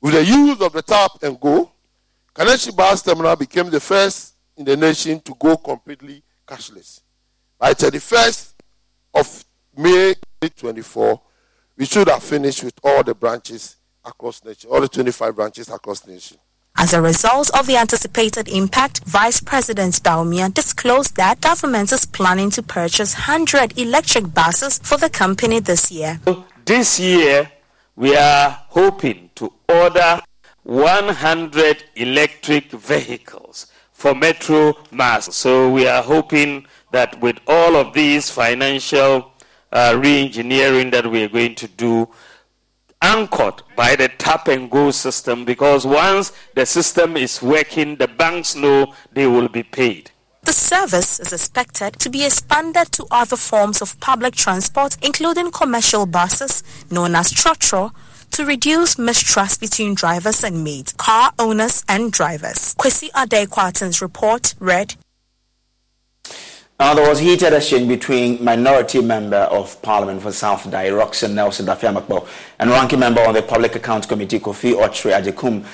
With 0.00 0.14
the 0.14 0.24
use 0.24 0.60
of 0.60 0.72
the 0.72 0.82
tap 0.82 1.22
and 1.22 1.38
go, 1.38 1.70
Kaneshie 2.34 2.74
Bus 2.76 3.02
Terminal 3.02 3.36
became 3.36 3.70
the 3.70 3.80
first 3.80 4.34
in 4.56 4.64
the 4.64 4.76
nation 4.76 5.20
to 5.20 5.34
go 5.38 5.56
completely 5.56 6.22
cashless. 6.52 7.00
By 7.58 7.74
31st 7.74 8.54
of 9.14 9.44
May 9.76 10.14
2024, 10.40 11.20
we 11.76 11.86
should 11.86 12.08
have 12.08 12.22
finished 12.22 12.64
with 12.64 12.74
all 12.82 13.02
the 13.02 13.14
branches 13.14 13.76
across 14.04 14.40
the 14.40 14.50
nation, 14.50 14.70
all 14.70 14.80
the 14.80 14.88
25 14.88 15.34
branches 15.34 15.68
across 15.68 16.00
the 16.00 16.12
nation. 16.12 16.38
As 16.76 16.92
a 16.94 17.02
result 17.02 17.50
of 17.58 17.66
the 17.66 17.76
anticipated 17.76 18.48
impact, 18.48 19.04
Vice 19.04 19.40
President 19.40 19.94
Bawumia 20.02 20.52
disclosed 20.52 21.16
that 21.16 21.40
government 21.40 21.92
is 21.92 22.06
planning 22.06 22.50
to 22.50 22.62
purchase 22.62 23.14
100 23.14 23.78
electric 23.78 24.32
buses 24.32 24.78
for 24.78 24.96
the 24.96 25.10
company 25.10 25.60
this 25.60 25.92
year. 25.92 26.20
This 26.64 26.98
year, 26.98 27.50
we 27.94 28.16
are 28.16 28.64
hoping 28.68 29.30
to 29.34 29.52
order 29.68 30.20
100 30.64 31.84
electric 31.96 32.70
vehicles 32.70 33.71
for 34.02 34.16
Metro 34.16 34.74
Mass. 34.90 35.32
So 35.32 35.70
we 35.70 35.86
are 35.86 36.02
hoping 36.02 36.66
that 36.90 37.20
with 37.20 37.38
all 37.46 37.76
of 37.76 37.94
these 37.94 38.28
financial 38.28 39.32
uh, 39.70 39.96
re-engineering 39.96 40.90
that 40.90 41.08
we 41.08 41.22
are 41.22 41.28
going 41.28 41.54
to 41.54 41.68
do, 41.68 42.08
anchored 43.00 43.62
by 43.76 43.94
the 43.94 44.08
tap 44.08 44.48
and 44.48 44.68
go 44.68 44.90
system, 44.90 45.44
because 45.44 45.86
once 45.86 46.32
the 46.56 46.66
system 46.66 47.16
is 47.16 47.40
working, 47.40 47.94
the 47.94 48.08
banks 48.08 48.56
know 48.56 48.92
they 49.12 49.28
will 49.28 49.48
be 49.48 49.62
paid. 49.62 50.10
The 50.42 50.52
service 50.52 51.20
is 51.20 51.32
expected 51.32 52.00
to 52.00 52.10
be 52.10 52.24
expanded 52.24 52.90
to 52.92 53.06
other 53.12 53.36
forms 53.36 53.80
of 53.80 54.00
public 54.00 54.34
transport, 54.34 54.96
including 55.00 55.52
commercial 55.52 56.06
buses 56.06 56.64
known 56.90 57.14
as 57.14 57.32
trotro, 57.32 57.92
to 58.32 58.44
reduce 58.44 58.98
mistrust 58.98 59.60
between 59.60 59.94
drivers 59.94 60.42
and 60.42 60.64
maids, 60.64 60.92
car 60.94 61.32
owners 61.38 61.84
and 61.88 62.12
drivers. 62.12 62.74
Kwesi 62.74 63.10
Adekwatin's 63.10 64.02
report 64.02 64.54
read. 64.58 64.94
Now, 66.80 66.94
there 66.94 67.08
was 67.08 67.20
heated 67.20 67.52
exchange 67.52 67.86
between 67.86 68.42
Minority 68.42 69.00
Member 69.00 69.36
of 69.36 69.80
Parliament 69.82 70.20
for 70.20 70.32
South 70.32 70.64
Dayi, 70.64 70.96
Rockson-Nelson 70.96 71.66
Dafeamekpor, 71.66 72.26
and 72.58 72.70
Ranking 72.70 72.98
Member 72.98 73.20
on 73.20 73.34
the 73.34 73.42
Public 73.42 73.76
Accounts 73.76 74.06
Committee, 74.06 74.40
Kofi 74.40 74.72
Okyere 74.74 75.22
Agyekum, 75.22 75.64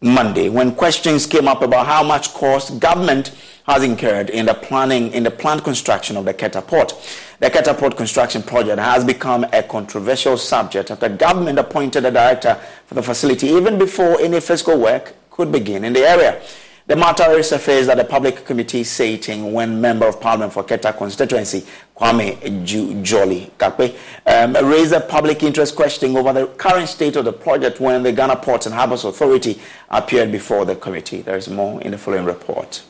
Monday, 0.00 0.48
when 0.48 0.74
questions 0.74 1.26
came 1.26 1.48
up 1.48 1.62
about 1.62 1.86
how 1.86 2.02
much 2.02 2.32
cost 2.32 2.78
government 2.80 3.32
has 3.66 3.82
incurred 3.82 4.30
in 4.30 4.46
the 4.46 4.54
planning 4.54 5.12
in 5.12 5.24
the 5.24 5.30
planned 5.30 5.64
construction 5.64 6.16
of 6.16 6.24
the 6.24 6.32
Keta 6.32 6.64
Port. 6.66 6.94
The 7.40 7.50
Keta 7.50 7.76
Port 7.76 7.96
construction 7.96 8.42
project 8.42 8.78
has 8.78 9.04
become 9.04 9.44
a 9.52 9.62
controversial 9.62 10.36
subject 10.36 10.90
after 10.90 11.08
government 11.08 11.58
appointed 11.58 12.04
a 12.04 12.10
director 12.10 12.54
for 12.86 12.94
the 12.94 13.02
facility 13.02 13.48
even 13.48 13.78
before 13.78 14.20
any 14.20 14.40
physical 14.40 14.78
work 14.78 15.14
could 15.30 15.50
begin 15.50 15.84
in 15.84 15.92
the 15.92 16.00
area. 16.00 16.40
The 16.86 16.94
matter 16.94 17.24
resurfaced 17.24 17.88
at 17.88 17.96
the 17.96 18.04
public 18.04 18.44
committee 18.44 18.84
sitting 18.84 19.52
when 19.52 19.80
Member 19.80 20.06
of 20.06 20.20
Parliament 20.20 20.52
for 20.52 20.62
Keta 20.62 20.96
constituency, 20.96 21.66
Kwame 21.96 22.36
Dzudzorli 22.64 23.50
Gakpey, 23.58 23.96
um, 24.26 24.52
raised 24.64 24.92
a 24.92 25.00
public 25.00 25.42
interest 25.42 25.74
question 25.74 26.16
over 26.16 26.32
the 26.32 26.46
current 26.46 26.88
state 26.88 27.16
of 27.16 27.24
the 27.24 27.32
project 27.32 27.80
when 27.80 28.04
the 28.04 28.12
Ghana 28.12 28.36
Ports 28.36 28.66
and 28.66 28.74
Harbours 28.76 29.04
Authority 29.04 29.60
appeared 29.90 30.30
before 30.30 30.64
the 30.64 30.76
committee. 30.76 31.22
There 31.22 31.36
is 31.36 31.48
more 31.48 31.82
in 31.82 31.90
the 31.90 31.98
following 31.98 32.24
report. 32.24 32.84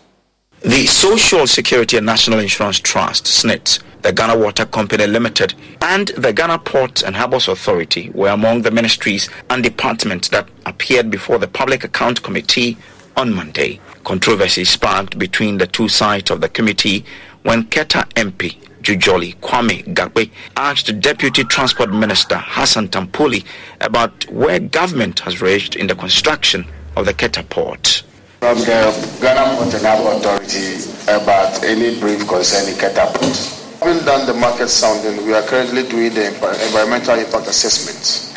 The 0.66 0.84
Social 0.86 1.46
Security 1.46 1.96
and 1.96 2.04
National 2.06 2.40
Insurance 2.40 2.80
Trust, 2.80 3.26
SSNIT, 3.26 3.78
the 4.02 4.12
Ghana 4.12 4.36
Water 4.36 4.66
Company 4.66 5.06
Limited, 5.06 5.54
and 5.80 6.08
the 6.08 6.32
Ghana 6.32 6.58
Ports 6.58 7.04
and 7.04 7.14
Harbours 7.14 7.46
Authority 7.46 8.10
were 8.10 8.30
among 8.30 8.62
the 8.62 8.72
ministries 8.72 9.30
and 9.48 9.62
departments 9.62 10.28
that 10.30 10.48
appeared 10.66 11.08
before 11.08 11.38
the 11.38 11.46
Public 11.46 11.84
Account 11.84 12.24
Committee 12.24 12.76
on 13.16 13.32
Monday. 13.32 13.78
Controversy 14.02 14.64
sparked 14.64 15.20
between 15.20 15.58
the 15.58 15.68
two 15.68 15.88
sides 15.88 16.32
of 16.32 16.40
the 16.40 16.48
committee 16.48 17.04
when 17.44 17.66
Keta 17.66 18.04
MP 18.14 18.56
Dzudzorli 18.82 19.36
Kwame 19.36 19.84
Gakpey 19.94 20.32
asked 20.56 20.98
Deputy 20.98 21.44
Transport 21.44 21.92
Minister 21.92 22.38
Hassan 22.38 22.88
Tampuli 22.88 23.44
about 23.80 24.28
where 24.32 24.58
government 24.58 25.20
has 25.20 25.40
reached 25.40 25.76
in 25.76 25.86
the 25.86 25.94
construction 25.94 26.66
of 26.96 27.06
the 27.06 27.14
Keta 27.14 27.48
port. 27.48 28.02
From 28.40 28.58
the 28.58 29.18
Ghana 29.22 29.56
Port 29.56 29.72
Authority 29.72 30.76
about 31.08 31.64
any 31.64 31.98
brief 31.98 32.28
concerning 32.28 32.74
Keta 32.74 33.08
port. 33.14 33.36
Having 33.80 34.04
done 34.04 34.26
the 34.26 34.34
market 34.34 34.68
sounding, 34.68 35.24
we 35.26 35.32
are 35.32 35.42
currently 35.42 35.88
doing 35.88 36.12
the 36.12 36.28
environmental 36.28 37.18
impact 37.18 37.48
assessment, 37.48 38.36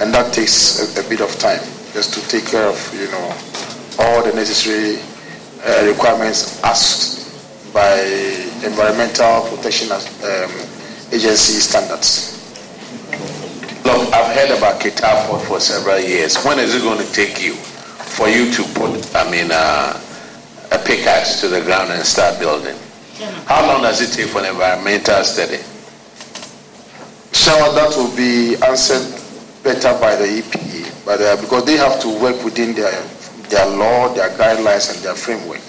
and 0.00 0.12
that 0.12 0.34
takes 0.34 0.78
a, 0.78 1.00
a 1.00 1.08
bit 1.08 1.22
of 1.22 1.32
time 1.38 1.60
just 1.94 2.12
to 2.14 2.20
take 2.28 2.46
care 2.46 2.66
of, 2.66 2.76
you 2.92 3.10
know, 3.10 3.34
all 3.98 4.22
the 4.22 4.32
necessary 4.34 5.00
uh, 5.64 5.86
requirements 5.88 6.62
asked 6.62 7.72
by 7.72 7.96
Environmental 8.62 9.48
Protection 9.48 9.90
um, 9.90 10.52
Agency 11.12 11.58
standards. 11.64 12.36
Look, 13.86 14.12
I've 14.12 14.36
heard 14.36 14.56
about 14.56 14.80
Keta 14.80 15.26
Port 15.26 15.42
for 15.42 15.60
several 15.60 15.98
years. 15.98 16.36
When 16.44 16.58
is 16.58 16.74
it 16.74 16.82
going 16.82 16.98
to 16.98 17.12
take 17.12 17.42
you 17.42 17.56
for 18.20 18.28
you 18.28 18.52
to 18.52 18.62
put, 18.74 19.16
I 19.16 19.24
mean, 19.30 19.48
uh, 19.50 19.98
a 20.72 20.78
pickaxe 20.78 21.40
to 21.40 21.48
the 21.48 21.62
ground 21.62 21.90
and 21.90 22.04
start 22.04 22.38
building? 22.38 22.76
How 23.46 23.66
long 23.66 23.80
does 23.80 24.02
it 24.02 24.14
take 24.14 24.28
for 24.30 24.40
an 24.40 24.50
environmental 24.52 25.24
study? 25.24 25.56
So 27.32 27.50
that 27.72 27.96
will 27.96 28.14
be 28.14 28.56
answered 28.62 29.08
better 29.64 29.98
by 29.98 30.16
the 30.16 30.42
EPA, 30.42 31.06
but, 31.06 31.22
uh, 31.22 31.40
because 31.40 31.64
they 31.64 31.78
have 31.78 31.98
to 32.02 32.08
work 32.20 32.44
within 32.44 32.74
their, 32.74 32.92
their 33.48 33.66
law, 33.74 34.12
their 34.12 34.28
guidelines, 34.36 34.94
and 34.94 35.02
their 35.02 35.14
framework 35.14 35.62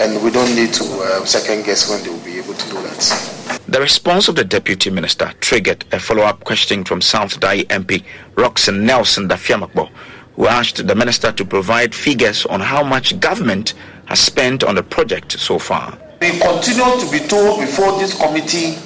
and 0.00 0.22
we 0.24 0.30
don't 0.30 0.54
need 0.56 0.72
to 0.74 0.84
uh, 0.84 1.24
second 1.24 1.64
guess 1.64 1.88
when 1.88 2.02
they 2.02 2.10
will 2.10 2.24
be 2.24 2.36
able 2.38 2.54
to 2.54 2.68
do 2.68 2.74
that. 2.82 3.60
The 3.68 3.80
response 3.80 4.28
of 4.28 4.34
the 4.34 4.44
Deputy 4.44 4.90
Minister 4.90 5.32
triggered 5.40 5.84
a 5.92 6.00
follow 6.00 6.22
up 6.22 6.44
question 6.44 6.84
from 6.84 7.00
South 7.00 7.38
Dayi 7.40 7.64
MP 7.68 8.02
Rockson-Nelson 8.34 9.28
Dafeamekpor, 9.28 9.88
who 10.36 10.46
asked 10.46 10.86
the 10.86 10.94
Minister 10.94 11.32
to 11.32 11.44
provide 11.44 11.94
figures 11.94 12.44
on 12.46 12.60
how 12.60 12.82
much 12.82 13.18
government 13.20 13.74
has 14.06 14.20
spent 14.20 14.64
on 14.64 14.74
the 14.74 14.82
project 14.82 15.38
so 15.38 15.58
far. 15.58 15.96
We 16.20 16.30
continue 16.38 17.00
to 17.00 17.08
be 17.10 17.20
told 17.28 17.60
before 17.60 17.98
this 17.98 18.16
committee 18.18 18.78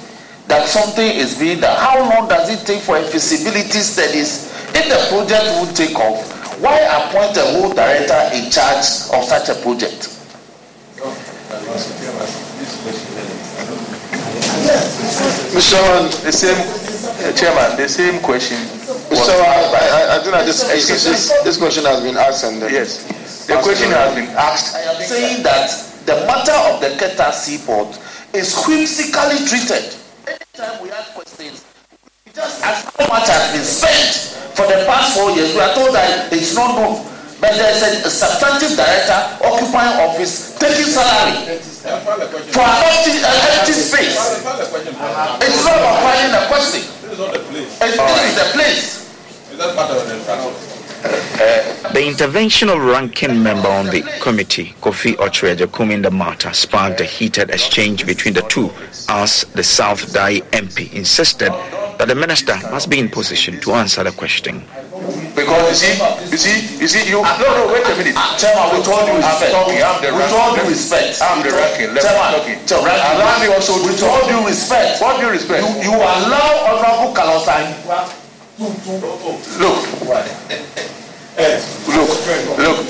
that 0.47 0.67
something 0.67 1.05
is 1.05 1.37
being 1.37 1.59
done. 1.61 1.77
How 1.77 1.99
long 1.99 2.27
does 2.27 2.49
it 2.49 2.65
take 2.65 2.81
for 2.81 2.97
a 2.97 3.03
feasibility 3.03 3.79
studies? 3.79 4.49
If 4.73 4.89
the 4.89 4.99
project 5.09 5.45
would 5.61 5.75
take 5.75 5.95
off, 5.97 6.25
why 6.61 6.79
appoint 6.79 7.37
a 7.37 7.45
whole 7.53 7.73
director 7.73 8.19
in 8.33 8.51
charge 8.51 8.85
of 9.13 9.23
such 9.23 9.49
a 9.49 9.55
project? 9.61 10.09
Mr. 15.49 15.71
Chairman, 15.71 16.11
the 16.23 16.31
same 16.31 16.88
uh, 17.21 17.33
chairman, 17.33 17.77
the 17.77 17.87
same 17.87 18.19
question. 18.21 18.57
Mr. 19.09 19.33
I, 19.33 20.15
I, 20.15 20.15
I 20.15 20.19
think 20.19 20.31
that 20.31 20.45
this, 20.45 20.63
this, 20.63 21.33
this 21.43 21.57
question 21.57 21.85
has 21.85 22.03
been 22.03 22.17
asked 22.17 22.43
and 22.45 22.61
uh, 22.61 22.67
yes, 22.67 23.05
the 23.47 23.57
question 23.61 23.89
has 23.91 24.13
been 24.15 24.29
asked, 24.37 24.73
saying 25.09 25.43
that 25.43 25.69
the 26.05 26.15
matter 26.29 26.53
of 26.69 26.81
the 26.81 26.93
Keta 27.01 27.33
seaport 27.33 27.97
is 28.33 28.53
whimsically 28.65 29.41
treated. 29.49 29.95
Anytime 30.27 30.83
we 30.83 30.91
ask 30.91 31.13
questions, 31.13 31.65
we 32.25 32.31
just 32.33 32.63
ask 32.63 32.85
how 32.97 33.07
much 33.09 33.27
has 33.27 33.51
been 33.51 33.65
spent 33.65 34.29
for 34.59 34.67
the 34.67 34.83
past 34.85 35.15
four 35.15 35.31
years, 35.31 35.55
we 35.55 35.61
are 35.63 35.73
told 35.73 35.95
that 35.95 36.27
it's 36.35 36.53
not 36.53 36.75
known. 36.75 36.99
But 37.39 37.55
there's 37.55 37.79
a, 37.79 38.03
a 38.03 38.11
substantive 38.11 38.75
director 38.75 39.15
occupying 39.39 39.95
office 40.03 40.59
taking 40.59 40.91
salary 40.91 41.55
for 42.51 42.59
an 42.67 42.79
empty, 42.83 43.15
an 43.23 43.37
empty 43.55 43.71
space. 43.71 44.19
It's 45.39 45.63
not 45.63 45.79
about 45.79 46.03
finding 46.03 46.35
a 46.35 46.43
question. 46.51 46.98
This 47.19 47.27
is 47.27 47.33
not 47.33 47.33
the 47.33 47.51
place. 47.51 47.81
It, 47.81 47.89
is 47.89 48.35
the 48.35 48.49
place. 48.53 49.51
Is 49.51 49.57
that 49.57 49.75
part 49.75 49.91
of 49.91 50.07
the 50.07 50.15
infrastructure? 50.15 50.79
Uh, 51.41 51.91
the 51.93 52.07
intervention 52.07 52.69
of 52.69 52.79
ranking 52.81 53.43
member 53.43 53.67
on 53.67 53.87
the 53.87 54.01
committee, 54.21 54.73
Kofi 54.79 55.15
Okyere 55.15 55.91
in 55.91 56.01
the 56.01 56.11
matter 56.11 56.53
sparked 56.53 57.01
a 57.01 57.03
heated 57.03 57.49
exchange 57.49 58.05
between 58.05 58.33
the 58.33 58.41
two 58.43 58.71
as 59.09 59.43
the 59.53 59.63
South 59.63 60.13
Dayi 60.13 60.43
MP 60.51 60.93
insisted 60.93 61.49
that 61.97 62.07
the 62.07 62.15
minister 62.15 62.55
must 62.71 62.89
be 62.89 62.99
in 62.99 63.09
position 63.09 63.59
to 63.61 63.73
answer 63.73 64.01
the 64.01 64.11
question. 64.11 64.63
Because 65.35 65.69
you 65.69 65.75
see, 65.75 65.93
you 66.31 66.37
see, 66.37 66.55
you 66.81 66.87
see, 66.87 67.03
you. 67.09 67.21
No, 67.23 67.47
no, 67.55 67.71
wait 67.71 67.85
a 67.87 67.95
minute. 67.95 68.15
Chairman, 68.35 68.75
with 68.75 68.87
all 68.91 69.05
due 69.07 69.15
respect, 69.15 69.51
talking, 69.55 69.79
I'm 69.79 70.01
the 70.03 70.11
with 70.11 70.33
all 70.35 70.51
due 70.55 70.67
respect, 70.67 71.21
I'm 71.21 71.39
the 71.43 71.51
ranking. 71.55 71.95
Chairman, 71.95 72.35
talking. 72.35 72.59
Chairman, 72.67 72.91
allow 72.91 73.39
me 73.39 73.47
also. 73.53 73.79
With 73.85 74.03
all 74.03 74.23
due 74.27 74.43
respect, 74.45 75.01
what 75.01 75.19
due 75.19 75.31
respect? 75.31 75.63
You, 75.63 75.91
you 75.91 75.93
allow 75.95 76.49
Honorable 76.67 77.15
Kalosai. 77.15 77.71
Look. 79.59 79.79
Look, 81.39 82.11
look, 82.59 82.83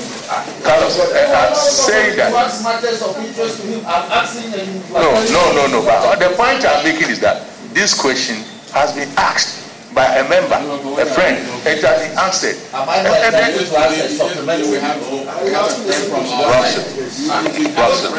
Carlos, 0.64 0.98
I'm 0.98 1.54
saying 1.54 2.16
that. 2.16 2.32
No, 4.90 5.14
no, 5.30 5.42
no, 5.54 5.66
no. 5.70 5.82
But 5.86 6.18
the 6.18 6.34
point 6.34 6.64
I'm 6.64 6.82
making 6.82 7.10
is 7.10 7.20
that 7.20 7.46
this 7.72 7.94
question 7.94 8.42
has 8.72 8.92
been 8.94 9.08
asked 9.16 9.69
by 9.94 10.06
a 10.16 10.22
member, 10.28 10.56
a 11.00 11.04
friend, 11.06 11.36
and 11.66 11.80
that 11.82 11.98
he 11.98 12.06
answered. 12.14 12.56
Rockson, 12.70 12.86
Rockson, 16.10 17.74
Rockson. 17.74 18.10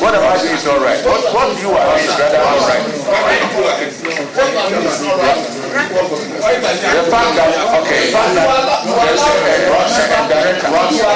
What 0.00 0.14
am 0.14 0.22
I 0.22 0.38
doing 0.38 0.54
is 0.54 0.64
not 0.64 0.78
right? 0.80 1.02
What, 1.04 1.20
what 1.34 1.58
you 1.60 1.70
are 1.70 1.86
doing 1.90 2.04
is 2.06 2.14
rather 2.14 2.38
not 2.38 2.60
right. 2.62 2.86
The 6.40 6.46
fact 7.10 7.34
that, 7.36 7.50
okay, 7.82 8.06
the 8.06 8.12
fact 8.12 8.34
that 8.34 8.46
there's 8.86 9.22
a 9.22 9.24
Robson 9.70 10.10
and 10.10 10.28
director, 10.30 10.70
Rockson, 10.70 11.06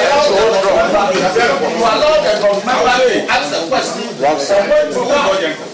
you 1.71 1.85
allow 1.85 2.15
the 2.23 2.33
member 2.67 2.95
to 2.99 3.07
ask 3.31 3.55
a 3.55 3.57
question. 3.69 4.07
Rockson. 4.21 5.74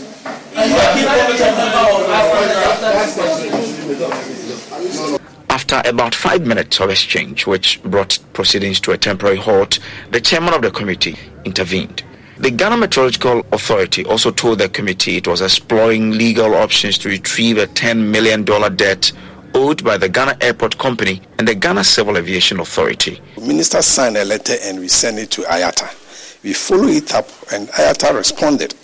After 5.49 5.83
about 5.85 6.15
five 6.15 6.47
minutes 6.47 6.81
of 6.81 6.91
exchange, 6.91 7.47
which 7.47 7.83
brought 7.83 8.19
proceedings 8.33 8.81
to 8.81 8.93
a 8.93 8.99
temporary 8.99 9.37
halt, 9.37 9.79
the 10.11 10.21
chairman 10.21 10.55
of 10.55 10.63
the 10.63 10.71
committee 10.71 11.17
intervened. 11.45 12.03
The 12.39 12.51
Ghana 12.51 12.77
Meteorological 12.79 13.45
Authority 13.53 14.05
also 14.05 14.31
told 14.31 14.59
the 14.59 14.69
committee 14.69 15.17
it 15.17 15.29
was 15.29 15.43
exploring 15.43 16.13
legal 16.13 16.55
options 16.55 16.99
to 16.99 17.09
retrieve 17.09 17.59
a 17.59 17.67
$10 17.67 18.11
million 18.11 18.45
debt 18.77 19.13
owed 19.55 19.85
by 19.85 19.97
the 19.99 20.09
Ghana 20.09 20.39
Airport 20.41 20.79
Company 20.79 21.21
and 21.39 21.47
the 21.47 21.55
Ghana 21.55 21.85
Civil 21.85 22.17
Aviation 22.17 22.61
Authority. 22.61 23.21
Minister 23.39 23.83
signed 23.83 24.17
a 24.17 24.25
letter 24.25 24.57
and 24.63 24.79
we 24.79 24.89
sent 24.89 25.19
it 25.19 25.31
to 25.33 25.43
IATA. 25.43 26.43
We 26.43 26.53
followed 26.53 26.91
it 26.91 27.15
up 27.15 27.29
and 27.53 27.69
IATA 27.69 28.15
responded 28.15 28.75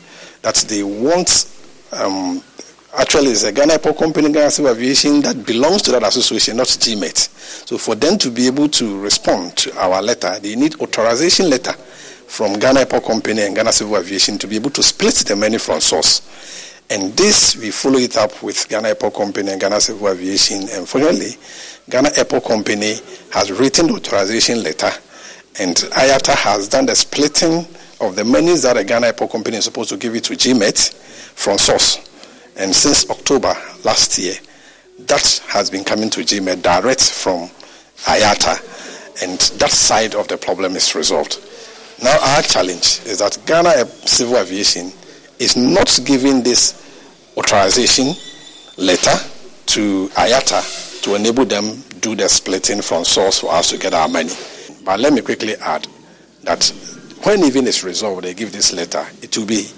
that 0.43 0.57
they 0.69 0.83
want 0.83 1.51
um, 1.93 2.43
actually 2.99 3.29
it's 3.33 3.45
a 3.45 3.53
Ghana 3.53 3.75
Airport 3.75 3.99
Company, 3.99 4.33
Ghana 4.33 4.51
Civil 4.51 4.73
Aviation 4.73 5.21
that 5.23 5.47
belongs 5.47 5.83
to 5.83 5.93
that 5.93 6.03
association, 6.03 6.57
not 6.57 6.67
GMET. 6.67 7.17
So 7.69 7.79
for 7.79 7.95
them 7.95 8.19
to 8.19 8.31
be 8.31 8.47
able 8.47 8.69
to 8.71 9.01
respond 9.01 9.57
to 9.59 9.77
our 9.79 10.03
letter, 10.03 10.39
they 10.41 10.57
need 10.57 10.81
authorization 10.81 11.51
letter 11.51 11.73
from 11.73 12.59
Ghana 12.59 12.81
Airport 12.81 13.05
Company 13.05 13.43
and 13.43 13.55
Ghana 13.55 13.73
Civil 13.73 13.97
Aviation 13.97 14.39
to 14.39 14.47
be 14.47 14.57
able 14.57 14.71
to 14.71 14.83
split 14.83 15.15
the 15.15 15.37
money 15.37 15.59
from 15.59 15.81
source. 15.81 16.23
And 16.89 17.13
this, 17.17 17.57
we 17.57 17.71
follow 17.71 17.99
it 17.99 18.17
up 18.17 18.43
with 18.43 18.69
Ghana 18.69 18.89
Airport 18.89 19.15
Company 19.15 19.51
and 19.53 19.61
Ghana 19.61 19.81
Civil 19.81 20.09
Aviation. 20.09 20.69
And 20.71 20.89
finally, 20.89 21.37
Ghana 21.91 22.11
Airport 22.17 22.45
Company 22.45 22.97
has 23.33 23.51
written 23.53 23.89
the 23.89 23.95
authorization 23.95 24.63
letter, 24.63 24.91
and 25.59 25.77
IATA 25.77 26.35
has 26.35 26.69
done 26.69 26.87
the 26.87 26.95
splitting 26.95 27.67
of 28.01 28.17
the 28.17 28.25
monies 28.25 28.63
that 28.63 28.77
the 28.77 28.85
Ghana 28.85 29.09
Airport 29.09 29.31
Company 29.31 29.57
is 29.57 29.65
supposed 29.65 29.91
to 29.91 29.97
give 29.97 30.15
it 30.15 30.25
to 30.25 30.35
GMET 30.35 30.93
from 31.35 31.59
source. 31.59 31.99
And 32.57 32.75
since 32.75 33.09
October 33.11 33.55
last 33.85 34.19
year, 34.19 34.35
that 35.01 35.43
has 35.49 35.71
been 35.71 35.85
coming 35.85 36.11
to 36.11 36.21
GMET 36.21 36.63
direct 36.63 37.03
from 37.03 37.49
IATA, 38.05 39.23
and 39.23 39.39
that 39.59 39.71
side 39.71 40.15
of 40.15 40.29
the 40.29 40.37
problem 40.37 40.77
is 40.77 40.95
resolved. 40.95 41.39
Now, 42.03 42.19
our 42.21 42.43
challenge 42.43 43.01
is 43.07 43.19
that 43.21 43.39
Ghana 43.47 43.87
Civil 43.87 44.37
Aviation 44.39 44.93
is 45.39 45.57
not 45.57 45.99
giving 46.05 46.43
this 46.43 46.83
authorization 47.37 48.15
letter 48.77 49.17
to 49.67 50.09
IATA 50.09 51.03
to 51.03 51.15
enable 51.15 51.45
them 51.45 51.83
do 52.01 52.15
the 52.15 52.29
splitting 52.29 52.83
from 52.83 53.05
source 53.05 53.41
for 53.41 53.53
us 53.53 53.71
to 53.71 53.79
get 53.79 53.95
our 53.95 54.09
money. 54.09 54.33
But 54.85 55.01
let 55.01 55.13
me 55.13 55.23
quickly 55.23 55.55
add 55.57 55.87
that 56.43 56.71
when 57.27 57.43
even 57.43 57.67
it's 57.67 57.83
resolved, 57.83 58.23
they 58.23 58.35
give 58.35 58.53
this 58.53 58.73
letter, 58.73 59.05
it 59.21 59.37
will 59.37 59.47
be 59.47 59.69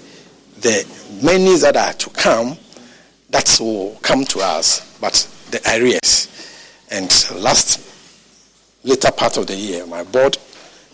the 0.59 0.85
many 1.23 1.57
that 1.57 1.75
are 1.75 1.93
to 1.93 2.07
come 2.11 2.55
that 3.31 3.57
will 3.59 3.97
come 4.03 4.23
to 4.23 4.39
us, 4.39 4.95
but 5.01 5.13
the 5.49 5.59
arrears. 5.75 6.27
And 6.91 7.09
last 7.41 7.81
later 8.83 9.11
part 9.11 9.37
of 9.37 9.47
the 9.47 9.55
year, 9.55 9.83
my 9.87 10.03
board 10.03 10.37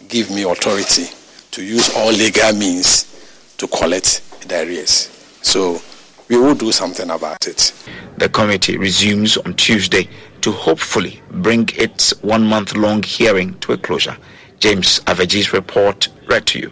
gave 0.07 0.31
me 0.31 0.43
authority 0.43 1.07
to 1.51 1.61
use 1.61 1.93
all 1.93 2.13
legal 2.13 2.53
means 2.53 3.53
to 3.57 3.67
collect 3.67 4.21
the 4.47 4.63
arrears. 4.63 5.09
So 5.41 5.81
we 6.29 6.37
will 6.37 6.55
do 6.55 6.71
something 6.71 7.09
about 7.09 7.47
it. 7.47 7.73
The 8.17 8.29
committee 8.29 8.77
resumes 8.77 9.35
on 9.35 9.55
Tuesday 9.55 10.07
to 10.39 10.53
hopefully 10.53 11.21
bring 11.31 11.67
its 11.75 12.11
one 12.23 12.45
month 12.47 12.77
long 12.77 13.03
hearing 13.03 13.55
to 13.59 13.73
a 13.73 13.77
closure. 13.77 14.15
James 14.59 14.99
Avaji's 15.01 15.53
report 15.53 16.07
read 16.27 16.45
to 16.47 16.59
you. 16.59 16.63